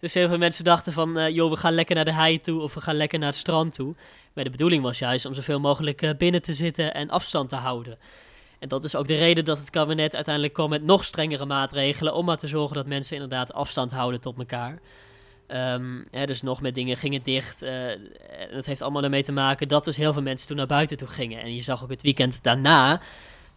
Dus 0.00 0.14
heel 0.14 0.28
veel 0.28 0.38
mensen 0.38 0.64
dachten 0.64 0.92
van, 0.92 1.18
uh, 1.18 1.28
joh, 1.28 1.50
we 1.50 1.56
gaan 1.56 1.74
lekker 1.74 1.94
naar 1.94 2.04
de 2.04 2.12
hei 2.12 2.40
toe 2.40 2.60
of 2.60 2.74
we 2.74 2.80
gaan 2.80 2.96
lekker 2.96 3.18
naar 3.18 3.28
het 3.28 3.36
strand 3.36 3.74
toe. 3.74 3.94
Maar 4.32 4.44
de 4.44 4.50
bedoeling 4.50 4.82
was 4.82 4.98
juist 4.98 5.24
om 5.24 5.34
zoveel 5.34 5.60
mogelijk 5.60 6.02
uh, 6.02 6.10
binnen 6.18 6.42
te 6.42 6.54
zitten 6.54 6.94
en 6.94 7.10
afstand 7.10 7.48
te 7.48 7.56
houden. 7.56 7.98
En 8.58 8.68
dat 8.68 8.84
is 8.84 8.96
ook 8.96 9.06
de 9.06 9.16
reden 9.16 9.44
dat 9.44 9.58
het 9.58 9.70
kabinet 9.70 10.14
uiteindelijk 10.14 10.54
kwam 10.54 10.70
met 10.70 10.82
nog 10.82 11.04
strengere 11.04 11.46
maatregelen. 11.46 12.14
Om 12.14 12.24
maar 12.24 12.38
te 12.38 12.48
zorgen 12.48 12.76
dat 12.76 12.86
mensen 12.86 13.14
inderdaad 13.14 13.52
afstand 13.52 13.90
houden 13.90 14.20
tot 14.20 14.38
elkaar. 14.38 14.78
Um, 15.48 16.06
hè, 16.10 16.26
dus 16.26 16.42
nog 16.42 16.60
met 16.60 16.74
dingen 16.74 16.96
gingen 16.96 17.22
dicht. 17.22 17.62
Uh, 17.62 17.70
dat 18.52 18.66
heeft 18.66 18.82
allemaal 18.82 19.02
ermee 19.02 19.22
te 19.22 19.32
maken 19.32 19.68
dat 19.68 19.84
dus 19.84 19.96
heel 19.96 20.12
veel 20.12 20.22
mensen 20.22 20.48
toen 20.48 20.56
naar 20.56 20.66
buiten 20.66 20.96
toe 20.96 21.08
gingen. 21.08 21.42
En 21.42 21.54
je 21.54 21.62
zag 21.62 21.82
ook 21.82 21.90
het 21.90 22.02
weekend 22.02 22.42
daarna 22.42 23.00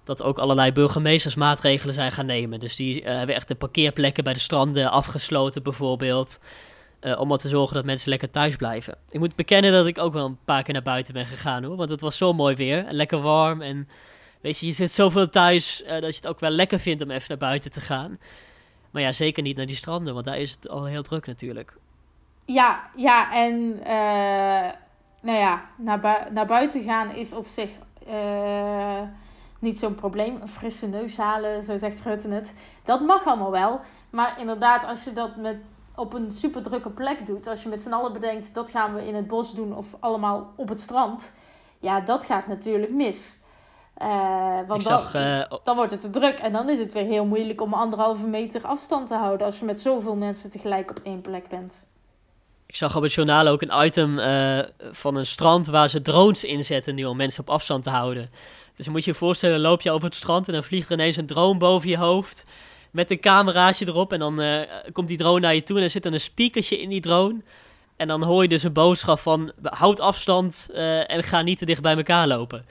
dat 0.04 0.24
ook 0.24 0.38
allerlei 0.38 0.72
burgemeesters 0.72 1.36
maatregelen 1.36 1.94
zijn 1.94 2.12
gaan 2.12 2.26
nemen. 2.26 2.60
Dus 2.60 2.76
die 2.76 3.02
uh, 3.02 3.08
hebben 3.08 3.36
echt 3.36 3.48
de 3.48 3.56
parkeerplekken 3.56 4.24
bij 4.24 4.34
de 4.34 4.40
stranden 4.40 4.92
afgesloten 4.92 5.64
bijvoorbeeld. 5.64 6.40
Uh, 7.02 7.20
om 7.20 7.28
maar 7.28 7.38
te 7.38 7.48
zorgen 7.48 7.76
dat 7.76 7.86
mensen 7.86 8.10
lekker 8.10 8.32
thuis 8.32 8.56
blijven. 8.56 8.98
Ik 9.10 9.20
moet 9.20 9.36
bekennen 9.36 9.72
dat 9.72 9.86
ik 9.88 9.98
ook 9.98 10.14
wel 10.14 10.26
een 10.26 10.38
paar 10.46 10.64
keer 10.64 10.74
naar 10.74 10.84
buiten 10.84 11.14
ben 11.14 11.26
gegaan 11.26 11.64
hoor. 11.64 11.76
Want 11.76 11.90
het 11.90 12.02
was 12.02 12.18
zo 12.18 12.34
mooi 12.34 12.56
weer 12.56 12.86
lekker 12.90 13.22
warm 13.22 13.62
en 13.62 13.88
Weet 14.42 14.58
je, 14.58 14.66
je 14.66 14.74
zit 14.74 14.92
zoveel 14.92 15.30
thuis 15.30 15.84
uh, 15.84 15.90
dat 15.90 16.02
je 16.02 16.16
het 16.22 16.28
ook 16.28 16.40
wel 16.40 16.50
lekker 16.50 16.80
vindt 16.80 17.04
om 17.04 17.12
even 17.12 17.26
naar 17.28 17.38
buiten 17.38 17.72
te 17.72 17.82
gaan. 17.82 18.20
Maar 18.92 19.02
ja, 19.02 19.12
zeker 19.12 19.44
niet 19.44 19.58
naar 19.58 19.66
die 19.66 19.76
stranden, 19.76 20.14
want 20.14 20.26
daar 20.26 20.40
is 20.40 20.52
het 20.52 20.70
al 20.70 20.86
heel 20.86 21.04
druk 21.04 21.26
natuurlijk. 21.26 21.78
Ja, 22.46 22.90
ja, 22.96 23.34
en 23.34 23.54
uh, 23.80 24.72
nou 25.22 25.38
ja, 25.38 25.66
naar, 25.78 26.28
naar 26.32 26.46
buiten 26.46 26.84
gaan 26.84 27.12
is 27.12 27.34
op 27.34 27.48
zich 27.48 27.70
uh, 28.08 29.02
niet 29.60 29.78
zo'n 29.78 29.96
probleem. 29.96 30.42
Een 30.42 30.48
frisse 30.48 30.88
neus 30.88 31.18
halen, 31.18 31.64
zo 31.64 31.78
zegt 31.78 32.02
Rutte 32.02 32.30
het. 32.30 32.54
Dat 32.84 33.02
mag 33.02 33.26
allemaal 33.26 33.52
wel. 33.52 33.82
Maar 34.10 34.40
inderdaad, 34.40 34.86
als 34.86 35.04
je 35.04 35.14
dat 35.14 35.36
met, 35.36 35.58
op 35.96 36.14
een 36.14 36.32
super 36.32 36.64
drukke 36.64 36.90
plek 36.90 37.26
doet, 37.26 37.48
als 37.48 37.64
je 37.64 37.70
met 37.70 37.82
z'n 37.82 37.92
allen 37.94 38.14
bedenkt 38.14 38.54
dat 38.54 38.70
gaan 38.70 38.94
we 38.94 39.08
in 39.08 39.16
het 39.16 39.28
bos 39.28 39.54
doen 39.54 39.76
of 39.76 39.96
allemaal 40.00 40.54
op 40.56 40.70
het 40.70 40.80
strand, 40.80 41.32
ja, 41.80 42.02
dat 42.02 42.26
gaat 42.26 42.48
natuurlijk 42.48 42.92
mis. 42.92 43.39
Uh, 44.02 44.60
want 44.68 44.84
dan, 44.84 45.02
uh, 45.16 45.42
dan, 45.64 45.76
wordt 45.76 45.92
het 45.92 46.02
te 46.02 46.10
druk 46.10 46.40
en 46.40 46.52
dan 46.52 46.70
is 46.70 46.80
het 46.80 46.94
weer 46.94 47.06
heel 47.06 47.26
moeilijk 47.26 47.62
om 47.62 47.74
anderhalve 47.74 48.28
meter 48.28 48.62
afstand 48.62 49.08
te 49.08 49.16
houden 49.16 49.46
als 49.46 49.60
je 49.60 49.66
met 49.66 49.80
zoveel 49.80 50.16
mensen 50.16 50.52
tegelijk 50.52 50.90
op 50.90 51.00
één 51.04 51.22
plek 51.22 51.48
bent. 51.48 51.86
Ik 52.66 52.76
zag 52.76 52.96
op 52.96 53.04
het 53.04 53.14
journaal 53.14 53.48
ook 53.48 53.62
een 53.62 53.86
item 53.86 54.20
uh, 54.20 54.60
van 54.92 55.16
een 55.16 55.26
strand 55.26 55.68
waar 55.68 55.90
ze 55.90 56.02
drones 56.02 56.44
inzetten 56.44 56.96
nu 56.96 57.06
om 57.06 57.18
mensen 57.18 57.42
op 57.42 57.50
afstand 57.50 57.84
te 57.84 57.90
houden. 57.90 58.30
Dus 58.76 58.86
je 58.86 58.92
moet 58.92 59.04
je 59.04 59.12
je 59.12 59.18
voorstellen, 59.18 59.60
loop 59.60 59.82
je 59.82 59.92
over 59.92 60.06
het 60.06 60.16
strand 60.16 60.48
en 60.48 60.54
dan 60.54 60.64
vliegt 60.64 60.88
er 60.88 60.94
ineens 60.94 61.16
een 61.16 61.26
drone 61.26 61.58
boven 61.58 61.90
je 61.90 61.98
hoofd 61.98 62.46
met 62.92 63.12
een 63.12 63.20
cameraatje 63.20 63.88
erop. 63.88 64.14
En 64.14 64.20
dan 64.20 64.42
komt 64.92 65.08
die 65.08 65.18
drone 65.18 65.40
naar 65.40 65.56
je 65.56 65.64
toe 65.64 65.78
en 65.78 65.84
er 65.84 65.90
zit 65.90 66.04
dan 66.04 66.14
een 66.14 66.20
speakertje 66.20 66.82
in 66.82 66.90
die 66.90 67.02
drone. 67.02 67.42
En 67.98 68.08
dan 68.08 68.24
hoor 68.24 68.42
je 68.42 68.50
dus 68.50 68.64
een 68.64 68.74
boodschap 68.74 69.20
van 69.20 69.52
houd 69.64 70.00
afstand 70.00 70.70
en 71.08 71.24
ga 71.24 71.42
niet 71.42 71.58
te 71.58 71.66
dicht 71.66 71.82
bij 71.82 71.96
elkaar 71.96 72.28
lopen. 72.28 72.66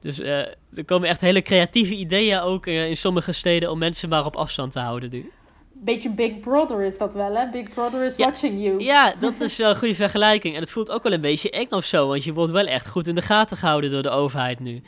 Dus 0.00 0.20
uh, 0.20 0.38
er 0.74 0.84
komen 0.84 1.08
echt 1.08 1.20
hele 1.20 1.42
creatieve 1.42 1.94
ideeën 1.94 2.40
ook 2.40 2.66
uh, 2.66 2.88
in 2.88 2.96
sommige 2.96 3.32
steden 3.32 3.70
om 3.70 3.78
mensen 3.78 4.08
maar 4.08 4.26
op 4.26 4.36
afstand 4.36 4.72
te 4.72 4.80
houden 4.80 5.10
nu. 5.10 5.30
Beetje 5.72 6.10
Big 6.10 6.40
Brother 6.40 6.82
is 6.82 6.98
dat 6.98 7.14
wel, 7.14 7.34
hè? 7.34 7.50
Big 7.50 7.68
Brother 7.68 8.04
is 8.04 8.16
watching 8.16 8.62
you. 8.62 8.80
Ja, 8.80 9.14
dat 9.20 9.40
is 9.48 9.56
wel 9.56 9.70
een 9.70 9.76
goede 9.76 9.94
vergelijking. 9.94 10.54
En 10.54 10.60
het 10.60 10.70
voelt 10.70 10.90
ook 10.90 11.02
wel 11.02 11.12
een 11.12 11.20
beetje 11.20 11.50
eng 11.50 11.70
of 11.70 11.84
zo, 11.84 12.06
want 12.06 12.24
je 12.24 12.32
wordt 12.32 12.52
wel 12.52 12.66
echt 12.66 12.88
goed 12.88 13.06
in 13.06 13.14
de 13.14 13.22
gaten 13.22 13.56
gehouden 13.56 13.90
door 13.90 14.02
de 14.02 14.10
overheid 14.10 14.60
nu. 14.60 14.82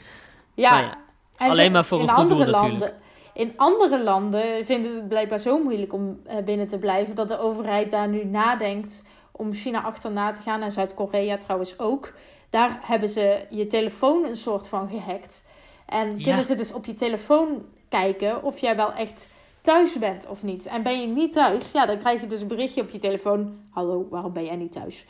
Ja, 0.54 0.80
ja 0.80 0.98
alleen 1.36 1.72
maar 1.72 1.84
voor 1.84 2.00
een 2.00 2.08
goed 2.08 2.28
doel 2.28 2.38
landen, 2.38 2.68
natuurlijk. 2.68 2.94
In 3.34 3.52
andere 3.56 4.02
landen 4.02 4.64
vinden 4.64 4.92
ze 4.92 4.98
het 4.98 5.08
blijkbaar 5.08 5.38
zo 5.38 5.62
moeilijk 5.62 5.92
om 5.92 6.20
uh, 6.26 6.34
binnen 6.44 6.66
te 6.66 6.78
blijven 6.78 7.14
dat 7.14 7.28
de 7.28 7.38
overheid 7.38 7.90
daar 7.90 8.08
nu 8.08 8.24
nadenkt 8.24 9.04
om 9.32 9.54
China 9.54 9.82
achterna 9.82 10.32
te 10.32 10.42
gaan 10.42 10.62
en 10.62 10.72
Zuid-Korea 10.72 11.36
trouwens 11.36 11.78
ook 11.78 12.12
daar 12.52 12.78
hebben 12.82 13.08
ze 13.08 13.44
je 13.50 13.66
telefoon 13.66 14.24
een 14.24 14.36
soort 14.36 14.68
van 14.68 14.88
gehackt. 14.88 15.44
En 15.86 16.18
ja. 16.18 16.24
kunnen 16.24 16.44
ze 16.44 16.54
dus 16.54 16.72
op 16.72 16.84
je 16.84 16.94
telefoon 16.94 17.64
kijken 17.88 18.42
of 18.42 18.58
jij 18.58 18.76
wel 18.76 18.92
echt 18.92 19.28
thuis 19.60 19.98
bent 19.98 20.26
of 20.28 20.42
niet. 20.42 20.66
En 20.66 20.82
ben 20.82 21.00
je 21.00 21.06
niet 21.06 21.32
thuis, 21.32 21.72
ja, 21.72 21.86
dan 21.86 21.98
krijg 21.98 22.20
je 22.20 22.26
dus 22.26 22.40
een 22.40 22.48
berichtje 22.48 22.82
op 22.82 22.90
je 22.90 22.98
telefoon. 22.98 23.58
Hallo, 23.70 24.06
waarom 24.10 24.32
ben 24.32 24.44
jij 24.44 24.56
niet 24.56 24.72
thuis? 24.72 25.06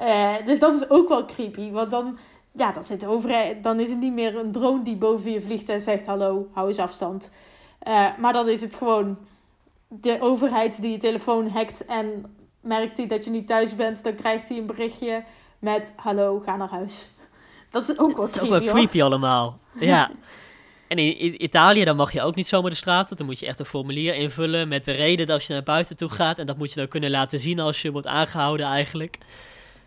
Uh, 0.00 0.34
dus 0.44 0.58
dat 0.58 0.74
is 0.74 0.90
ook 0.90 1.08
wel 1.08 1.24
creepy, 1.24 1.70
want 1.70 1.90
dan, 1.90 2.18
ja, 2.52 2.72
dan, 2.72 2.84
zit 2.84 3.06
over, 3.06 3.62
dan 3.62 3.80
is 3.80 3.88
het 3.88 3.98
niet 3.98 4.12
meer 4.12 4.36
een 4.36 4.52
drone 4.52 4.82
die 4.82 4.96
boven 4.96 5.30
je 5.30 5.40
vliegt 5.40 5.68
en 5.68 5.80
zegt 5.80 6.06
hallo, 6.06 6.48
hou 6.52 6.68
eens 6.68 6.78
afstand. 6.78 7.30
Uh, 7.88 8.16
maar 8.18 8.32
dan 8.32 8.48
is 8.48 8.60
het 8.60 8.74
gewoon 8.74 9.18
de 9.88 10.20
overheid 10.20 10.80
die 10.80 10.90
je 10.90 10.98
telefoon 10.98 11.48
hackt 11.48 11.84
en 11.84 12.36
merkt 12.60 12.96
hij 12.96 13.06
dat 13.06 13.24
je 13.24 13.30
niet 13.30 13.46
thuis 13.46 13.76
bent, 13.76 14.04
dan 14.04 14.14
krijgt 14.14 14.48
hij 14.48 14.58
een 14.58 14.66
berichtje 14.66 15.22
met 15.72 15.92
hallo, 15.96 16.40
ga 16.44 16.56
naar 16.56 16.68
huis. 16.68 17.10
Dat 17.70 17.88
is 17.88 17.98
ook 17.98 18.16
wel 18.16 18.26
creepy, 18.26 18.52
ook 18.54 18.60
wel 18.60 18.74
creepy 18.74 19.02
allemaal. 19.02 19.58
Ja. 19.80 20.10
En 20.88 20.98
in 20.98 21.42
Italië 21.44 21.84
dan 21.84 21.96
mag 21.96 22.12
je 22.12 22.22
ook 22.22 22.34
niet 22.34 22.46
zomaar 22.46 22.70
de 22.70 22.76
straat 22.76 23.10
op. 23.10 23.16
Dan 23.16 23.26
moet 23.26 23.38
je 23.38 23.46
echt 23.46 23.58
een 23.58 23.64
formulier 23.64 24.14
invullen 24.14 24.68
met 24.68 24.84
de 24.84 24.92
reden 24.92 25.26
dat 25.26 25.44
je 25.44 25.52
naar 25.52 25.62
buiten 25.62 25.96
toe 25.96 26.08
gaat. 26.08 26.38
En 26.38 26.46
dat 26.46 26.56
moet 26.56 26.70
je 26.70 26.76
dan 26.76 26.88
kunnen 26.88 27.10
laten 27.10 27.40
zien 27.40 27.60
als 27.60 27.82
je 27.82 27.92
wordt 27.92 28.06
aangehouden 28.06 28.66
eigenlijk. 28.66 29.18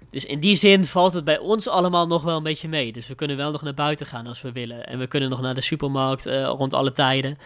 dus 0.10 0.26
in 0.26 0.40
die 0.40 0.56
zin 0.56 0.86
valt 0.86 1.14
het 1.14 1.24
bij 1.24 1.38
ons 1.38 1.68
allemaal 1.68 2.08
nog 2.08 2.24
wel 2.24 2.38
een 2.38 2.44
beetje 2.44 2.68
mee. 2.68 2.92
Dus 2.92 3.08
we 3.08 3.16
kunnen 3.16 3.38
wel 3.38 3.52
nog 3.52 3.62
naar 3.62 3.74
buiten 3.74 4.06
gaan 4.06 4.28
als 4.28 4.42
we 4.42 4.52
willen. 4.52 4.86
En 4.86 5.00
we 5.00 5.08
kunnen 5.08 5.30
nog 5.30 5.42
naar 5.42 5.56
de 5.56 5.62
supermarkt 5.62 6.28
uh, 6.28 6.46
rond 6.46 6.74
alle 6.74 6.92
tijden. 6.92 7.38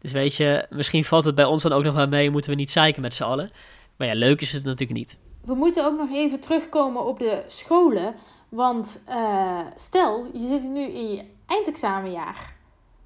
Dus 0.00 0.12
weet 0.12 0.36
je, 0.36 0.66
misschien 0.70 1.04
valt 1.04 1.24
het 1.24 1.34
bij 1.34 1.44
ons 1.44 1.62
dan 1.62 1.72
ook 1.72 1.84
nog 1.84 1.94
wel 1.94 2.08
mee. 2.08 2.30
Moeten 2.30 2.50
we 2.50 2.56
niet 2.56 2.70
zeiken 2.70 3.02
met 3.02 3.14
z'n 3.14 3.22
allen. 3.22 3.50
Maar 3.96 4.06
ja, 4.06 4.14
leuk 4.14 4.40
is 4.40 4.52
het 4.52 4.64
natuurlijk 4.64 4.98
niet. 4.98 5.18
We 5.44 5.54
moeten 5.54 5.84
ook 5.84 5.96
nog 5.96 6.10
even 6.12 6.40
terugkomen 6.40 7.04
op 7.04 7.18
de 7.18 7.42
scholen. 7.46 8.14
Want 8.48 9.00
uh, 9.08 9.58
stel, 9.76 10.26
je 10.32 10.48
zit 10.48 10.62
nu 10.62 10.80
in 10.80 11.12
je 11.12 11.24
eindexamenjaar. 11.46 12.54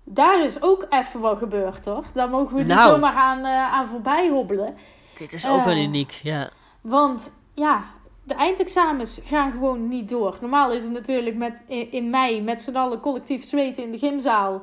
Daar 0.05 0.44
is 0.44 0.62
ook 0.62 0.87
even 0.90 1.20
wat 1.20 1.38
gebeurd, 1.38 1.83
toch? 1.83 2.12
Daar 2.12 2.29
mogen 2.29 2.57
we 2.57 2.62
niet 2.62 2.75
nou. 2.75 2.90
zomaar 2.90 3.14
aan, 3.14 3.38
uh, 3.38 3.73
aan 3.73 3.87
voorbij 3.87 4.29
hobbelen. 4.29 4.77
Dit 5.18 5.33
is 5.33 5.47
ook 5.47 5.64
wel 5.64 5.77
uniek, 5.77 6.11
ja. 6.11 6.51
Want 6.81 7.33
ja, 7.55 7.85
de 8.23 8.35
eindexamens 8.35 9.20
gaan 9.25 9.51
gewoon 9.51 9.88
niet 9.88 10.09
door. 10.09 10.37
Normaal 10.40 10.73
is 10.73 10.83
het 10.83 10.92
natuurlijk 10.92 11.37
met, 11.37 11.55
in, 11.90 12.11
mei 12.11 12.42
met 12.42 12.61
z'n 12.61 12.77
allen 12.77 13.01
collectief 13.01 13.44
zweten 13.44 13.83
in 13.83 13.92
de 13.92 13.99
gymzaal. 13.99 14.62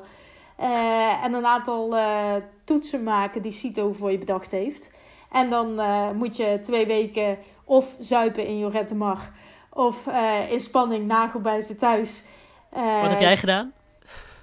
Uh, 0.60 1.24
en 1.24 1.32
een 1.32 1.46
aantal 1.46 1.96
uh, 1.96 2.34
toetsen 2.64 3.02
maken 3.02 3.42
die 3.42 3.52
CITO 3.52 3.92
voor 3.92 4.10
je 4.10 4.18
bedacht 4.18 4.50
heeft. 4.50 4.90
En 5.30 5.50
dan 5.50 5.80
uh, 5.80 6.10
moet 6.10 6.36
je 6.36 6.58
twee 6.62 6.86
weken 6.86 7.38
of 7.64 7.96
zuipen 8.00 8.46
in 8.46 8.58
Jorette 8.58 8.94
Mar. 8.94 9.30
Of 9.70 10.06
in 10.50 10.60
spanning 10.60 11.06
nagelbijten 11.06 11.76
thuis. 11.76 12.22
Wat 12.70 13.10
heb 13.10 13.20
jij 13.20 13.36
gedaan? 13.36 13.72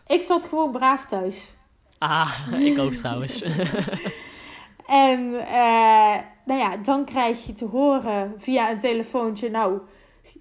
Ik 0.07 0.21
zat 0.21 0.45
gewoon 0.45 0.71
braaf 0.71 1.05
thuis. 1.05 1.57
Ah, 1.97 2.31
ik 2.69 2.79
ook 2.79 2.93
trouwens. 2.93 3.41
en 5.07 5.19
uh, 5.19 6.15
nou 6.45 6.59
ja, 6.59 6.77
dan 6.77 7.05
krijg 7.05 7.45
je 7.45 7.53
te 7.53 7.65
horen 7.65 8.33
via 8.37 8.71
een 8.71 8.79
telefoontje... 8.79 9.49
nou, 9.49 9.79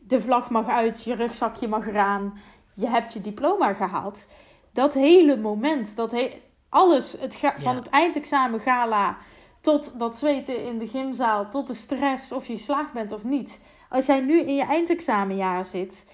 de 0.01 0.21
vlag 0.21 0.51
mag 0.51 0.69
uit, 0.69 1.05
je 1.05 1.15
rugzakje 1.15 1.69
mag 1.69 1.87
eraan... 1.87 2.39
je 2.75 2.89
hebt 2.89 3.13
je 3.13 3.21
diploma 3.21 3.75
gehaald. 3.75 4.27
Dat 4.73 4.95
hele 4.95 5.37
moment, 5.37 5.97
dat 5.97 6.11
he 6.11 6.43
alles, 6.69 7.17
het 7.21 7.39
van 7.57 7.77
het 7.77 7.89
eindexamen 7.89 8.61
gala... 8.61 9.17
tot 9.61 9.99
dat 9.99 10.17
zweten 10.17 10.65
in 10.65 10.79
de 10.79 10.87
gymzaal, 10.87 11.51
tot 11.51 11.67
de 11.67 11.75
stress 11.75 12.33
of 12.33 12.47
je 12.47 12.57
slaag 12.57 12.93
bent 12.93 13.13
of 13.13 13.25
niet... 13.25 13.61
Als 13.91 14.07
jij 14.07 14.21
nu 14.21 14.41
in 14.41 14.55
je 14.55 14.65
eindexamenjaar 14.65 15.65
zit 15.65 16.07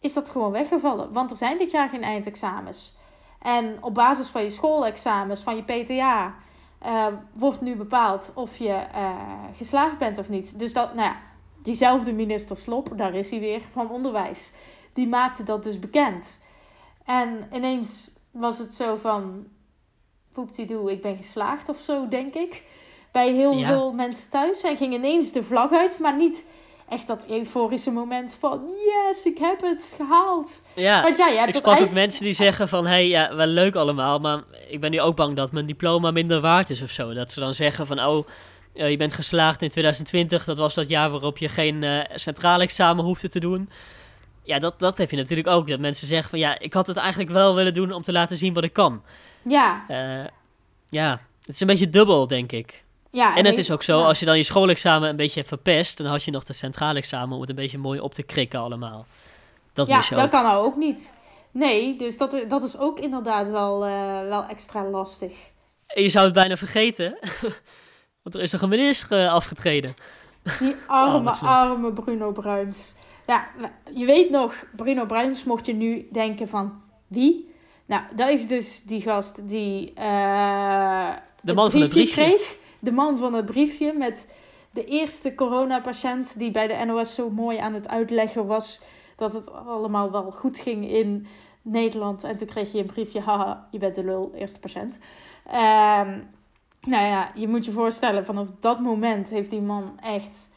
is 0.00 0.12
dat 0.12 0.30
gewoon 0.30 0.52
weggevallen. 0.52 1.12
Want 1.12 1.30
er 1.30 1.36
zijn 1.36 1.58
dit 1.58 1.70
jaar 1.70 1.88
geen 1.88 2.02
eindexamens. 2.02 2.94
En 3.42 3.78
op 3.80 3.94
basis 3.94 4.28
van 4.28 4.42
je 4.42 4.50
schoolexamens, 4.50 5.42
van 5.42 5.56
je 5.56 5.62
PTA, 5.62 6.34
eh, 6.78 7.06
wordt 7.34 7.60
nu 7.60 7.76
bepaald 7.76 8.30
of 8.34 8.58
je 8.58 8.86
uh, 8.94 9.16
geslaagd 9.52 9.98
bent 9.98 10.18
of 10.18 10.28
niet. 10.28 10.58
Dus 10.58 10.72
dat, 10.72 10.94
nou 10.94 11.08
ja, 11.08 11.16
diezelfde 11.62 12.12
minister 12.12 12.56
Slop, 12.56 12.92
daar 12.96 13.14
is 13.14 13.30
hij 13.30 13.40
weer, 13.40 13.62
van 13.72 13.90
onderwijs, 13.90 14.52
die 14.92 15.08
maakte 15.08 15.42
dat 15.42 15.62
dus 15.62 15.78
bekend. 15.78 16.40
En 17.04 17.48
ineens 17.52 18.10
was 18.30 18.58
het 18.58 18.74
zo 18.74 18.94
van, 18.94 19.46
doe, 20.66 20.90
ik 20.90 21.02
ben 21.02 21.16
geslaagd 21.16 21.68
of 21.68 21.78
zo, 21.78 22.08
denk 22.08 22.34
ik. 22.34 22.62
Bij 23.12 23.32
heel 23.32 23.54
veel 23.54 23.92
mensen 23.92 24.30
thuis. 24.30 24.62
En 24.62 24.76
ging 24.76 24.94
ineens 24.94 25.32
de 25.32 25.42
vlag 25.42 25.72
uit, 25.72 25.98
maar 25.98 26.16
niet 26.16 26.44
echt 26.88 27.06
dat 27.06 27.26
euforische 27.28 27.90
moment 27.90 28.36
van 28.40 28.70
yes, 28.84 29.24
ik 29.24 29.38
heb 29.38 29.60
het 29.60 29.94
gehaald. 29.96 30.62
Ja, 30.74 31.02
Want 31.02 31.16
ja 31.16 31.26
je 31.26 31.38
hebt 31.38 31.48
ik 31.48 31.56
sprak 31.56 31.80
ook 31.80 31.92
mensen 31.92 32.24
die 32.24 32.32
zeggen 32.32 32.68
van 32.68 32.86
hey, 32.86 33.08
ja, 33.08 33.34
wel 33.34 33.46
leuk 33.46 33.74
allemaal, 33.74 34.18
maar 34.18 34.42
ik 34.68 34.80
ben 34.80 34.90
nu 34.90 35.00
ook 35.00 35.16
bang 35.16 35.36
dat 35.36 35.52
mijn 35.52 35.66
diploma 35.66 36.10
minder 36.10 36.40
waard 36.40 36.70
is 36.70 36.82
of 36.82 36.90
zo. 36.90 37.14
Dat 37.14 37.32
ze 37.32 37.40
dan 37.40 37.54
zeggen 37.54 37.86
van 37.86 38.00
oh, 38.00 38.26
uh, 38.74 38.90
je 38.90 38.96
bent 38.96 39.12
geslaagd 39.12 39.62
in 39.62 39.68
2020, 39.68 40.44
dat 40.44 40.58
was 40.58 40.74
dat 40.74 40.88
jaar 40.88 41.10
waarop 41.10 41.38
je 41.38 41.48
geen 41.48 41.82
uh, 41.82 42.00
centraal 42.14 42.60
examen 42.60 43.04
hoefde 43.04 43.28
te 43.28 43.40
doen. 43.40 43.68
Ja, 44.46 44.58
dat, 44.58 44.78
dat 44.78 44.98
heb 44.98 45.10
je 45.10 45.16
natuurlijk 45.16 45.48
ook. 45.48 45.68
Dat 45.68 45.80
mensen 45.80 46.06
zeggen 46.06 46.30
van 46.30 46.38
ja, 46.38 46.58
ik 46.58 46.72
had 46.72 46.86
het 46.86 46.96
eigenlijk 46.96 47.30
wel 47.30 47.54
willen 47.54 47.74
doen 47.74 47.92
om 47.92 48.02
te 48.02 48.12
laten 48.12 48.36
zien 48.36 48.54
wat 48.54 48.64
ik 48.64 48.72
kan. 48.72 49.02
Ja. 49.42 49.84
Uh, 49.88 50.24
ja, 50.88 51.20
het 51.40 51.54
is 51.54 51.60
een 51.60 51.66
beetje 51.66 51.90
dubbel, 51.90 52.26
denk 52.26 52.52
ik. 52.52 52.84
Ja, 53.10 53.36
en, 53.36 53.44
het 53.44 53.58
is 53.58 53.70
ook 53.70 53.82
zo, 53.82 54.02
als 54.02 54.18
je 54.18 54.26
dan 54.26 54.36
je 54.36 54.42
schoolexamen 54.42 55.08
een 55.08 55.16
beetje 55.16 55.44
verpest, 55.44 55.98
dan 55.98 56.06
had 56.06 56.24
je 56.24 56.30
nog 56.30 56.46
het 56.46 56.56
centraal 56.56 56.96
examen 56.96 57.34
om 57.34 57.40
het 57.40 57.50
een 57.50 57.56
beetje 57.56 57.78
mooi 57.78 58.00
op 58.00 58.14
te 58.14 58.22
krikken 58.22 58.60
allemaal. 58.60 59.06
Dat 59.72 59.86
ja, 59.86 60.02
dat 60.10 60.28
kan 60.28 60.42
nou 60.42 60.64
ook 60.64 60.76
niet. 60.76 61.14
Nee, 61.50 61.96
dus 61.98 62.18
dat, 62.18 62.44
dat 62.48 62.62
is 62.62 62.78
ook 62.78 62.98
inderdaad 62.98 63.50
wel, 63.50 63.86
uh, 63.86 64.28
wel 64.28 64.44
extra 64.44 64.84
lastig. 64.84 65.32
En 65.86 66.02
je 66.02 66.08
zou 66.08 66.24
het 66.24 66.34
bijna 66.34 66.56
vergeten, 66.56 67.18
want 68.22 68.34
er 68.34 68.40
is 68.40 68.52
nog 68.52 68.62
een 68.62 68.68
minister 68.68 69.24
uh, 69.24 69.32
afgetreden. 69.32 69.94
Die 70.58 70.76
arme, 70.86 71.30
oh, 71.30 71.42
arme 71.42 71.92
Bruno 71.92 72.32
Bruins. 72.32 72.94
Ja, 73.26 73.48
je 73.94 74.04
weet 74.04 74.30
nog, 74.30 74.64
Bruno 74.76 75.06
Bruins 75.06 75.44
mocht 75.44 75.66
je 75.66 75.74
nu 75.74 76.08
denken 76.12 76.48
van, 76.48 76.80
wie? 77.06 77.54
Nou, 77.86 78.02
dat 78.14 78.28
is 78.28 78.48
dus 78.48 78.82
die 78.82 79.00
gast 79.00 79.48
die 79.48 79.92
uh, 79.98 81.08
de 81.42 81.54
man 81.54 81.70
van 81.70 81.80
het 81.80 81.90
briefje 81.90 82.12
kreeg 82.12 82.58
de 82.80 82.92
man 82.92 83.18
van 83.18 83.34
het 83.34 83.46
briefje 83.46 83.92
met 83.92 84.28
de 84.70 84.84
eerste 84.84 85.34
coronapatiënt 85.34 86.38
die 86.38 86.50
bij 86.50 86.66
de 86.66 86.84
NOS 86.84 87.14
zo 87.14 87.30
mooi 87.30 87.58
aan 87.58 87.74
het 87.74 87.88
uitleggen 87.88 88.46
was 88.46 88.82
dat 89.16 89.32
het 89.32 89.52
allemaal 89.52 90.10
wel 90.10 90.30
goed 90.30 90.58
ging 90.58 90.90
in 90.90 91.26
Nederland. 91.62 92.24
En 92.24 92.36
toen 92.36 92.46
kreeg 92.46 92.72
je 92.72 92.78
een 92.78 92.86
briefje, 92.86 93.20
haha, 93.20 93.68
je 93.70 93.78
bent 93.78 93.94
de 93.94 94.04
lul, 94.04 94.32
eerste 94.34 94.60
patiënt. 94.60 94.98
Um, 95.46 96.28
nou 96.80 97.04
ja, 97.04 97.30
je 97.34 97.48
moet 97.48 97.64
je 97.64 97.70
voorstellen, 97.70 98.24
vanaf 98.24 98.48
dat 98.60 98.80
moment 98.80 99.30
heeft 99.30 99.50
die 99.50 99.60
man 99.60 99.98
echt 100.00 100.48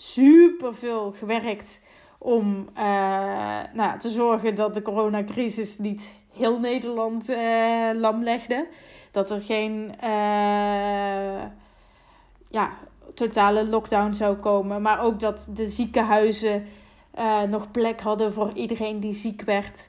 super 0.00 0.74
veel 0.74 1.12
gewerkt 1.12 1.80
om 2.18 2.68
uh, 2.76 2.82
nou, 3.72 3.98
te 3.98 4.08
zorgen 4.08 4.54
dat 4.54 4.74
de 4.74 4.82
coronacrisis 4.82 5.78
niet 5.78 6.10
heel 6.36 6.58
Nederland 6.58 7.30
uh, 7.30 7.90
lam 7.94 8.22
legde. 8.22 8.66
Dat 9.10 9.30
er 9.30 9.42
geen 9.42 9.94
uh, 10.04 11.42
ja, 12.48 12.70
totale 13.14 13.66
lockdown 13.66 14.12
zou 14.12 14.36
komen. 14.36 14.82
Maar 14.82 15.00
ook 15.00 15.20
dat 15.20 15.50
de 15.54 15.66
ziekenhuizen 15.66 16.66
nog 17.48 17.70
plek 17.70 18.00
hadden 18.00 18.32
voor 18.32 18.52
iedereen 18.54 19.00
die 19.00 19.12
ziek 19.12 19.42
werd. 19.42 19.88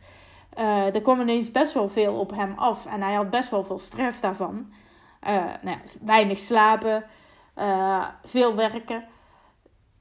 Er 0.94 1.02
kwam 1.02 1.22
ineens 1.22 1.52
best 1.52 1.74
wel 1.74 1.90
veel 1.90 2.14
op 2.14 2.32
hem 2.32 2.54
af. 2.56 2.86
En 2.86 3.02
hij 3.02 3.14
had 3.14 3.30
best 3.30 3.50
wel 3.50 3.64
veel 3.64 3.80
stress 3.80 4.22
daarvan. 4.22 4.72
nou 5.62 5.78
ja, 5.78 5.80
weinig 6.02 6.40
slapen, 6.40 7.04
veel 8.24 8.56
werken. 8.56 9.04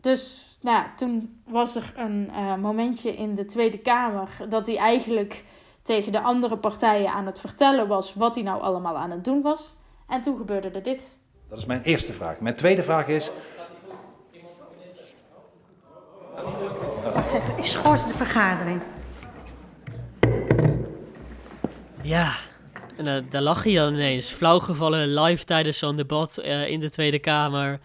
Dus 0.01 0.49
nou, 0.61 0.85
toen 0.97 1.43
was 1.47 1.77
er 1.77 1.93
een 1.97 2.31
momentje 2.61 3.17
in 3.17 3.35
de 3.35 3.45
Tweede 3.45 3.79
Kamer 3.79 4.29
dat 4.49 4.67
hij 4.67 4.77
eigenlijk 4.77 5.45
tegen 5.83 6.13
de 6.13 6.21
andere 6.21 6.57
partijen 6.57 7.13
aan 7.13 7.27
het 7.27 7.41
vertellen 7.41 7.89
was 7.89 8.15
wat 8.15 8.35
hij 8.35 8.45
nou 8.45 8.63
allemaal 8.63 8.97
aan 8.97 9.11
het 9.11 9.25
doen 9.25 9.43
was. 9.43 9.75
En 10.09 10.21
toen 10.21 10.37
gebeurde 10.37 10.71
er 10.71 10.83
dit. 10.83 11.19
Dat 11.49 11.59
is 11.59 11.67
mijn 11.67 11.83
eerste 11.83 12.13
vraag. 12.13 12.41
Mijn 12.41 12.55
tweede 12.55 12.83
vraag 12.83 13.07
is. 13.07 13.31
Wacht 17.15 17.35
even, 17.35 17.59
ik 17.59 17.67
schors 17.67 18.07
de 18.07 18.15
vergadering. 18.15 18.81
Ja, 22.03 22.33
en 22.97 23.07
uh, 23.07 23.31
daar 23.31 23.43
lag 23.43 23.65
hij 23.65 23.75
dan 23.75 23.95
ineens. 23.95 24.31
Flauwgevallen 24.31 25.21
live 25.21 25.45
tijdens 25.45 25.79
zo'n 25.79 25.97
debat 25.97 26.39
uh, 26.39 26.69
in 26.69 26.81
de 26.81 26.91
Tweede 26.91 27.19
Kamer. 27.19 27.81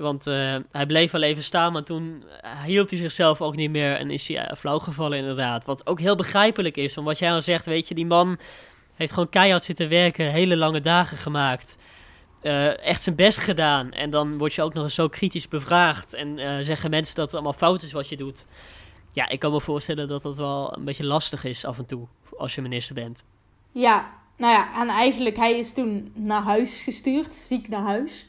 Want 0.00 0.26
uh, 0.26 0.56
hij 0.70 0.86
bleef 0.86 1.10
wel 1.10 1.22
even 1.22 1.42
staan, 1.42 1.72
maar 1.72 1.82
toen 1.82 2.24
hield 2.64 2.90
hij 2.90 2.98
zichzelf 2.98 3.40
ook 3.40 3.56
niet 3.56 3.70
meer 3.70 3.96
en 3.96 4.10
is 4.10 4.28
hij 4.28 4.36
uh, 4.36 4.56
flauw 4.56 4.78
gevallen 4.78 5.18
inderdaad. 5.18 5.64
Wat 5.64 5.86
ook 5.86 6.00
heel 6.00 6.16
begrijpelijk 6.16 6.76
is, 6.76 6.94
want 6.94 7.06
wat 7.06 7.18
jij 7.18 7.32
al 7.32 7.42
zegt, 7.42 7.66
weet 7.66 7.88
je, 7.88 7.94
die 7.94 8.06
man 8.06 8.38
heeft 8.94 9.12
gewoon 9.12 9.28
keihard 9.28 9.64
zitten 9.64 9.88
werken, 9.88 10.30
hele 10.30 10.56
lange 10.56 10.80
dagen 10.80 11.16
gemaakt. 11.16 11.76
Echt 12.82 13.02
zijn 13.02 13.16
best 13.16 13.38
gedaan. 13.38 13.92
En 13.92 14.10
dan 14.10 14.38
word 14.38 14.54
je 14.54 14.62
ook 14.62 14.74
nog 14.74 14.84
eens 14.84 14.94
zo 14.94 15.08
kritisch 15.08 15.48
bevraagd. 15.48 16.14
En 16.14 16.64
zeggen 16.64 16.90
mensen 16.90 17.14
dat 17.14 17.24
het 17.24 17.34
allemaal 17.34 17.52
fout 17.52 17.82
is 17.82 17.92
wat 17.92 18.08
je 18.08 18.16
doet. 18.16 18.46
Ja, 19.12 19.28
ik 19.28 19.38
kan 19.38 19.52
me 19.52 19.60
voorstellen 19.60 20.08
dat 20.08 20.22
dat 20.22 20.36
wel 20.36 20.76
een 20.76 20.84
beetje 20.84 21.04
lastig 21.04 21.44
is 21.44 21.64
af 21.64 21.78
en 21.78 21.86
toe 21.86 22.06
als 22.38 22.54
je 22.54 22.62
minister 22.62 22.94
bent. 22.94 23.24
Ja, 23.72 24.10
nou 24.36 24.52
ja, 24.52 24.80
en 24.80 24.88
eigenlijk, 24.88 25.36
hij 25.36 25.58
is 25.58 25.72
toen 25.72 26.12
naar 26.14 26.42
huis 26.42 26.82
gestuurd, 26.82 27.34
ziek 27.34 27.68
naar 27.68 27.82
huis. 27.82 28.26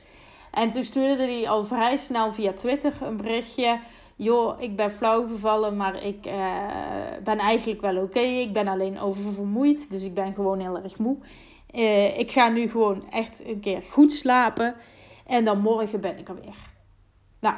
En 0.51 0.71
toen 0.71 0.83
stuurde 0.83 1.23
hij 1.23 1.49
al 1.49 1.63
vrij 1.63 1.97
snel 1.97 2.33
via 2.33 2.53
Twitter 2.53 2.93
een 3.01 3.17
berichtje. 3.17 3.79
Joh, 4.15 4.61
ik 4.61 4.75
ben 4.75 4.91
flauw 4.91 5.27
gevallen, 5.27 5.77
maar 5.77 6.03
ik 6.03 6.25
uh, 6.25 6.33
ben 7.23 7.37
eigenlijk 7.37 7.81
wel 7.81 7.97
oké. 7.97 8.19
Ik 8.19 8.53
ben 8.53 8.67
alleen 8.67 8.99
oververmoeid, 8.99 9.89
dus 9.89 10.03
ik 10.03 10.13
ben 10.13 10.33
gewoon 10.33 10.59
heel 10.59 10.77
erg 10.77 10.97
moe. 10.97 11.17
Uh, 11.71 12.19
ik 12.19 12.31
ga 12.31 12.49
nu 12.49 12.69
gewoon 12.69 13.09
echt 13.09 13.45
een 13.45 13.59
keer 13.59 13.81
goed 13.83 14.11
slapen. 14.11 14.75
En 15.25 15.45
dan 15.45 15.61
morgen 15.61 16.01
ben 16.01 16.17
ik 16.17 16.29
er 16.29 16.35
weer. 16.35 16.55
Nou, 17.39 17.55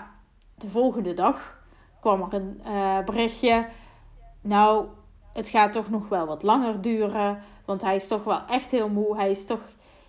de 0.55 0.67
volgende 0.67 1.13
dag 1.13 1.57
kwam 1.99 2.21
er 2.21 2.33
een 2.33 2.61
uh, 2.67 2.99
berichtje. 2.99 3.65
Nou, 4.41 4.85
het 5.33 5.49
gaat 5.49 5.71
toch 5.71 5.89
nog 5.89 6.09
wel 6.09 6.25
wat 6.25 6.43
langer 6.43 6.81
duren. 6.81 7.41
Want 7.65 7.81
hij 7.81 7.95
is 7.95 8.07
toch 8.07 8.23
wel 8.23 8.41
echt 8.49 8.71
heel 8.71 8.89
moe. 8.89 9.15
Hij 9.15 9.29
is 9.29 9.45
toch, 9.45 9.61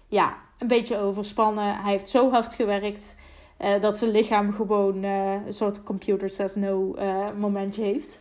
ja, 0.07 0.37
een 0.59 0.67
beetje 0.67 0.99
overspannen. 0.99 1.75
Hij 1.75 1.93
heeft 1.93 2.09
zo 2.09 2.31
hard 2.31 2.55
gewerkt. 2.55 3.17
Uh, 3.61 3.81
dat 3.81 3.97
zijn 3.97 4.11
lichaam 4.11 4.53
gewoon 4.53 5.05
uh, 5.05 5.33
een 5.47 5.53
soort 5.53 5.83
computer 5.83 6.31
says 6.31 6.55
no 6.55 6.95
uh, 6.99 7.27
momentje 7.39 7.83
heeft. 7.83 8.19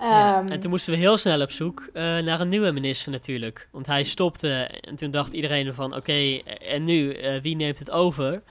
Ja, 0.00 0.38
Ehm, 0.38 0.48
en 0.48 0.60
toen 0.60 0.70
moesten 0.70 0.92
we 0.92 0.98
heel 0.98 1.16
snel 1.16 1.40
op 1.40 1.50
zoek 1.50 1.88
naar 1.92 2.40
een 2.40 2.48
nieuwe 2.48 2.72
minister 2.72 3.12
natuurlijk. 3.12 3.68
Want 3.72 3.86
hij 3.86 4.02
stopte 4.02 4.50
en 4.80 4.96
toen 4.96 5.10
dacht 5.10 5.32
iedereen 5.32 5.74
van 5.74 5.94
oké, 5.94 6.38
en 6.44 6.84
nu, 6.84 7.16
wie 7.42 7.56
neemt 7.56 7.78
het 7.78 7.90
over? 7.90 8.42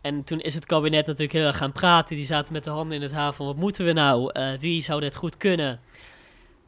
En 0.00 0.24
toen 0.24 0.40
is 0.40 0.54
het 0.54 0.66
kabinet 0.66 1.06
natuurlijk 1.06 1.32
heel 1.32 1.46
erg 1.46 1.56
gaan 1.56 1.72
praten. 1.72 2.16
Die 2.16 2.26
zaten 2.26 2.52
met 2.52 2.64
de 2.64 2.70
handen 2.70 2.96
in 2.96 3.02
het 3.02 3.12
haar 3.12 3.32
van 3.32 3.46
wat 3.46 3.56
moeten 3.56 3.84
we 3.84 3.92
nou? 3.92 4.30
wie 4.60 4.82
zou 4.82 5.00
dit 5.00 5.16
goed 5.16 5.36
kunnen? 5.36 5.80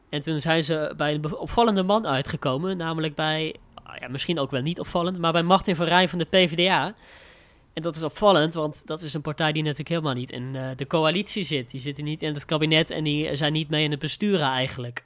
En 0.09 0.21
toen 0.21 0.41
zijn 0.41 0.63
ze 0.63 0.93
bij 0.97 1.13
een 1.13 1.37
opvallende 1.37 1.83
man 1.83 2.07
uitgekomen, 2.07 2.77
namelijk 2.77 3.15
bij, 3.15 3.55
ja, 3.99 4.07
misschien 4.07 4.39
ook 4.39 4.51
wel 4.51 4.61
niet 4.61 4.79
opvallend, 4.79 5.17
maar 5.17 5.31
bij 5.31 5.43
Martin 5.43 5.75
van 5.75 5.85
Rijn 5.85 6.09
van 6.09 6.19
de 6.19 6.25
PvdA. 6.25 6.93
En 7.73 7.81
dat 7.81 7.95
is 7.95 8.03
opvallend, 8.03 8.53
want 8.53 8.81
dat 8.85 9.01
is 9.01 9.13
een 9.13 9.21
partij 9.21 9.51
die 9.51 9.63
natuurlijk 9.63 9.89
helemaal 9.89 10.13
niet 10.13 10.31
in 10.31 10.55
uh, 10.55 10.61
de 10.75 10.87
coalitie 10.87 11.43
zit. 11.43 11.71
Die 11.71 11.81
zitten 11.81 12.03
niet 12.03 12.21
in 12.21 12.33
het 12.33 12.45
kabinet 12.45 12.89
en 12.89 13.03
die 13.03 13.35
zijn 13.35 13.53
niet 13.53 13.69
mee 13.69 13.83
in 13.83 13.91
het 13.91 13.99
besturen 13.99 14.47
eigenlijk. 14.47 15.03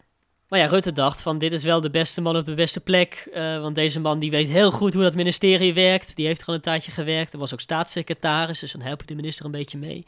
Maar 0.47 0.59
ja, 0.59 0.67
Rutte 0.67 0.91
dacht 0.91 1.21
van 1.21 1.38
dit 1.38 1.51
is 1.51 1.63
wel 1.63 1.81
de 1.81 1.89
beste 1.89 2.21
man 2.21 2.38
op 2.38 2.45
de 2.45 2.53
beste 2.53 2.79
plek. 2.79 3.29
Uh, 3.34 3.61
want 3.61 3.75
deze 3.75 3.99
man 3.99 4.19
die 4.19 4.31
weet 4.31 4.49
heel 4.49 4.71
goed 4.71 4.93
hoe 4.93 5.03
dat 5.03 5.15
ministerie 5.15 5.73
werkt. 5.73 6.15
Die 6.15 6.25
heeft 6.25 6.39
gewoon 6.39 6.55
een 6.55 6.61
tijdje 6.61 6.91
gewerkt. 6.91 7.31
Hij 7.31 7.39
was 7.39 7.53
ook 7.53 7.61
staatssecretaris, 7.61 8.59
dus 8.59 8.71
dan 8.71 8.81
help 8.81 9.01
je 9.01 9.07
de 9.07 9.15
minister 9.15 9.45
een 9.45 9.51
beetje 9.51 9.77
mee. 9.77 10.05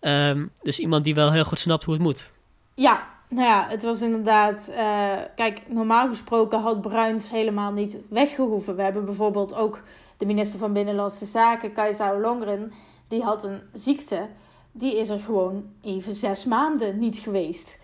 Um, 0.00 0.50
dus 0.62 0.78
iemand 0.78 1.04
die 1.04 1.14
wel 1.14 1.32
heel 1.32 1.44
goed 1.44 1.58
snapt 1.58 1.84
hoe 1.84 1.94
het 1.94 2.02
moet. 2.02 2.30
Ja, 2.74 3.08
nou 3.28 3.46
ja, 3.46 3.66
het 3.68 3.82
was 3.82 4.00
inderdaad. 4.02 4.68
Uh, 4.70 5.12
kijk, 5.34 5.62
normaal 5.68 6.08
gesproken 6.08 6.60
had 6.60 6.80
Bruins 6.80 7.30
helemaal 7.30 7.72
niet 7.72 7.96
weggehoeven. 8.08 8.76
We 8.76 8.82
hebben 8.82 9.04
bijvoorbeeld 9.04 9.54
ook 9.54 9.82
de 10.16 10.26
minister 10.26 10.58
van 10.58 10.72
Binnenlandse 10.72 11.26
Zaken, 11.26 11.72
Kajsa 11.72 12.18
Longren. 12.18 12.72
Die 13.08 13.22
had 13.22 13.44
een 13.44 13.60
ziekte. 13.72 14.28
Die 14.72 14.96
is 14.96 15.08
er 15.08 15.20
gewoon 15.20 15.64
even 15.82 16.14
zes 16.14 16.44
maanden 16.44 16.98
niet 16.98 17.18
geweest. 17.18 17.78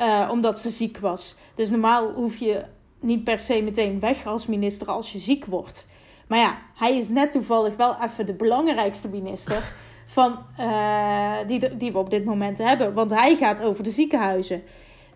Uh, 0.00 0.28
omdat 0.32 0.58
ze 0.58 0.70
ziek 0.70 0.98
was. 0.98 1.36
Dus 1.54 1.70
normaal 1.70 2.12
hoef 2.12 2.36
je 2.36 2.64
niet 3.00 3.24
per 3.24 3.38
se 3.38 3.62
meteen 3.62 4.00
weg 4.00 4.26
als 4.26 4.46
minister 4.46 4.86
als 4.86 5.12
je 5.12 5.18
ziek 5.18 5.44
wordt. 5.44 5.88
Maar 6.26 6.38
ja, 6.38 6.58
hij 6.74 6.96
is 6.96 7.08
net 7.08 7.32
toevallig 7.32 7.76
wel 7.76 7.96
even 8.02 8.26
de 8.26 8.34
belangrijkste 8.34 9.08
minister 9.08 9.62
van, 10.12 10.38
uh, 10.60 11.36
die, 11.46 11.76
die 11.76 11.92
we 11.92 11.98
op 11.98 12.10
dit 12.10 12.24
moment 12.24 12.58
hebben. 12.58 12.94
Want 12.94 13.10
hij 13.10 13.36
gaat 13.36 13.62
over 13.62 13.82
de 13.82 13.90
ziekenhuizen. 13.90 14.62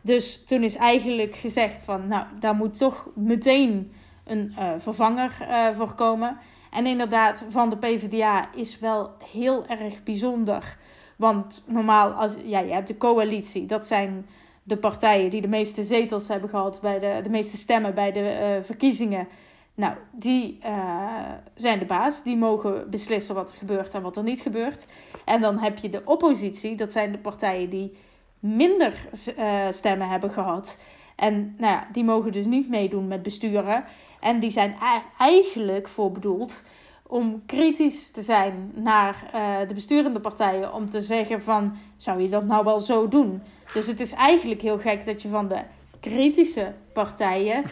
Dus 0.00 0.44
toen 0.44 0.62
is 0.62 0.76
eigenlijk 0.76 1.36
gezegd 1.36 1.82
van, 1.82 2.06
nou, 2.06 2.24
daar 2.40 2.54
moet 2.54 2.78
toch 2.78 3.08
meteen 3.14 3.92
een 4.24 4.54
uh, 4.58 4.64
vervanger 4.78 5.36
uh, 5.40 5.66
voor 5.72 5.94
komen. 5.94 6.38
En 6.70 6.86
inderdaad, 6.86 7.44
van 7.48 7.70
de 7.70 7.76
PvdA 7.76 8.48
is 8.54 8.78
wel 8.78 9.10
heel 9.32 9.66
erg 9.66 10.02
bijzonder. 10.02 10.76
Want 11.16 11.64
normaal, 11.66 12.10
als, 12.10 12.36
ja, 12.44 12.58
je 12.58 12.72
hebt 12.72 12.88
de 12.88 12.96
coalitie, 12.96 13.66
dat 13.66 13.86
zijn 13.86 14.26
de 14.62 14.76
partijen 14.76 15.30
die 15.30 15.40
de 15.40 15.48
meeste 15.48 15.84
zetels 15.84 16.28
hebben 16.28 16.48
gehad, 16.48 16.80
bij 16.80 16.98
de, 16.98 17.20
de 17.22 17.30
meeste 17.30 17.56
stemmen 17.56 17.94
bij 17.94 18.12
de 18.12 18.58
verkiezingen. 18.62 19.28
Nou, 19.76 19.94
die 20.12 20.58
uh, 20.66 21.32
zijn 21.54 21.78
de 21.78 21.84
baas. 21.84 22.22
Die 22.22 22.36
mogen 22.36 22.90
beslissen 22.90 23.34
wat 23.34 23.50
er 23.50 23.56
gebeurt 23.56 23.94
en 23.94 24.02
wat 24.02 24.16
er 24.16 24.22
niet 24.22 24.40
gebeurt. 24.40 24.86
En 25.24 25.40
dan 25.40 25.58
heb 25.58 25.78
je 25.78 25.88
de 25.88 26.02
oppositie. 26.04 26.76
Dat 26.76 26.92
zijn 26.92 27.12
de 27.12 27.18
partijen 27.18 27.70
die 27.70 27.96
minder 28.38 29.08
uh, 29.38 29.70
stemmen 29.70 30.08
hebben 30.08 30.30
gehad. 30.30 30.78
En 31.16 31.54
nou 31.58 31.72
ja, 31.72 31.88
die 31.92 32.04
mogen 32.04 32.32
dus 32.32 32.46
niet 32.46 32.68
meedoen 32.68 33.08
met 33.08 33.22
besturen. 33.22 33.84
En 34.20 34.40
die 34.40 34.50
zijn 34.50 34.70
er 34.70 35.02
eigenlijk 35.18 35.88
voor 35.88 36.12
bedoeld 36.12 36.62
om 37.06 37.42
kritisch 37.46 38.10
te 38.10 38.22
zijn 38.22 38.72
naar 38.74 39.30
uh, 39.34 39.68
de 39.68 39.74
besturende 39.74 40.20
partijen. 40.20 40.74
Om 40.74 40.90
te 40.90 41.00
zeggen 41.00 41.42
van, 41.42 41.76
zou 41.96 42.20
je 42.20 42.28
dat 42.28 42.44
nou 42.44 42.64
wel 42.64 42.80
zo 42.80 43.08
doen? 43.08 43.42
Dus 43.74 43.86
het 43.86 44.00
is 44.00 44.12
eigenlijk 44.12 44.62
heel 44.62 44.78
gek 44.78 45.06
dat 45.06 45.22
je 45.22 45.28
van 45.28 45.48
de 45.48 45.62
kritische 46.00 46.72
partijen 46.92 47.64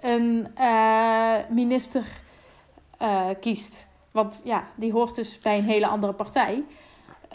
een 0.00 0.46
uh, 0.58 1.34
minister 1.50 2.04
uh, 3.02 3.26
kiest. 3.40 3.88
Want 4.10 4.40
ja, 4.44 4.68
die 4.74 4.92
hoort 4.92 5.14
dus 5.14 5.38
bij 5.38 5.58
een 5.58 5.64
hele 5.64 5.86
andere 5.86 6.12
partij. 6.12 6.64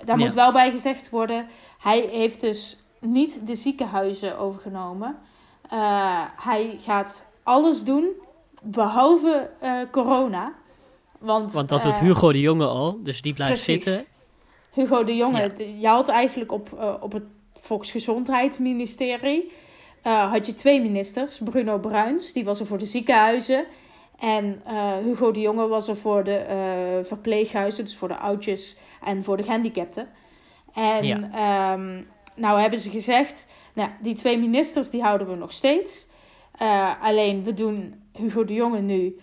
Daar 0.03 0.17
ja. 0.17 0.25
moet 0.25 0.33
wel 0.33 0.51
bij 0.51 0.71
gezegd 0.71 1.09
worden, 1.09 1.47
hij 1.79 1.99
heeft 1.99 2.41
dus 2.41 2.77
niet 2.99 3.47
de 3.47 3.55
ziekenhuizen 3.55 4.37
overgenomen. 4.37 5.17
Uh, 5.73 6.21
hij 6.35 6.73
gaat 6.77 7.25
alles 7.43 7.83
doen, 7.83 8.07
behalve 8.61 9.49
corona. 9.91 10.53
Want, 11.19 11.51
Want 11.51 11.69
dat 11.69 11.81
doet 11.81 11.97
Hugo 11.97 12.31
de 12.31 12.39
Jonge 12.39 12.65
al, 12.65 12.99
dus 13.03 13.21
die 13.21 13.33
blijft 13.33 13.63
precies. 13.63 13.83
zitten. 13.83 14.05
Hugo 14.71 15.03
de 15.03 15.15
Jonge, 15.15 15.53
ja. 15.57 15.65
je 15.79 15.87
had 15.87 16.07
eigenlijk 16.07 16.51
op, 16.51 16.97
op 17.01 17.11
het 17.11 17.23
Volksgezondheidsministerie 17.53 19.51
uh, 20.07 20.31
had 20.31 20.45
je 20.45 20.53
twee 20.53 20.81
ministers. 20.81 21.39
Bruno 21.43 21.79
Bruins, 21.79 22.33
die 22.33 22.45
was 22.45 22.59
er 22.59 22.65
voor 22.65 22.77
de 22.77 22.85
ziekenhuizen. 22.85 23.65
En 24.19 24.61
uh, 24.67 24.97
Hugo 24.97 25.31
de 25.31 25.39
Jonge 25.39 25.67
was 25.67 25.87
er 25.87 25.95
voor 25.95 26.23
de 26.23 26.45
uh, 26.49 27.05
verpleeghuizen, 27.05 27.83
dus 27.83 27.97
voor 27.97 28.07
de 28.07 28.17
oudjes 28.17 28.77
en 29.03 29.23
voor 29.23 29.37
de 29.37 29.43
gehandicapten. 29.43 30.07
En 30.73 31.05
ja. 31.05 31.73
um, 31.73 32.07
nou 32.35 32.59
hebben 32.61 32.79
ze 32.79 32.89
gezegd, 32.89 33.47
nou, 33.73 33.89
die 34.01 34.15
twee 34.15 34.37
ministers 34.37 34.89
die 34.89 35.01
houden 35.01 35.27
we 35.27 35.35
nog 35.35 35.53
steeds. 35.53 36.07
alleen 37.01 37.43
we 37.43 37.53
doen 37.53 38.03
Hugo 38.13 38.45
de 38.45 38.53
Jonge 38.53 38.81
nu 38.81 39.19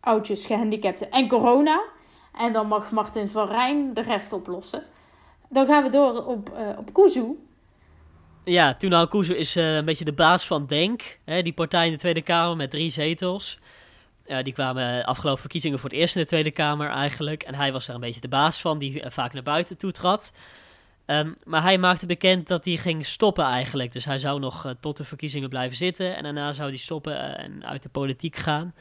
oudjes, 0.00 0.46
gehandicapten 0.46 1.10
en 1.10 1.28
corona. 1.28 1.82
En 2.38 2.52
dan 2.52 2.66
mag 2.66 2.90
Martin 2.90 3.30
van 3.30 3.48
Rijn 3.48 3.94
de 3.94 4.00
rest 4.00 4.32
oplossen. 4.32 4.82
Dan 5.48 5.66
gaan 5.66 5.82
we 5.82 5.90
door 5.90 6.26
op, 6.26 6.52
op 6.78 6.92
Kuzu. 6.92 7.36
Ja, 8.48 8.74
Tunal 8.74 9.08
Kuzu 9.08 9.34
is 9.34 9.56
uh, 9.56 9.74
een 9.74 9.84
beetje 9.84 10.04
de 10.04 10.12
baas 10.12 10.46
van 10.46 10.66
Denk. 10.66 11.18
Hè, 11.24 11.42
die 11.42 11.52
partij 11.52 11.86
in 11.86 11.92
de 11.92 11.98
Tweede 11.98 12.22
Kamer 12.22 12.56
met 12.56 12.70
drie 12.70 12.90
zetels. 12.90 13.58
Die 14.42 14.52
kwamen 14.52 15.04
afgelopen 15.04 15.40
verkiezingen 15.40 15.78
voor 15.78 15.90
het 15.90 15.98
eerst 15.98 16.14
in 16.14 16.20
de 16.20 16.26
Tweede 16.26 16.50
Kamer 16.50 16.90
eigenlijk. 16.90 17.42
En 17.42 17.54
hij 17.54 17.72
was 17.72 17.88
er 17.88 17.94
een 17.94 18.00
beetje 18.00 18.20
de 18.20 18.28
baas 18.28 18.60
van, 18.60 18.78
die 18.78 19.02
uh, 19.02 19.10
vaak 19.10 19.32
naar 19.32 19.42
buiten 19.42 19.78
toetrad. 19.78 20.32
Um, 21.06 21.36
maar 21.44 21.62
hij 21.62 21.78
maakte 21.78 22.06
bekend 22.06 22.48
dat 22.48 22.64
hij 22.64 22.76
ging 22.76 23.06
stoppen 23.06 23.44
eigenlijk. 23.44 23.92
Dus 23.92 24.04
hij 24.04 24.18
zou 24.18 24.40
nog 24.40 24.74
tot 24.80 24.96
de 24.96 25.04
verkiezingen 25.04 25.48
blijven 25.48 25.76
zitten. 25.76 26.16
En 26.16 26.22
daarna 26.22 26.52
zou 26.52 26.68
hij 26.68 26.78
stoppen 26.78 27.38
en 27.38 27.66
uit 27.66 27.82
de 27.82 27.88
politiek 27.88 28.36
gaan. 28.36 28.74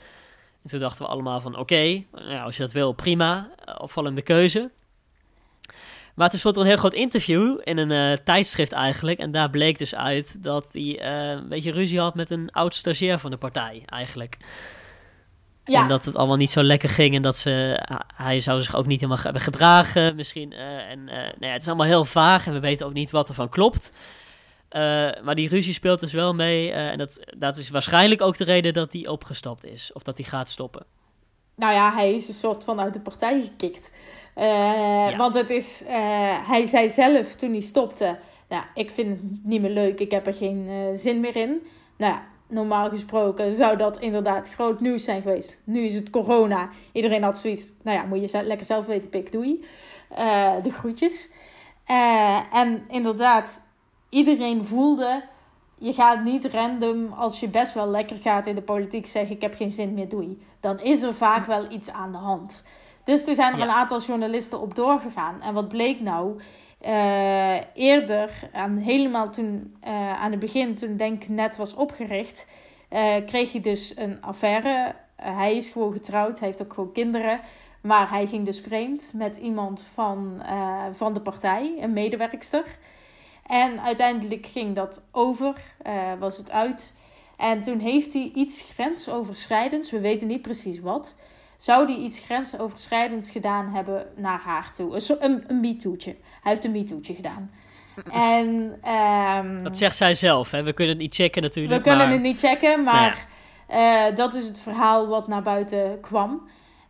En 0.63 0.69
toen 0.69 0.79
dachten 0.79 1.05
we 1.05 1.11
allemaal 1.11 1.41
van 1.41 1.57
oké, 1.57 2.03
nou, 2.11 2.43
als 2.43 2.57
je 2.57 2.61
dat 2.61 2.71
wil, 2.71 2.93
prima. 2.93 3.49
opvallende 3.77 4.21
keuze. 4.21 4.71
Maar 6.17 6.29
toen 6.29 6.39
stond 6.39 6.55
er 6.55 6.61
een 6.61 6.67
heel 6.67 6.77
groot 6.77 6.93
interview 6.93 7.59
in 7.63 7.77
een 7.77 7.91
uh, 7.91 8.17
tijdschrift 8.23 8.71
eigenlijk. 8.71 9.19
En 9.19 9.31
daar 9.31 9.49
bleek 9.49 9.77
dus 9.77 9.95
uit 9.95 10.43
dat 10.43 10.69
hij 10.71 10.81
uh, 10.81 11.29
een 11.29 11.47
beetje 11.47 11.71
ruzie 11.71 11.99
had 11.99 12.15
met 12.15 12.31
een 12.31 12.51
oud 12.51 12.75
stagiair 12.75 13.19
van 13.19 13.31
de 13.31 13.37
partij 13.37 13.83
eigenlijk. 13.85 14.37
Ja. 15.63 15.81
En 15.81 15.87
dat 15.87 16.05
het 16.05 16.15
allemaal 16.15 16.37
niet 16.37 16.49
zo 16.49 16.63
lekker 16.63 16.89
ging 16.89 17.15
en 17.15 17.21
dat 17.21 17.37
ze, 17.37 17.83
hij 18.15 18.39
zou 18.39 18.61
zich 18.61 18.75
ook 18.75 18.85
niet 18.85 18.99
helemaal 18.99 19.23
hebben 19.23 19.41
gedragen 19.41 20.15
misschien. 20.15 20.51
Uh, 20.51 20.89
en 20.89 21.03
nou 21.03 21.33
ja, 21.39 21.51
het 21.51 21.61
is 21.61 21.67
allemaal 21.67 21.85
heel 21.85 22.05
vaag 22.05 22.47
en 22.47 22.53
we 22.53 22.59
weten 22.59 22.85
ook 22.85 22.93
niet 22.93 23.11
wat 23.11 23.27
ervan 23.27 23.49
klopt. 23.49 23.91
maar 25.23 25.35
die 25.35 25.49
ruzie 25.49 25.73
speelt 25.73 25.99
dus 25.99 26.13
wel 26.13 26.33
mee 26.33 26.71
en 26.71 26.97
dat, 26.97 27.19
dat 27.37 27.57
is 27.57 27.69
waarschijnlijk 27.69 28.21
ook 28.21 28.37
de 28.37 28.43
reden 28.43 28.73
dat 28.73 28.93
hij 28.93 29.07
opgestapt 29.07 29.65
is. 29.65 29.91
Of 29.93 30.03
dat 30.03 30.17
hij 30.17 30.27
gaat 30.27 30.49
stoppen. 30.49 30.85
Nou 31.55 31.73
ja, 31.73 31.93
hij 31.93 32.13
is 32.13 32.27
een 32.27 32.33
soort 32.33 32.63
van 32.63 32.79
uit 32.79 32.93
de 32.93 32.99
partij 32.99 33.41
gekikt. 33.41 33.91
Ja. 34.37 35.15
Want 35.17 35.33
het 35.33 35.49
is, 35.49 35.81
uh, 35.81 35.89
hij 36.47 36.65
zei 36.65 36.89
zelf 36.89 37.35
toen 37.35 37.51
hij 37.51 37.61
stopte, 37.61 38.17
nou, 38.49 38.63
ik 38.73 38.89
vind 38.89 39.09
het 39.09 39.43
niet 39.43 39.61
meer 39.61 39.71
leuk, 39.71 39.99
ik 39.99 40.11
heb 40.11 40.27
er 40.27 40.33
geen 40.33 40.67
uh, 40.69 40.75
zin 40.93 41.19
meer 41.19 41.35
in. 41.35 41.61
Nou 41.97 42.13
ja, 42.13 42.23
normaal 42.47 42.89
gesproken 42.89 43.55
zou 43.55 43.77
dat 43.77 43.99
inderdaad 43.99 44.49
groot 44.49 44.79
nieuws 44.79 45.03
zijn 45.03 45.21
geweest. 45.21 45.61
Nu 45.63 45.79
is 45.79 45.95
het 45.95 46.09
corona, 46.09 46.69
iedereen 46.91 47.23
had 47.23 47.39
zoiets, 47.39 47.71
nou 47.83 47.97
ja, 47.97 48.03
moet 48.03 48.31
je 48.31 48.43
lekker 48.43 48.65
zelf 48.65 48.85
weten, 48.85 49.09
pik, 49.09 49.31
doei. 49.31 49.65
de 50.63 50.71
groetjes. 50.71 51.29
en 52.51 52.83
inderdaad, 52.87 53.61
iedereen 54.09 54.65
voelde, 54.65 55.23
je 55.77 55.93
gaat 55.93 56.23
niet 56.23 56.45
random, 56.45 57.13
als 57.13 57.39
je 57.39 57.47
best 57.47 57.73
wel 57.73 57.87
lekker 57.87 58.17
gaat 58.17 58.47
in 58.47 58.55
de 58.55 58.61
politiek, 58.61 59.07
zeggen 59.07 59.35
ik 59.35 59.41
heb 59.41 59.55
geen 59.55 59.69
zin 59.69 59.93
meer, 59.93 60.09
doei. 60.09 60.41
Dan 60.59 60.79
is 60.79 61.01
er 61.01 61.13
vaak 61.13 61.45
wel 61.45 61.71
iets 61.71 61.89
aan 61.89 62.11
de 62.11 62.17
hand. 62.17 62.63
Dus 63.07 63.27
er 63.27 63.35
zijn 63.35 63.53
er 63.53 63.59
ja. 63.59 63.63
een 63.63 63.71
aantal 63.71 64.01
journalisten 64.01 64.61
op 64.61 64.75
doorgegaan. 64.75 65.41
En 65.41 65.53
wat 65.53 65.67
bleek 65.67 65.99
nou? 65.99 66.41
Uh, 66.85 67.55
eerder, 67.73 68.49
aan, 68.53 68.77
helemaal 68.77 69.29
toen, 69.29 69.77
uh, 69.83 70.23
aan 70.23 70.31
het 70.31 70.39
begin, 70.39 70.75
toen 70.75 70.97
Denk 70.97 71.27
net 71.27 71.55
was 71.55 71.73
opgericht, 71.73 72.47
uh, 72.89 73.15
kreeg 73.25 73.51
hij 73.51 73.61
dus 73.61 73.97
een 73.97 74.21
affaire. 74.21 74.95
hij 75.15 75.55
is 75.55 75.69
gewoon 75.69 75.93
getrouwd, 75.93 76.39
hij 76.39 76.47
heeft 76.47 76.61
ook 76.61 76.73
gewoon 76.73 76.91
kinderen. 76.91 77.39
Maar 77.81 78.09
hij 78.09 78.27
ging 78.27 78.45
dus 78.45 78.59
vreemd 78.59 79.11
met 79.13 79.37
iemand 79.37 79.89
van, 79.93 80.41
van 80.91 81.13
de 81.13 81.21
partij, 81.21 81.75
een 81.79 81.93
medewerkster. 81.93 82.63
En 83.45 83.81
uiteindelijk 83.81 84.45
ging 84.45 84.75
dat 84.75 85.03
over, 85.11 85.55
was 86.19 86.37
het 86.37 86.51
uit. 86.51 86.93
En 87.37 87.61
toen 87.61 87.79
heeft 87.79 88.13
hij 88.13 88.31
iets 88.35 88.61
grensoverschrijdends, 88.61 89.91
we 89.91 89.99
weten 89.99 90.27
niet 90.27 90.41
precies 90.41 90.79
wat 90.79 91.15
zou 91.57 91.87
die 91.87 91.97
iets 91.99 92.19
grensoverschrijdends 92.19 93.31
gedaan 93.31 93.73
hebben 93.73 94.07
naar 94.15 94.39
haar 94.39 94.71
toe. 94.73 94.95
Een, 94.95 95.17
een, 95.19 95.43
een 95.47 95.59
MeToo'tje. 95.59 96.15
Hij 96.41 96.51
heeft 96.51 96.65
een 96.65 96.71
MeToo'tje 96.71 97.13
gedaan. 97.13 97.51
En 98.11 98.77
ehm, 98.81 99.63
Dat 99.63 99.77
zegt 99.77 99.95
zij 99.95 100.13
zelf, 100.13 100.51
hè? 100.51 100.63
We 100.63 100.73
kunnen 100.73 100.93
het 100.93 101.03
niet 101.03 101.15
checken 101.15 101.41
natuurlijk. 101.41 101.75
we 101.75 101.81
kunnen 101.89 102.05
maar- 102.05 102.15
het 102.15 102.23
niet 102.23 102.39
checken, 102.39 102.83
maar 102.83 103.27
eh, 103.67 104.15
dat 104.15 104.33
is 104.33 104.47
het 104.47 104.59
verhaal 104.59 105.07
wat 105.07 105.27
naar 105.27 105.41
buiten 105.43 105.99
kwam. 106.01 106.47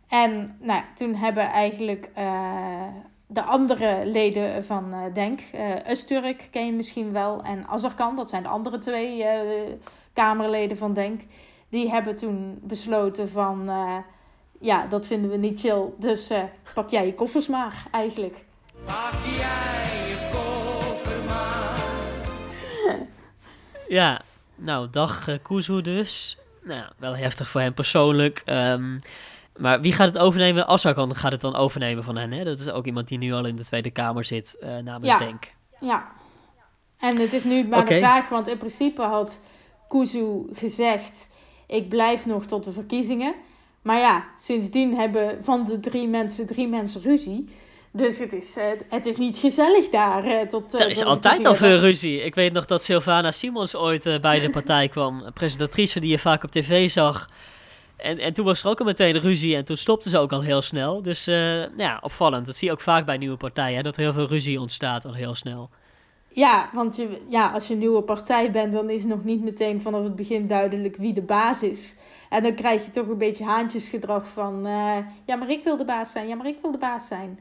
En 0.08 0.56
nou, 0.60 0.82
toen 0.94 1.14
hebben 1.14 1.46
eigenlijk 1.50 2.10
eh, 2.14 2.82
de 3.26 3.42
andere 3.42 4.00
leden 4.06 4.64
van 4.64 4.92
eh, 4.92 5.14
Denk, 5.14 5.40
Öztürk 5.84 6.50
ken 6.50 6.66
je 6.66 6.72
misschien 6.72 7.12
wel, 7.12 7.42
en 7.42 7.66
Azarkan, 7.68 8.16
dat 8.16 8.28
zijn 8.28 8.42
de 8.42 8.48
andere 8.48 8.78
twee 8.78 9.24
Kamerleden 10.12 10.76
van 10.76 10.92
Denk, 10.92 11.20
die 11.68 11.90
hebben 11.90 12.16
toen 12.16 12.58
besloten 12.62 13.28
van, 13.28 13.70
ja, 14.60 14.86
dat 14.86 15.06
vinden 15.06 15.30
we 15.30 15.36
niet 15.36 15.60
chill, 15.60 15.84
dus 15.98 16.30
eh, 16.30 16.42
pak 16.74 16.90
jij 16.90 17.06
je 17.06 17.14
koffers 17.14 17.48
maar, 17.48 17.86
eigenlijk. 17.90 18.44
Ja, 23.88 24.20
nou, 24.54 24.90
dag 24.90 25.28
uh, 25.28 25.34
Kuzu 25.42 25.80
dus. 25.82 26.38
Nou, 26.62 26.78
ja, 26.78 26.92
wel 26.96 27.16
heftig 27.16 27.48
voor 27.48 27.60
hem 27.60 27.74
persoonlijk. 27.74 28.42
Ehm, 28.44 28.98
maar 29.56 29.80
wie 29.80 29.92
gaat 29.92 30.06
het 30.06 30.18
overnemen? 30.18 30.66
Assakan 30.66 31.16
gaat 31.16 31.32
het 31.32 31.40
dan 31.40 31.56
overnemen 31.56 32.04
van 32.04 32.16
hen, 32.16 32.32
hè? 32.32 32.44
Dat 32.44 32.58
is 32.58 32.70
ook 32.70 32.86
iemand 32.86 33.08
die 33.08 33.18
nu 33.18 33.32
al 33.32 33.46
in 33.46 33.56
de 33.56 33.64
Tweede 33.64 33.90
Kamer 33.90 34.24
zit, 34.24 34.56
eh, 34.60 34.76
namens 34.76 35.06
Ja. 35.06 35.18
Denk. 35.18 35.54
Ja. 35.80 36.08
En 36.98 37.16
het 37.16 37.32
is 37.32 37.44
nu 37.44 37.66
maar 37.66 37.86
de 37.86 37.98
vraag, 37.98 38.28
want 38.28 38.48
in 38.48 38.58
principe 38.58 39.02
had 39.02 39.40
Kuzu 39.88 40.42
gezegd: 40.52 41.28
ik 41.66 41.88
blijf 41.88 42.26
nog 42.26 42.44
tot 42.44 42.64
de 42.64 42.72
verkiezingen. 42.72 43.34
Maar 43.88 43.98
ja, 43.98 44.24
sindsdien 44.38 44.96
hebben 44.96 45.44
van 45.44 45.64
de 45.64 45.80
drie 45.80 46.08
mensen 46.08 46.46
drie 46.46 46.68
mensen 46.68 47.02
ruzie. 47.02 47.48
Dus 47.90 48.18
het 48.18 48.32
is, 48.32 48.56
eh, 48.56 48.64
het 48.88 49.06
is 49.06 49.16
niet 49.16 49.38
gezellig 49.38 49.88
daar. 49.88 50.24
eh, 50.24 50.48
tot, 50.48 50.74
eh, 50.74 50.80
Er 50.80 50.90
is 50.90 51.04
altijd 51.04 51.44
al 51.44 51.54
veel 51.54 51.78
ruzie. 51.78 52.24
Ik 52.24 52.34
weet 52.34 52.52
nog 52.52 52.66
dat 52.66 52.82
Sylvana 52.82 53.30
Simons 53.30 53.74
ooit 53.74 54.18
bij 54.20 54.40
de 54.40 54.50
partij 54.50 54.88
kwam. 54.94 55.22
Een 55.22 55.32
presentatrice 55.32 56.00
die 56.00 56.10
je 56.10 56.18
vaak 56.18 56.44
op 56.44 56.50
tv 56.50 56.90
zag. 56.90 57.28
En, 57.96 58.18
en 58.18 58.32
toen 58.32 58.44
was 58.44 58.62
er 58.62 58.70
ook 58.70 58.78
al 58.78 58.86
meteen 58.86 59.20
ruzie 59.20 59.56
en 59.56 59.64
toen 59.64 59.76
stopte 59.76 60.08
ze 60.08 60.18
ook 60.18 60.32
al 60.32 60.42
heel 60.42 60.62
snel. 60.62 61.02
Dus 61.02 61.26
nou 61.26 61.70
ja, 61.76 61.98
opvallend. 62.02 62.46
Dat 62.46 62.56
zie 62.56 62.66
je 62.66 62.72
ook 62.72 62.80
vaak 62.80 63.06
bij 63.06 63.16
nieuwe 63.16 63.36
partijen, 63.36 63.76
hè, 63.76 63.82
dat 63.82 63.96
er 63.96 64.02
heel 64.02 64.12
veel 64.12 64.26
ruzie 64.28 64.60
ontstaat 64.60 65.04
al 65.04 65.14
heel 65.14 65.34
snel. 65.34 65.70
Ja, 66.38 66.68
want 66.72 66.96
je, 66.96 67.20
ja, 67.28 67.50
als 67.50 67.66
je 67.66 67.72
een 67.72 67.78
nieuwe 67.78 68.02
partij 68.02 68.50
bent, 68.50 68.72
dan 68.72 68.90
is 68.90 69.04
nog 69.04 69.24
niet 69.24 69.42
meteen 69.42 69.80
vanaf 69.80 70.02
het 70.02 70.16
begin 70.16 70.46
duidelijk 70.46 70.96
wie 70.96 71.12
de 71.12 71.22
baas 71.22 71.62
is. 71.62 71.96
En 72.28 72.42
dan 72.42 72.54
krijg 72.54 72.84
je 72.84 72.90
toch 72.90 73.08
een 73.08 73.18
beetje 73.18 73.44
haantjesgedrag 73.44 74.28
van... 74.28 74.66
eh, 74.66 74.96
ja, 75.24 75.36
maar 75.36 75.50
ik 75.50 75.64
wil 75.64 75.76
de 75.76 75.84
baas 75.84 76.10
zijn. 76.12 76.28
Ja, 76.28 76.34
maar 76.34 76.46
ik 76.46 76.58
wil 76.62 76.70
de 76.70 76.78
baas 76.78 77.06
zijn. 77.06 77.40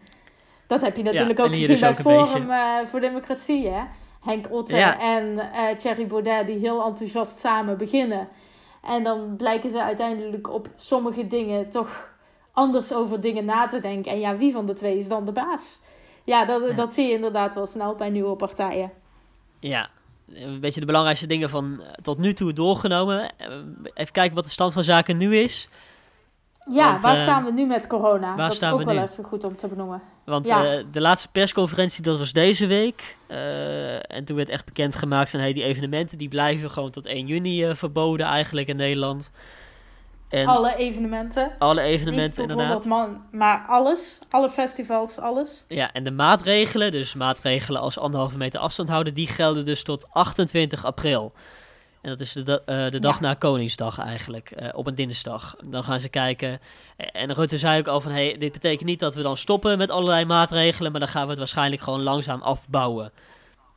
Dat 0.68 0.82
heb 0.82 0.98
je 0.98 1.04
natuurlijk 1.04 1.40
ook 1.40 1.50
gezien 1.56 1.80
bij 1.80 1.90
ook 1.90 1.96
Forum 1.96 2.50
eh, 2.52 2.86
voor 2.86 3.00
Democratie, 3.00 3.68
hè? 3.68 3.84
Henk 4.22 4.46
Otte 4.52 4.76
Ja. 4.76 5.00
en 5.00 5.40
eh 5.40 5.78
Thierry 5.78 6.08
Baudet 6.08 6.48
die 6.48 6.58
heel 6.60 6.86
enthousiast 6.86 7.40
samen 7.40 7.78
beginnen. 7.78 8.28
En 8.84 9.04
dan 9.04 9.36
blijken 9.38 9.70
ze 9.70 9.84
uiteindelijk 9.84 10.54
op 10.54 10.70
sommige 10.76 11.28
dingen 11.28 11.70
toch 11.70 12.10
anders 12.52 12.94
over 12.94 13.22
dingen 13.22 13.46
na 13.46 13.68
te 13.68 13.80
denken. 13.80 14.12
En 14.12 14.20
ja, 14.20 14.38
wie 14.38 14.52
van 14.52 14.66
de 14.66 14.74
twee 14.74 14.98
is 14.98 15.08
dan 15.08 15.26
de 15.26 15.32
baas? 15.32 15.80
Ja, 16.28 16.46
dat, 16.46 16.76
dat 16.76 16.94
zie 16.94 17.08
je 17.08 17.14
inderdaad 17.14 17.54
wel 17.56 17.66
snel 17.66 17.96
bij 17.96 18.10
nieuwe 18.10 18.36
partijen. 18.36 18.92
Ja, 19.60 19.90
een 20.34 20.60
beetje 20.60 20.80
de 20.80 20.86
belangrijkste 20.86 21.28
dingen 21.28 21.50
van 21.50 21.82
eh, 21.82 21.92
tot 22.02 22.18
nu 22.18 22.34
toe 22.34 22.54
doorgenomen. 22.54 23.32
Eh, 23.38 23.48
Even 23.94 24.12
kijken 24.14 24.36
wat 24.36 24.44
de 24.44 24.50
stand 24.52 24.74
van 24.74 24.84
zaken 24.84 25.18
nu 25.18 25.36
is. 25.36 25.70
Ja, 26.70 26.90
Want, 26.90 27.04
waar 27.04 27.16
eh, 27.16 27.22
staan 27.22 27.44
we 27.46 27.52
nu 27.52 27.66
met 27.66 27.88
corona? 27.88 28.36
waar 28.36 28.48
dat 28.48 28.56
staan 28.56 28.70
is 28.74 28.74
ook 28.80 28.80
we 28.88 28.94
wel 28.94 29.04
nu? 29.04 29.10
even 29.12 29.24
goed 29.24 29.44
om 29.44 29.56
te 29.56 29.68
benoemen. 29.68 30.02
Want 30.26 30.48
Ja. 30.48 30.84
de 30.92 31.02
laatste 31.02 31.28
persconferentie, 31.32 32.04
dat 32.04 32.18
was 32.18 32.32
deze 32.34 32.66
week. 32.68 33.16
En 34.08 34.26
toen 34.26 34.36
werd 34.36 34.50
echt 34.50 34.66
bekendgemaakt 34.66 35.30
van 35.30 35.40
hey, 35.40 35.54
die 35.54 35.64
evenementen 35.64 36.18
die 36.18 36.28
blijven 36.30 36.72
gewoon 36.72 36.92
tot 36.92 37.06
1 37.06 37.28
juni 37.28 37.76
verboden 37.76 38.26
eigenlijk 38.26 38.68
in 38.68 38.76
Nederland. 38.76 39.32
En 40.30 40.48
alle, 40.48 40.58
Alle 40.58 40.76
evenementen. 40.76 41.52
Niet 41.60 41.78
evenementen 41.78 42.32
tot 42.32 42.52
inderdaad. 42.52 42.84
100 42.84 42.86
man, 42.86 43.22
maar 43.32 43.66
alles. 43.68 44.20
Alle 44.30 44.50
festivals, 44.50 45.20
alles. 45.20 45.64
Ja, 45.68 45.94
en 45.94 46.04
de 46.04 46.12
maatregelen, 46.12 46.92
dus 46.92 47.14
maatregelen 47.14 47.82
als 47.82 48.00
anderhalve 48.00 48.38
meter 48.38 48.60
afstand 48.60 48.90
houden, 48.90 49.14
die 49.14 49.28
gelden 49.28 49.66
dus 49.66 49.84
tot 49.84 50.08
28 50.12 50.86
april. 50.86 51.34
En 52.02 52.10
dat 52.10 52.20
is 52.20 52.34
de, 52.34 52.62
eh, 52.66 52.90
de 52.90 53.00
dag 53.00 53.16
Ja. 53.20 53.22
na 53.22 53.34
Koningsdag 53.34 54.00
eigenlijk, 54.00 54.52
eh, 54.52 54.70
op 54.72 54.88
een 54.88 54.96
dinsdag. 54.96 55.56
Dan 55.70 55.84
gaan 55.84 56.00
ze 56.00 56.10
kijken. 56.10 56.60
En 56.98 57.34
Rutte 57.34 57.58
zei 57.58 57.80
ook 57.80 57.88
al 57.88 58.02
van, 58.02 58.12
hey, 58.12 58.36
dit 58.38 58.52
betekent 58.52 58.90
niet 58.90 59.00
dat 59.00 59.16
we 59.16 59.22
dan 59.22 59.38
stoppen 59.38 59.78
met 59.78 59.90
allerlei 59.90 60.26
maatregelen, 60.26 60.92
maar 60.92 61.00
dan 61.00 61.10
gaan 61.10 61.24
we 61.24 61.30
het 61.30 61.38
waarschijnlijk 61.38 61.82
gewoon 61.82 62.04
langzaam 62.04 62.42
afbouwen. 62.42 63.12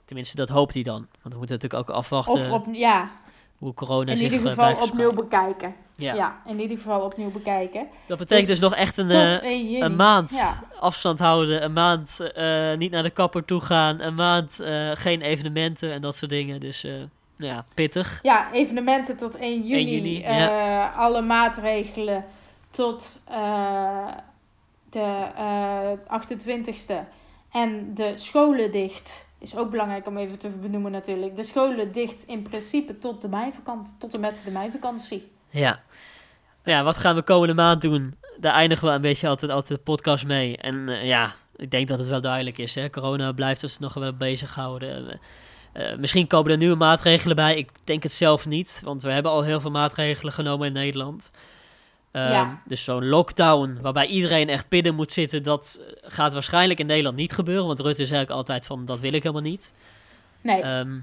Tenminste, 0.05 0.37
dat 0.37 0.49
hoopt 0.49 0.75
hij 0.75 0.83
dan. 0.83 0.95
Want 1.23 1.33
we 1.33 1.39
moeten 1.39 1.57
natuurlijk 1.57 1.91
ook 1.91 1.97
afwachten 1.97 2.35
Of 2.35 2.51
op, 2.51 2.67
ja, 2.73 3.11
hoe 3.59 3.75
corona 3.75 4.11
in 4.11 4.17
zich 4.17 4.33
ieder 4.33 4.47
eh, 4.47 4.53
geval 4.53 4.83
opnieuw 4.83 5.13
bekijken. 5.13 5.75
Ja. 6.01 6.15
Ja. 6.15 6.41
in 6.47 6.61
ieder 6.61 6.77
geval 6.77 7.01
opnieuw 7.01 7.31
bekijken. 7.31 7.87
Dat 8.07 8.19
betekent 8.19 8.47
dus, 8.47 8.59
Dus 8.59 8.69
nog 8.69 8.79
echt 8.79 8.97
een, 8.97 9.11
eh, 9.11 9.43
1 9.43 9.71
juni. 9.71 9.81
een 9.83 9.97
maand 9.97 10.31
Ja. 10.31 10.63
afstand 10.81 11.19
houden, 11.19 11.65
een 11.65 11.73
maand 11.73 12.21
eh, 12.35 12.77
niet 12.77 12.91
naar 12.91 13.03
de 13.03 13.11
kapper 13.11 13.45
toe 13.45 13.61
gaan, 13.61 14.01
een 14.01 14.15
maand 14.15 14.61
eh, 14.61 14.91
geen 14.95 15.23
evenementen 15.23 15.93
en 15.93 16.01
dat 16.01 16.17
soort 16.17 16.31
dingen. 16.31 16.61
Dus 16.61 16.83
nou 17.37 17.53
ja, 17.53 17.65
pittig. 17.75 18.19
Ja, 18.23 18.53
evenementen 18.53 19.17
tot 19.17 19.37
1 19.37 19.63
juni. 19.63 19.81
1 19.81 19.89
juni, 19.97 20.23
eh, 20.23 20.39
ja. 20.39 20.89
Alle 20.89 21.21
maatregelen 21.23 22.25
tot 22.71 23.21
de 24.91 25.27
eh 25.37 25.91
28ste. 26.09 27.05
En 27.53 27.95
de 27.95 28.13
scholen 28.15 28.73
dicht. 28.73 29.29
Is 29.39 29.57
ook 29.57 29.71
belangrijk 29.71 30.07
om 30.07 30.17
even 30.17 30.39
te 30.39 30.49
benoemen 30.49 30.93
natuurlijk. 30.93 31.37
De 31.37 31.43
scholen 31.43 31.93
dicht 31.93 32.25
in 32.27 32.43
principe 32.43 32.99
tot, 32.99 33.23
de 33.23 33.29
meivakantie, 33.29 33.95
tot 33.99 34.15
en 34.15 34.21
met 34.21 34.43
de 34.45 34.51
meivakantie. 34.51 35.31
Ja. 35.51 35.81
Ja, 36.65 36.83
wat 36.83 36.97
gaan 36.97 37.15
we 37.15 37.23
komende 37.23 37.55
maand 37.55 37.81
doen? 37.83 38.15
Daar 38.41 38.53
eindigen 38.55 38.89
we 38.89 38.95
een 38.95 39.01
beetje 39.01 39.29
altijd, 39.29 39.51
altijd 39.51 39.79
de 39.79 39.85
podcast 39.85 40.27
mee. 40.27 40.57
En 40.57 40.89
eh, 40.89 41.07
ja, 41.07 41.35
ik 41.57 41.71
denk 41.71 41.89
dat 41.89 41.99
het 41.99 42.09
wel 42.09 42.21
duidelijk 42.21 42.59
is. 42.59 42.75
Hè? 42.75 42.91
Corona 42.91 43.33
blijft 43.33 43.63
ons 43.63 43.79
nog 43.79 43.95
wel 43.95 44.13
bezighouden. 44.13 45.21
Eh, 45.73 45.97
misschien 45.97 46.27
komen 46.27 46.51
er 46.51 46.57
nieuwe 46.57 46.77
maatregelen 46.77 47.37
bij. 47.37 47.57
Ik 47.57 47.71
denk 47.85 48.03
het 48.03 48.13
zelf 48.13 48.47
niet, 48.47 48.81
want 48.85 49.03
we 49.03 49.13
hebben 49.13 49.33
al 49.33 49.43
heel 49.43 49.61
veel 49.61 49.71
maatregelen 49.71 50.33
genomen 50.33 50.67
in 50.67 50.73
Nederland. 50.73 51.31
Ehm, 52.13 52.31
Ja. 52.31 52.61
Dus 52.67 52.85
zo'n 52.85 53.09
lockdown 53.09 53.79
waarbij 53.83 54.07
iedereen 54.07 54.49
echt 54.49 54.69
binnen 54.69 54.95
moet 54.95 55.13
zitten, 55.13 55.43
dat 55.43 55.81
gaat 56.03 56.33
waarschijnlijk 56.33 56.81
in 56.81 56.87
Nederland 56.87 57.17
niet 57.17 57.33
gebeuren. 57.33 57.67
Want 57.67 57.81
Rutte 57.81 58.07
zei 58.07 58.21
ook 58.23 58.31
altijd 58.31 58.67
van, 58.67 58.85
dat 58.85 59.01
wil 59.01 59.13
ik 59.13 59.23
helemaal 59.23 59.51
niet. 59.51 59.73
Nee, 60.41 60.63
Ehm, 60.63 60.99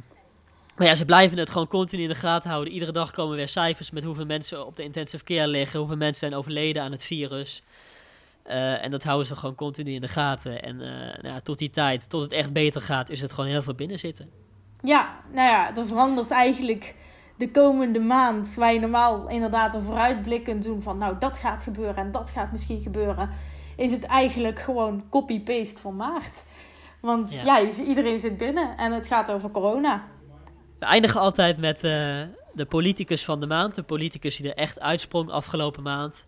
maar 0.77 0.87
ja, 0.87 0.95
ze 0.95 1.05
blijven 1.05 1.37
het 1.37 1.49
gewoon 1.49 1.67
continu 1.67 2.01
in 2.01 2.09
de 2.09 2.15
gaten 2.15 2.49
houden. 2.49 2.73
Iedere 2.73 2.91
dag 2.91 3.11
komen 3.11 3.35
weer 3.35 3.47
cijfers 3.47 3.91
met 3.91 4.03
hoeveel 4.03 4.25
mensen 4.25 4.65
op 4.65 4.75
de 4.75 4.83
intensive 4.83 5.23
care 5.23 5.47
liggen, 5.47 5.79
hoeveel 5.79 5.97
mensen 5.97 6.19
zijn 6.27 6.39
overleden 6.39 6.81
aan 6.83 6.91
het 6.91 7.03
virus. 7.03 7.63
Eh, 8.43 8.83
en 8.83 8.91
dat 8.91 9.03
houden 9.03 9.27
ze 9.27 9.35
gewoon 9.35 9.55
continu 9.55 9.93
in 9.93 10.01
de 10.01 10.07
gaten. 10.07 10.63
En 10.63 10.81
eh, 10.81 11.21
nou 11.21 11.33
ja, 11.33 11.39
tot 11.39 11.57
die 11.57 11.69
tijd, 11.69 12.09
tot 12.09 12.21
het 12.21 12.31
echt 12.31 12.53
beter 12.53 12.81
gaat, 12.81 13.09
is 13.09 13.21
het 13.21 13.31
gewoon 13.33 13.49
heel 13.49 13.61
veel 13.61 13.75
binnen 13.75 13.99
zitten. 13.99 14.29
Ja, 14.81 15.15
nou 15.31 15.49
ja, 15.49 15.75
er 15.75 15.85
verandert 15.85 16.31
eigenlijk 16.31 16.95
de 17.37 17.51
komende 17.51 17.99
maand, 17.99 18.55
waar 18.55 18.73
je 18.73 18.79
normaal 18.79 19.27
inderdaad 19.27 19.73
een 19.73 19.83
vooruitblik 19.83 20.43
kunt 20.43 20.63
doen 20.63 20.81
van, 20.81 20.97
nou, 20.97 21.15
dat 21.19 21.37
gaat 21.37 21.63
gebeuren 21.63 21.95
en 21.95 22.11
dat 22.11 22.29
gaat 22.29 22.51
misschien 22.51 22.81
gebeuren, 22.81 23.29
is 23.75 23.91
het 23.91 24.03
eigenlijk 24.03 24.59
gewoon 24.59 25.03
copy-paste 25.09 25.79
van 25.79 25.95
maart. 25.95 26.43
Want 26.99 27.31
Ja. 27.31 27.57
ja, 27.57 27.69
iedereen 27.83 28.17
zit 28.17 28.37
binnen 28.37 28.77
en 28.77 28.91
het 28.91 29.07
gaat 29.07 29.31
over 29.31 29.51
corona. 29.51 30.03
We 30.79 30.85
eindigen 30.85 31.19
altijd 31.19 31.57
met 31.57 31.83
eh, 31.83 31.91
de 32.53 32.65
politicus 32.69 33.25
van 33.25 33.39
de 33.39 33.47
maand. 33.47 33.75
De 33.75 33.83
politicus 33.83 34.35
die 34.35 34.49
er 34.49 34.57
echt 34.57 34.79
uitsprong 34.79 35.29
afgelopen 35.29 35.83
maand. 35.83 36.25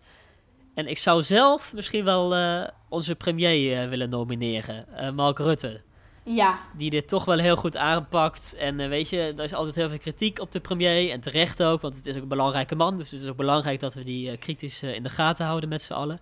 En 0.74 0.86
ik 0.86 0.98
zou 0.98 1.22
zelf 1.22 1.72
misschien 1.72 2.04
wel 2.04 2.34
eh, 2.34 2.68
onze 2.88 3.14
premier 3.14 3.82
eh, 3.82 3.88
willen 3.88 4.10
nomineren, 4.10 4.86
Mark 5.14 5.38
Rutte. 5.38 5.80
Ja, 6.22 6.58
die 6.76 6.90
dit 6.90 7.08
toch 7.08 7.24
wel 7.24 7.38
heel 7.38 7.56
goed 7.56 7.76
aanpakt. 7.76 8.54
En 8.54 8.88
weet 8.88 9.08
je, 9.08 9.34
er 9.36 9.44
is 9.44 9.54
altijd 9.54 9.74
heel 9.74 9.88
veel 9.88 9.98
kritiek 9.98 10.40
op 10.40 10.52
de 10.52 10.60
premier. 10.60 11.10
En 11.10 11.20
terecht 11.20 11.62
ook, 11.62 11.80
want 11.80 11.96
het 11.96 12.06
is 12.06 12.16
ook 12.16 12.22
een 12.22 12.28
belangrijke 12.28 12.74
man. 12.74 12.98
Dus 12.98 13.10
het 13.10 13.22
is 13.22 13.28
ook 13.28 13.36
belangrijk 13.36 13.80
dat 13.80 13.94
we 13.94 14.04
die 14.04 14.36
kritisch 14.36 14.82
in 14.82 15.02
de 15.02 15.08
gaten 15.08 15.46
houden 15.46 15.68
met 15.68 15.82
z'n 15.82 15.92
allen. 15.92 16.18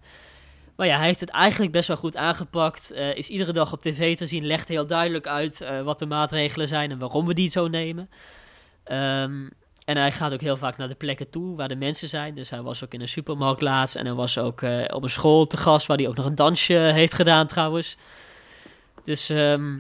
Maar 0.79 0.87
ja, 0.87 0.97
hij 0.97 1.07
heeft 1.07 1.21
het 1.21 1.29
eigenlijk 1.29 1.73
best 1.73 1.89
wel 1.89 1.97
goed 1.97 2.17
aangepakt. 2.17 2.91
eh, 2.91 3.15
is 3.17 3.29
iedere 3.29 3.53
dag 3.53 3.73
op 3.73 3.83
tv 3.83 4.17
te 4.17 4.27
zien. 4.27 4.47
Legt 4.47 4.69
heel 4.69 4.87
duidelijk 4.87 5.27
uit 5.27 5.61
eh, 5.61 5.81
wat 5.83 5.99
de 5.99 6.07
maatregelen 6.07 6.69
zijn 6.69 6.91
en 6.91 6.99
waarom 6.99 7.27
we 7.27 7.35
die 7.35 7.51
zo 7.51 7.69
nemen. 7.69 8.11
Ehm, 8.85 9.49
en 9.85 9.97
hij 9.97 10.13
gaat 10.13 10.33
ook 10.33 10.41
heel 10.41 10.57
vaak 10.57 10.77
naar 10.77 10.89
de 10.89 10.95
plekken 10.95 11.31
toe 11.31 11.57
waar 11.57 11.69
de 11.69 11.77
mensen 11.77 12.09
zijn. 12.09 12.35
Dus 12.35 12.51
hij 12.51 12.63
was 12.63 12.85
ook 12.85 12.93
in 12.95 13.01
een 13.01 13.09
supermarkt 13.09 13.61
laatst. 13.61 13.97
En 13.97 14.07
hij 14.07 14.15
was 14.15 14.39
ook 14.39 14.63
eh, 14.63 14.85
op 14.95 15.03
een 15.03 15.11
school 15.11 15.47
te 15.47 15.57
gast 15.57 15.87
waar 15.87 15.97
hij 15.97 16.09
ook 16.09 16.17
nog 16.17 16.27
een 16.27 16.35
dansje 16.35 16.75
heeft 16.75 17.15
gedaan 17.15 17.47
trouwens. 17.47 17.97
Dus 19.05 19.31
ehm, 19.31 19.77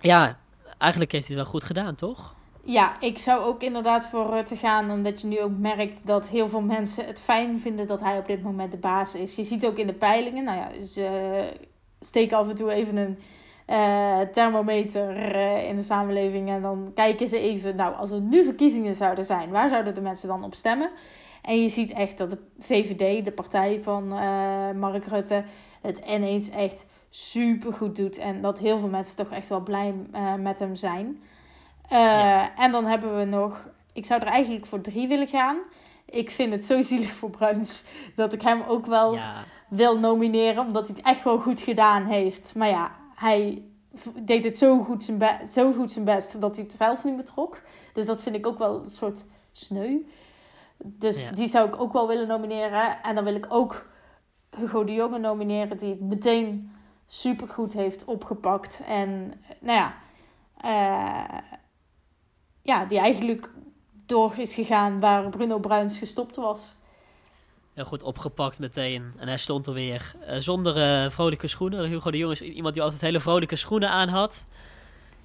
ja, 0.00 0.38
eigenlijk 0.78 1.12
heeft 1.12 1.26
hij 1.26 1.36
het 1.36 1.44
wel 1.44 1.52
goed 1.52 1.64
gedaan, 1.64 1.94
toch? 1.94 2.34
Ja, 2.64 3.00
ik 3.00 3.18
zou 3.18 3.40
ook 3.40 3.62
inderdaad 3.62 4.04
voor 4.04 4.30
Rutte 4.30 4.56
gaan, 4.56 4.90
omdat 4.90 5.20
je 5.20 5.26
nu 5.26 5.40
ook 5.40 5.58
merkt 5.58 6.06
dat 6.06 6.28
heel 6.28 6.48
veel 6.48 6.60
mensen 6.60 7.06
het 7.06 7.20
fijn 7.20 7.60
vinden 7.60 7.86
dat 7.86 8.00
hij 8.00 8.18
op 8.18 8.26
dit 8.26 8.42
moment 8.42 8.70
de 8.70 8.78
baas 8.78 9.14
is. 9.14 9.36
Je 9.36 9.42
ziet 9.42 9.66
ook 9.66 9.78
in 9.78 9.86
de 9.86 9.92
peilingen, 9.92 10.44
nou 10.44 10.58
ja, 10.58 10.84
ze 10.86 11.42
steken 12.00 12.36
af 12.36 12.48
en 12.48 12.54
toe 12.54 12.72
even 12.72 12.96
een 12.96 13.18
uh, 13.70 14.20
thermometer 14.20 15.34
uh, 15.34 15.68
in 15.68 15.76
de 15.76 15.82
samenleving 15.82 16.48
en 16.48 16.62
dan 16.62 16.90
kijken 16.94 17.28
ze 17.28 17.38
even, 17.38 17.76
nou, 17.76 17.94
als 17.94 18.10
er 18.10 18.20
nu 18.20 18.44
verkiezingen 18.44 18.94
zouden 18.94 19.24
zijn, 19.24 19.50
waar 19.50 19.68
zouden 19.68 19.94
de 19.94 20.00
mensen 20.00 20.28
dan 20.28 20.44
op 20.44 20.54
stemmen? 20.54 20.90
En 21.42 21.62
je 21.62 21.68
ziet 21.68 21.92
echt 21.92 22.18
dat 22.18 22.30
de 22.30 22.38
VVD, 22.58 23.24
de 23.24 23.32
partij 23.32 23.80
van 23.82 24.12
uh, 24.12 24.70
Mark 24.70 25.06
Rutte, 25.06 25.44
het 25.80 25.98
ineens 26.08 26.50
echt 26.50 26.86
super 27.10 27.72
goed 27.72 27.96
doet. 27.96 28.18
En 28.18 28.40
dat 28.40 28.58
heel 28.58 28.78
veel 28.78 28.88
mensen 28.88 29.16
toch 29.16 29.30
echt 29.30 29.48
wel 29.48 29.60
blij 29.60 29.94
met 30.38 30.58
hem 30.58 30.74
zijn. 30.74 31.22
Ja. 31.98 32.56
En 32.56 32.72
dan 32.72 32.84
hebben 32.84 33.18
we 33.18 33.24
nog, 33.24 33.68
ik 33.92 34.06
zou 34.06 34.20
er 34.20 34.26
eigenlijk 34.26 34.66
voor 34.66 34.80
drie 34.80 35.08
willen 35.08 35.28
gaan. 35.28 35.56
Ik 36.04 36.30
vind 36.30 36.52
het 36.52 36.64
zo 36.64 36.82
zielig 36.82 37.10
voor 37.10 37.30
Bruins 37.30 37.84
dat 38.16 38.32
ik 38.32 38.42
hem 38.42 38.62
ook 38.68 38.86
wel 38.86 39.14
ja. 39.14 39.44
wil 39.68 39.98
nomineren, 39.98 40.66
omdat 40.66 40.86
hij 40.86 40.96
het 40.96 41.06
echt 41.06 41.24
wel 41.24 41.38
goed 41.38 41.60
gedaan 41.60 42.04
heeft. 42.04 42.54
Maar 42.54 42.68
ja, 42.68 42.90
hij 43.14 43.62
deed 44.14 44.44
het 44.44 44.58
zo 44.58 44.82
goed 44.82 45.02
zijn, 45.02 45.48
zo 45.48 45.72
goed 45.72 45.92
zijn 45.92 46.04
best 46.04 46.40
dat 46.40 46.56
hij 46.56 46.64
het 46.64 46.76
zelf 46.76 47.04
niet 47.04 47.16
betrok. 47.16 47.60
Dus 47.92 48.06
dat 48.06 48.22
vind 48.22 48.36
ik 48.36 48.46
ook 48.46 48.58
wel 48.58 48.82
een 48.82 48.90
soort 48.90 49.24
sneu. 49.52 49.98
Dus 50.78 51.30
die 51.30 51.48
zou 51.48 51.68
ik 51.68 51.80
ook 51.80 51.92
wel 51.92 52.08
willen 52.08 52.28
nomineren. 52.28 53.02
En 53.02 53.14
dan 53.14 53.24
wil 53.24 53.34
ik 53.34 53.46
ook 53.48 53.86
Hugo 54.56 54.84
de 54.84 54.92
Jonge 54.92 55.18
nomineren, 55.18 55.78
die 55.78 55.90
het 55.90 56.00
meteen 56.00 56.72
supergoed 57.06 57.72
heeft 57.72 58.04
opgepakt. 58.04 58.82
En 58.86 59.32
nou 59.60 59.78
ja, 59.78 59.94
uh, 60.64 61.38
ja, 62.62 62.84
die 62.84 62.98
eigenlijk 62.98 63.48
door 64.06 64.34
is 64.36 64.54
gegaan 64.54 65.00
waar 65.00 65.28
Bruno 65.28 65.58
Bruins 65.58 65.98
gestopt 65.98 66.36
was. 66.36 66.74
Heel 67.74 67.84
goed 67.84 68.02
opgepakt 68.02 68.58
meteen. 68.58 69.12
En 69.16 69.28
hij 69.28 69.36
stond 69.36 69.66
er 69.66 69.72
weer 69.72 70.14
uh, 70.28 70.36
zonder 70.38 71.04
uh, 71.04 71.10
vrolijke 71.10 71.46
schoenen. 71.46 71.88
Hugo 71.88 72.10
de 72.10 72.18
Jong 72.18 72.32
is 72.32 72.40
iemand 72.40 72.74
die 72.74 72.82
altijd 72.82 73.00
hele 73.00 73.20
vrolijke 73.20 73.56
schoenen 73.56 73.90
aan 73.90 74.08
had. 74.08 74.46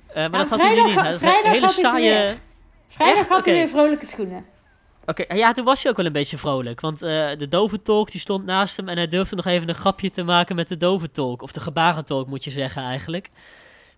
Uh, 0.10 0.16
maar 0.16 0.30
nou, 0.30 0.44
dat 0.44 0.50
had 0.50 0.60
vrijdag, 0.60 0.94
hij 0.94 1.10
niet. 1.10 1.20
Vrijdag 1.20 1.52
hele 1.52 1.66
had 1.66 1.76
saaie... 1.76 2.10
hij 2.10 2.28
weer. 2.28 2.40
Vrijdag 2.88 3.20
Echt? 3.20 3.30
had 3.30 3.46
hij 3.46 3.54
weer 3.54 3.68
vrolijke 3.68 4.06
schoenen. 4.06 4.46
Oké, 5.06 5.34
ja, 5.34 5.54
toen 5.54 5.66
was 5.66 5.82
hij 5.82 5.92
ook 5.92 5.98
wel 5.98 6.06
een 6.06 6.12
beetje 6.12 6.38
vrolijk. 6.38 6.82
Want 6.82 7.00
de 7.00 7.46
doventolk 7.50 8.12
die 8.12 8.20
stond 8.20 8.46
naast 8.46 8.78
hem 8.78 8.90
en 8.90 8.98
hij 8.98 9.08
durfde 9.08 9.36
nog 9.36 9.46
even 9.46 9.70
een 9.70 9.76
grapje 9.76 10.12
te 10.12 10.24
maken 10.24 10.56
met 10.56 10.70
de 10.70 10.78
doventolk. 10.78 11.42
Of 11.42 11.52
de 11.52 11.60
gebarentolk 11.60 12.28
moet 12.28 12.44
je 12.44 12.52
zeggen 12.52 12.84
eigenlijk. 12.84 13.30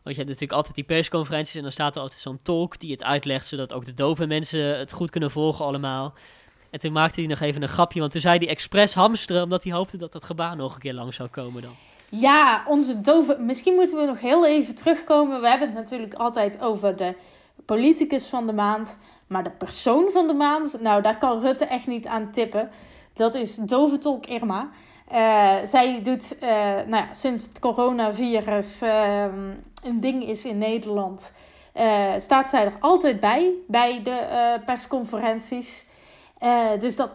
Want 0.04 0.16
je 0.16 0.22
hebt 0.22 0.28
natuurlijk 0.28 0.52
altijd 0.52 0.76
die 0.76 0.84
persconferenties 0.84 1.56
en 1.56 1.62
dan 1.62 1.72
staat 1.72 1.95
er 1.95 2.02
altijd 2.02 2.22
zo'n 2.22 2.39
tolk 2.43 2.80
die 2.80 2.91
het 2.91 3.04
uitlegt, 3.04 3.45
zodat 3.45 3.74
ook 3.74 3.86
de 3.86 3.93
dove 3.93 4.26
mensen 4.26 4.78
het 4.78 4.91
goed 4.91 5.10
kunnen 5.10 5.32
volgen 5.32 5.66
allemaal. 5.66 6.14
En 6.70 6.80
toen 6.80 6.91
maakte 6.91 7.20
hij 7.20 7.30
nog 7.30 7.39
even 7.39 7.62
een 7.62 7.70
grapje, 7.70 8.00
want 8.00 8.12
toen 8.12 8.22
zei 8.22 8.38
hij 8.38 8.47
expres 8.47 8.93
hamsteren, 8.93 9.43
omdat 9.43 9.64
hij 9.64 9.74
hoopte 9.74 9.97
dat 9.97 10.12
dat 10.12 10.24
gebaar 10.24 10.56
nog 10.56 10.74
een 10.74 10.80
keer 10.80 10.93
lang 10.93 11.14
zou 11.14 11.30
komen 11.30 11.62
dan. 11.62 11.76
Ja, 12.10 12.64
onze 12.68 13.02
dove... 13.02 13.38
Misschien 13.39 13.76
moeten 13.76 13.95
we 13.97 14.06
nog 14.06 14.20
heel 14.20 14.45
even 14.45 14.76
terugkomen. 14.76 15.41
We 15.41 15.47
hebben 15.50 15.68
het 15.68 15.78
natuurlijk 15.78 16.14
altijd 16.14 16.62
over 16.62 16.95
de 16.95 17.16
politicus 17.66 18.28
van 18.28 18.45
de 18.45 18.54
maand. 18.54 18.97
Maar 19.28 19.43
de 19.43 19.50
persoon 19.50 20.10
van 20.10 20.28
de 20.28 20.34
maand, 20.34 20.82
nou, 20.82 21.02
daar 21.02 21.18
kan 21.18 21.41
Rutte 21.41 21.66
echt 21.66 21.88
niet 21.88 22.08
aan 22.08 22.32
tippen. 22.32 22.70
Dat 23.14 23.36
is 23.36 23.56
doventolk 23.56 24.26
Irma. 24.26 24.70
Uh, 25.12 25.55
zij 25.66 26.01
doet, 26.03 26.36
uh, 26.43 26.49
nou 26.86 26.95
ja, 26.95 27.14
sinds 27.14 27.43
het 27.43 27.60
coronavirus 27.60 28.84
uh, 28.84 29.24
een 29.84 29.99
ding 29.99 30.24
is 30.24 30.45
in 30.45 30.57
Nederland, 30.57 31.32
uh, 31.76 32.14
staat 32.18 32.49
zij 32.49 32.66
er 32.66 32.74
altijd 32.80 33.20
bij, 33.20 33.51
bij 33.68 34.03
de 34.03 34.62
persconferenties. 34.66 35.88
dus 36.80 36.95
dat, 36.95 37.12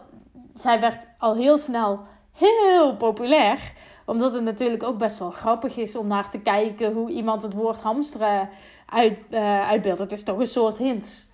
zij 0.53 0.79
werd 0.79 1.07
al 1.17 1.35
heel 1.35 1.57
snel 1.57 1.99
heel 2.31 2.95
populair. 2.95 3.73
Omdat 4.05 4.33
het 4.33 4.43
natuurlijk 4.43 4.83
ook 4.83 4.97
best 4.97 5.19
wel 5.19 5.31
grappig 5.31 5.77
is 5.77 5.95
om 5.95 6.07
naar 6.07 6.29
te 6.29 6.39
kijken 6.39 6.93
hoe 6.93 7.09
iemand 7.09 7.41
het 7.41 7.53
woord 7.53 7.81
hamsteren 7.81 8.49
uit, 8.85 9.17
uitbeeldt. 9.61 9.99
Het 9.99 10.11
is 10.11 10.23
toch 10.23 10.37
een 10.37 10.45
soort 10.45 10.77
hint. 10.77 11.33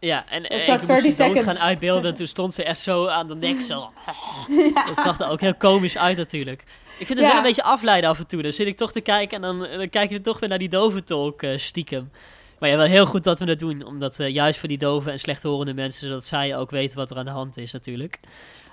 Ja, 0.00 0.24
en 0.28 0.36
Een 0.52 0.60
ik 0.60 0.66
moest 0.66 0.86
30 0.86 1.02
ze 1.02 1.10
seconds. 1.10 1.44
gaan 1.44 1.58
uitbeelden 1.58 2.10
en 2.10 2.16
toen 2.16 2.26
stond 2.26 2.54
ze 2.54 2.64
echt 2.64 2.78
zo 2.78 3.06
aan 3.06 3.28
de 3.28 3.34
nek 3.34 3.60
zo. 3.60 3.90
Ja. 4.06 4.82
Dat 4.94 5.04
zag 5.04 5.20
er 5.20 5.28
ook 5.28 5.40
heel 5.40 5.54
komisch 5.54 5.96
uit 5.98 6.16
natuurlijk. 6.16 6.60
Ik 6.98 7.06
vind 7.06 7.18
het 7.18 7.18
Ja. 7.18 7.26
wel 7.28 7.36
een 7.36 7.42
beetje 7.46 7.62
afleiden 7.62 8.10
af 8.10 8.18
en 8.18 8.26
toe. 8.26 8.42
Dan 8.42 8.52
zit 8.52 8.66
ik 8.66 8.76
toch 8.76 8.92
te 8.92 9.00
kijken 9.00 9.36
en 9.36 9.42
dan, 9.42 9.58
dan 9.78 9.88
kijk 9.88 10.10
je 10.10 10.20
toch 10.20 10.40
weer 10.40 10.48
naar 10.48 10.58
die 10.58 10.68
doventolk 10.68 11.42
eh 11.42 11.58
stiekem. 11.58 12.10
Maar 12.58 12.68
ja, 12.68 12.76
wel 12.76 12.86
heel 12.86 13.06
goed 13.06 13.24
dat 13.24 13.38
we 13.38 13.44
dat 13.44 13.58
doen. 13.58 13.84
Omdat 13.84 14.18
eh, 14.18 14.28
juist 14.28 14.58
voor 14.58 14.68
die 14.68 14.78
dove 14.78 15.10
en 15.10 15.18
slechthorende 15.18 15.74
mensen, 15.74 16.06
zodat 16.08 16.24
zij 16.24 16.56
ook 16.56 16.70
weten 16.70 16.96
wat 16.98 17.10
er 17.10 17.16
aan 17.16 17.24
de 17.24 17.30
hand 17.30 17.56
is 17.56 17.72
natuurlijk. 17.72 18.18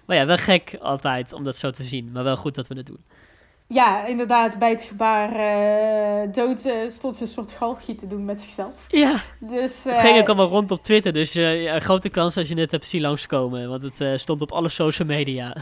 Maar 0.05 0.17
ja, 0.17 0.25
wel 0.25 0.37
gek 0.37 0.77
altijd 0.81 1.33
om 1.33 1.43
dat 1.43 1.57
zo 1.57 1.71
te 1.71 1.83
zien. 1.83 2.11
Maar 2.11 2.23
wel 2.23 2.37
goed 2.37 2.55
dat 2.55 2.67
we 2.67 2.75
het 2.75 2.85
doen. 2.85 3.03
Ja, 3.69 4.05
inderdaad, 4.05 4.59
bij 4.59 4.69
het 4.69 4.83
gebaar 4.83 5.31
eh, 5.35 6.31
dood 6.33 6.65
eh, 6.65 6.73
stond 6.89 7.15
ze 7.15 7.21
een 7.21 7.27
soort 7.27 7.51
galgje 7.51 7.95
te 7.95 8.07
doen 8.07 8.25
met 8.25 8.41
zichzelf. 8.41 8.85
Ja, 8.87 9.15
Dus, 9.39 9.83
het 9.83 9.93
eh, 9.93 9.99
ging 9.99 10.19
ook 10.19 10.27
allemaal 10.27 10.47
rond 10.47 10.71
op 10.71 10.83
Twitter. 10.83 11.13
Dus 11.13 11.35
eh, 11.35 11.75
grote 11.75 12.09
kans 12.09 12.33
dat 12.33 12.47
je 12.47 12.55
net 12.55 12.71
hebt 12.71 12.85
zien 12.85 13.01
langskomen. 13.01 13.69
Want 13.69 13.81
het 13.81 14.01
eh, 14.01 14.15
stond 14.15 14.41
op 14.41 14.51
alle 14.51 14.69
social 14.69 15.07
media. 15.07 15.55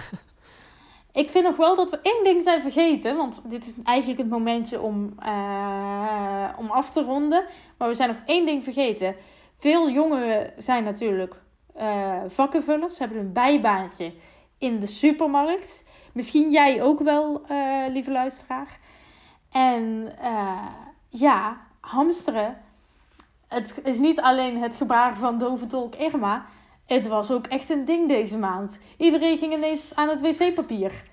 Ik 1.14 1.30
vind 1.30 1.46
nog 1.46 1.56
wel 1.58 1.76
dat 1.76 1.90
we 1.90 2.00
één 2.02 2.24
ding 2.24 2.44
zijn 2.44 2.62
vergeten. 2.62 3.16
Want 3.18 3.42
dit 3.50 3.68
is 3.68 3.74
eigenlijk 3.84 4.20
het 4.20 4.30
momentje 4.30 4.82
om, 4.82 5.14
eh, 5.20 6.50
om 6.58 6.70
af 6.72 6.90
te 6.92 7.04
ronden. 7.04 7.46
Maar 7.78 7.88
we 7.88 7.96
zijn 7.96 8.10
nog 8.10 8.18
één 8.26 8.46
ding 8.46 8.64
vergeten. 8.64 9.16
Veel 9.58 9.90
jongeren 9.90 10.52
zijn 10.58 10.84
natuurlijk 10.84 11.36
eh, 11.76 12.14
vakkenvullers. 12.28 12.96
Ze 12.96 13.04
hebben 13.04 13.20
een 13.20 13.34
bijbaantje 13.34 14.12
in 14.58 14.80
de 14.80 14.88
supermarkt. 14.88 15.84
Misschien 16.12 16.52
jij 16.52 16.82
ook 16.82 17.00
wel, 17.00 17.42
eh, 17.48 17.86
lieve 17.90 18.12
luisteraar. 18.12 18.80
En 19.52 20.14
eh, 20.22 20.68
ja, 21.10 21.58
hamsteren. 21.80 22.58
Het 23.48 23.82
is 23.84 23.98
niet 23.98 24.22
alleen 24.22 24.62
het 24.62 24.76
gebaar 24.76 25.18
van 25.18 25.38
doventolk 25.38 25.96
Irma. 25.96 26.46
Het 26.86 27.08
was 27.08 27.32
ook 27.32 27.48
echt 27.48 27.70
een 27.70 27.86
ding 27.86 28.08
deze 28.08 28.38
maand. 28.38 28.80
Iedereen 28.98 29.38
ging 29.38 29.54
ineens 29.54 29.96
aan 29.96 30.10
het 30.10 30.22
wc-papier. 30.22 31.04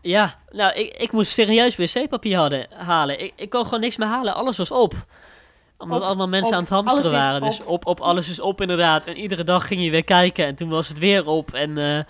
Ja, 0.00 0.34
nou, 0.50 0.74
ik, 0.74 0.96
ik 0.96 1.12
moest 1.12 1.30
serieus 1.30 1.76
wc-papier 1.76 2.36
hadden, 2.36 2.66
halen. 2.72 3.20
Ik, 3.20 3.32
ik 3.36 3.50
kon 3.50 3.64
gewoon 3.64 3.80
niks 3.80 3.96
meer 3.96 4.08
halen. 4.08 4.34
Alles 4.34 4.56
was 4.56 4.70
op. 4.70 4.94
Omdat 5.78 6.00
Op, 6.00 6.06
allemaal 6.06 6.28
mensen 6.28 6.52
op, 6.52 6.54
aan 6.54 6.60
het 6.60 6.68
hamsteren 6.68 7.10
waren. 7.10 7.40
Dus 7.40 7.60
op. 7.60 7.66
op, 7.66 7.86
op, 7.86 8.00
alles 8.00 8.28
is 8.28 8.40
op 8.40 8.60
inderdaad. 8.60 9.06
En 9.06 9.16
iedere 9.16 9.44
dag 9.44 9.66
ging 9.66 9.84
je 9.84 9.90
weer 9.90 10.04
kijken 10.04 10.46
en 10.46 10.54
toen 10.54 10.68
was 10.68 10.88
het 10.88 10.98
weer 10.98 11.26
op. 11.26 11.52
En, 11.52 11.78
eh, 11.78 12.04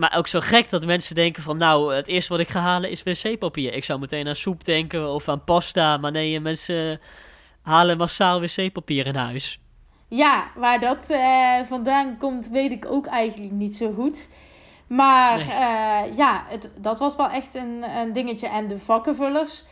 maar 0.00 0.14
ook 0.16 0.26
zo 0.26 0.40
gek 0.40 0.70
dat 0.70 0.86
mensen 0.86 1.14
denken 1.14 1.42
van... 1.42 1.56
Nou, 1.56 1.94
het 1.94 2.06
eerste 2.08 2.32
wat 2.32 2.40
ik 2.40 2.48
ga 2.48 2.60
halen 2.60 2.90
is 2.90 3.02
wc-papier. 3.02 3.74
Ik 3.74 3.84
zou 3.84 4.00
meteen 4.00 4.28
aan 4.28 4.34
soep 4.36 4.64
denken 4.64 5.12
of 5.12 5.28
aan 5.28 5.44
pasta. 5.44 5.96
Maar 5.96 6.12
nee, 6.12 6.40
mensen 6.40 7.00
halen 7.62 7.96
massaal 7.96 8.40
wc-papier 8.40 9.06
in 9.06 9.14
huis. 9.14 9.60
Ja, 10.08 10.44
waar 10.54 10.80
dat 10.80 11.10
eh, 11.10 11.60
vandaan 11.64 12.16
komt, 12.18 12.48
weet 12.48 12.70
ik 12.70 12.86
ook 12.88 13.06
eigenlijk 13.06 13.52
niet 13.52 13.76
zo 13.76 13.92
goed. 13.92 14.28
Maar 14.86 15.36
Nee. 15.36 15.46
eh, 15.50 16.16
ja, 16.16 16.44
het, 16.48 16.70
dat 16.78 16.98
was 16.98 17.16
wel 17.16 17.28
echt 17.30 17.54
een, 17.54 17.84
een 17.96 18.12
dingetje. 18.12 18.48
En 18.48 18.66
de 18.68 18.78
vakkenvullers, 18.78 19.64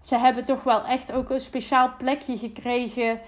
ze 0.00 0.16
hebben 0.18 0.44
toch 0.44 0.62
wel 0.62 0.84
echt 0.84 1.12
ook 1.12 1.30
een 1.30 1.40
speciaal 1.40 1.92
plekje 1.98 2.36
gekregen. 2.36 3.20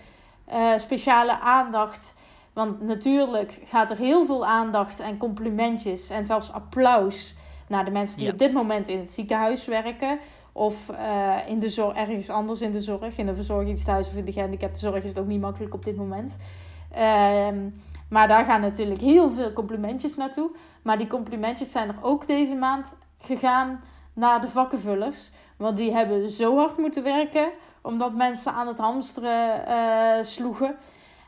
eh, 0.46 0.72
speciale 0.76 1.40
aandacht. 1.40 2.14
Want 2.54 2.82
natuurlijk 2.82 3.58
gaat 3.64 3.90
er 3.90 3.96
heel 3.96 4.24
veel 4.24 4.46
aandacht 4.46 5.00
en 5.00 5.16
complimentjes 5.18 6.10
en 6.10 6.24
zelfs 6.24 6.52
applaus 6.52 7.34
naar 7.68 7.84
de 7.84 7.90
mensen 7.90 8.16
die 8.16 8.26
Ja. 8.26 8.32
op 8.32 8.38
dit 8.38 8.52
moment 8.52 8.88
in 8.88 8.98
het 8.98 9.12
ziekenhuis 9.12 9.66
werken. 9.66 10.18
Of 10.52 10.88
eh, 10.90 11.36
in 11.46 11.58
de 11.58 11.68
zorg, 11.68 11.96
ergens 11.96 12.30
anders 12.30 12.60
in 12.60 12.72
de 12.72 12.80
zorg, 12.80 13.18
in 13.18 13.26
de 13.26 13.34
verzorgingstehuis 13.34 14.08
of 14.08 14.16
in 14.16 14.24
de 14.24 14.32
gehandicaptenzorg 14.32 15.02
is 15.02 15.08
het 15.08 15.18
ook 15.18 15.26
niet 15.26 15.40
makkelijk 15.40 15.74
op 15.74 15.84
dit 15.84 15.96
moment. 15.96 16.36
Ehm, 16.92 17.68
maar 18.08 18.28
daar 18.28 18.44
gaan 18.44 18.60
natuurlijk 18.60 19.00
heel 19.00 19.30
veel 19.30 19.52
complimentjes 19.52 20.16
naartoe. 20.16 20.50
Maar 20.82 20.98
die 20.98 21.06
complimentjes 21.06 21.70
zijn 21.70 21.88
er 21.88 21.96
ook 22.02 22.26
deze 22.26 22.54
maand 22.54 22.94
gegaan 23.18 23.80
naar 24.12 24.40
de 24.40 24.48
vakkenvullers. 24.48 25.30
Want 25.56 25.76
die 25.76 25.92
hebben 25.92 26.28
zo 26.28 26.56
hard 26.56 26.76
moeten 26.78 27.02
werken 27.02 27.48
omdat 27.82 28.14
mensen 28.14 28.52
aan 28.52 28.66
het 28.66 28.78
hamsteren 28.78 29.66
eh, 29.66 30.24
sloegen. 30.24 30.76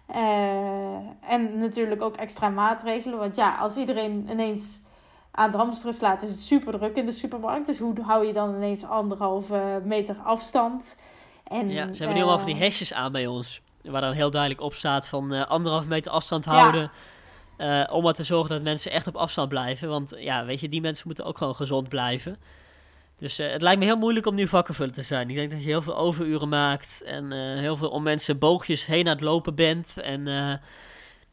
Eh, 0.06 0.96
en 1.28 1.58
natuurlijk 1.58 2.02
ook 2.02 2.16
extra 2.16 2.48
maatregelen. 2.48 3.18
Want 3.18 3.36
ja, 3.36 3.56
als 3.56 3.76
iedereen 3.76 4.26
ineens 4.30 4.80
aan 5.30 5.46
het 5.46 5.56
hamsteren 5.56 5.94
slaat, 5.94 6.22
is 6.22 6.28
het 6.30 6.42
super 6.42 6.72
druk 6.72 6.96
in 6.96 7.06
de 7.06 7.12
supermarkt. 7.12 7.66
Dus 7.66 7.78
hoe 7.78 7.94
hou 8.02 8.26
je 8.26 8.32
dan 8.32 8.54
ineens 8.54 8.84
anderhalve 8.84 9.80
meter 9.84 10.16
afstand? 10.24 10.96
En, 11.44 11.70
Ja, 11.70 11.82
ze 11.92 11.98
hebben 11.98 12.14
nu 12.14 12.22
allemaal 12.22 12.38
van 12.38 12.46
die 12.46 12.56
eh, 12.56 12.60
hesjes 12.62 12.92
aan 12.92 13.12
bij 13.12 13.26
ons. 13.26 13.60
Waar 13.82 14.00
dan 14.00 14.12
heel 14.12 14.30
duidelijk 14.30 14.60
op 14.60 14.74
staat 14.74 15.08
van 15.08 15.32
eh, 15.32 15.46
anderhalf 15.46 15.86
meter 15.86 16.12
afstand 16.12 16.44
Ja. 16.44 16.50
houden. 16.50 16.90
om 17.90 18.02
maar 18.02 18.14
te 18.14 18.24
zorgen 18.24 18.50
dat 18.50 18.62
mensen 18.62 18.90
echt 18.90 19.06
op 19.06 19.16
afstand 19.16 19.48
blijven. 19.48 19.88
Want 19.88 20.14
ja, 20.18 20.44
weet 20.44 20.60
je, 20.60 20.68
die 20.68 20.80
mensen 20.80 21.02
moeten 21.06 21.24
ook 21.24 21.38
gewoon 21.38 21.54
gezond 21.54 21.88
blijven. 21.88 22.36
Dus 23.18 23.36
het 23.36 23.62
lijkt 23.62 23.78
me 23.78 23.84
heel 23.84 23.96
moeilijk 23.96 24.26
om 24.26 24.34
nu 24.34 24.48
vakkenvuller 24.48 24.92
te 24.92 25.02
zijn. 25.02 25.30
Ik 25.30 25.36
denk 25.36 25.50
dat 25.50 25.62
je 25.62 25.68
heel 25.68 25.82
veel 25.82 25.96
overuren 25.96 26.48
maakt 26.48 27.02
en 27.02 27.32
heel 27.58 27.76
veel 27.76 27.88
om 27.88 28.02
mensen 28.02 28.38
boogjes 28.38 28.86
heen 28.86 29.06
aan 29.06 29.12
het 29.12 29.20
lopen 29.20 29.54
bent. 29.54 29.96
En 30.02 30.26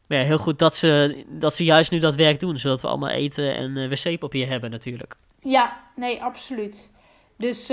ja, 0.06 0.20
heel 0.20 0.38
goed 0.38 0.58
dat 0.58 0.76
ze, 0.76 1.24
dat 1.28 1.54
ze 1.54 1.64
juist 1.64 1.90
nu 1.90 1.98
dat 1.98 2.14
werk 2.14 2.40
doen, 2.40 2.58
zodat 2.58 2.80
we 2.80 2.88
allemaal 2.88 3.08
eten 3.08 3.56
en 3.56 3.88
wc-papier 3.88 4.48
hebben 4.48 4.70
natuurlijk. 4.70 5.16
Ja, 5.40 5.80
nee, 5.96 6.22
absoluut. 6.22 6.90
Dus 7.36 7.68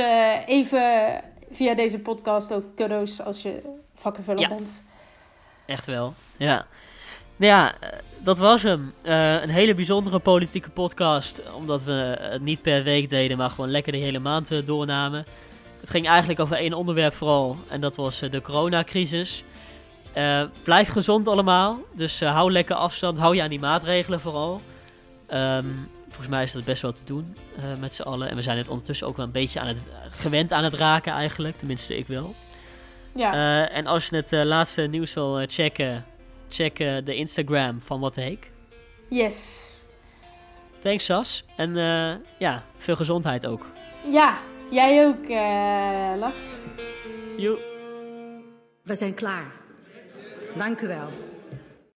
even 0.46 1.22
via 1.52 1.74
deze 1.74 2.00
podcast 2.00 2.54
ook 2.54 2.76
cadeaus 2.76 3.22
als 3.22 3.42
je 3.42 3.62
vakkenvuller 3.96 4.50
bent. 4.50 4.84
Echt 5.66 5.86
wel, 5.86 6.14
ja. 6.38 6.68
Nou 7.42 7.54
ja, 7.54 7.74
eh, 7.80 7.90
dat 8.18 8.38
was 8.38 8.64
hem. 8.64 8.94
Uh, 9.04 9.42
een 9.42 9.50
hele 9.50 9.74
bijzondere 9.74 10.20
politieke 10.20 10.70
podcast. 10.70 11.42
Omdat 11.54 11.84
we 11.84 12.18
het 12.20 12.42
niet 12.42 12.62
per 12.62 12.84
week 12.84 13.10
deden, 13.10 13.38
maar 13.38 13.50
gewoon 13.50 13.72
lekker 13.72 13.92
de 13.92 13.98
hele 13.98 14.20
maand 14.20 14.66
doornamen. 14.66 15.24
Het 15.80 15.90
ging 15.90 16.08
eigenlijk 16.08 16.40
over 16.40 16.56
één 16.56 16.74
onderwerp 16.74 17.14
vooral. 17.14 17.58
En 17.68 17.82
dat 17.82 17.96
was 17.96 18.20
de 18.20 18.42
coronacrisis. 18.42 19.44
blijf 20.64 20.90
gezond 20.90 21.28
allemaal. 21.28 21.80
Dus 21.96 22.20
hou 22.20 22.52
lekker 22.52 22.76
afstand. 22.76 23.18
Hou 23.18 23.36
je 23.36 23.42
aan 23.42 23.50
die 23.50 23.60
maatregelen 23.60 24.20
vooral. 24.20 24.62
Um, 25.34 25.90
volgens 26.08 26.28
mij 26.28 26.44
is 26.44 26.52
dat 26.52 26.64
best 26.64 26.82
wel 26.82 26.94
te 26.94 27.06
doen 27.06 27.36
met 27.80 27.94
z'n 27.94 28.02
allen. 28.02 28.30
En 28.30 28.36
we 28.36 28.42
zijn 28.42 28.58
het 28.58 28.70
ondertussen 28.70 29.08
ook 29.08 29.16
wel 29.16 29.26
een 29.26 29.32
beetje 29.32 29.60
aan 29.60 29.68
het, 29.68 29.82
gewend 30.12 30.52
aan 30.52 30.64
het 30.64 30.74
raken 30.74 31.14
eigenlijk. 31.14 31.58
Tenminste, 31.58 31.98
ik 31.98 32.08
wel. 32.08 32.36
Ja. 33.16 33.68
en 33.68 33.88
als 33.88 34.08
je 34.08 34.16
het 34.16 34.32
laatste 34.32 34.82
nieuws 34.82 35.14
wil 35.14 35.44
checken 35.48 36.06
check 36.54 36.78
de 36.78 37.16
Instagram 37.16 37.82
van 37.82 38.00
the 38.12 38.22
Heek. 38.22 38.52
Yes. 39.10 39.78
Thanks, 40.82 41.06
Sas. 41.06 41.46
En 41.56 41.76
uh, 41.76 42.12
ja, 42.38 42.64
veel 42.78 42.96
gezondheid 42.96 43.46
ook. 43.46 43.66
Ja, 44.10 44.40
jij 44.70 45.06
ook, 45.06 45.24
uh, 45.28 46.20
Lars. 46.20 46.44
Joe. 47.38 47.58
We 48.84 48.96
zijn 48.96 49.14
klaar. 49.14 49.52
Dank 50.58 50.82
u 50.82 50.88
wel. 50.88 51.10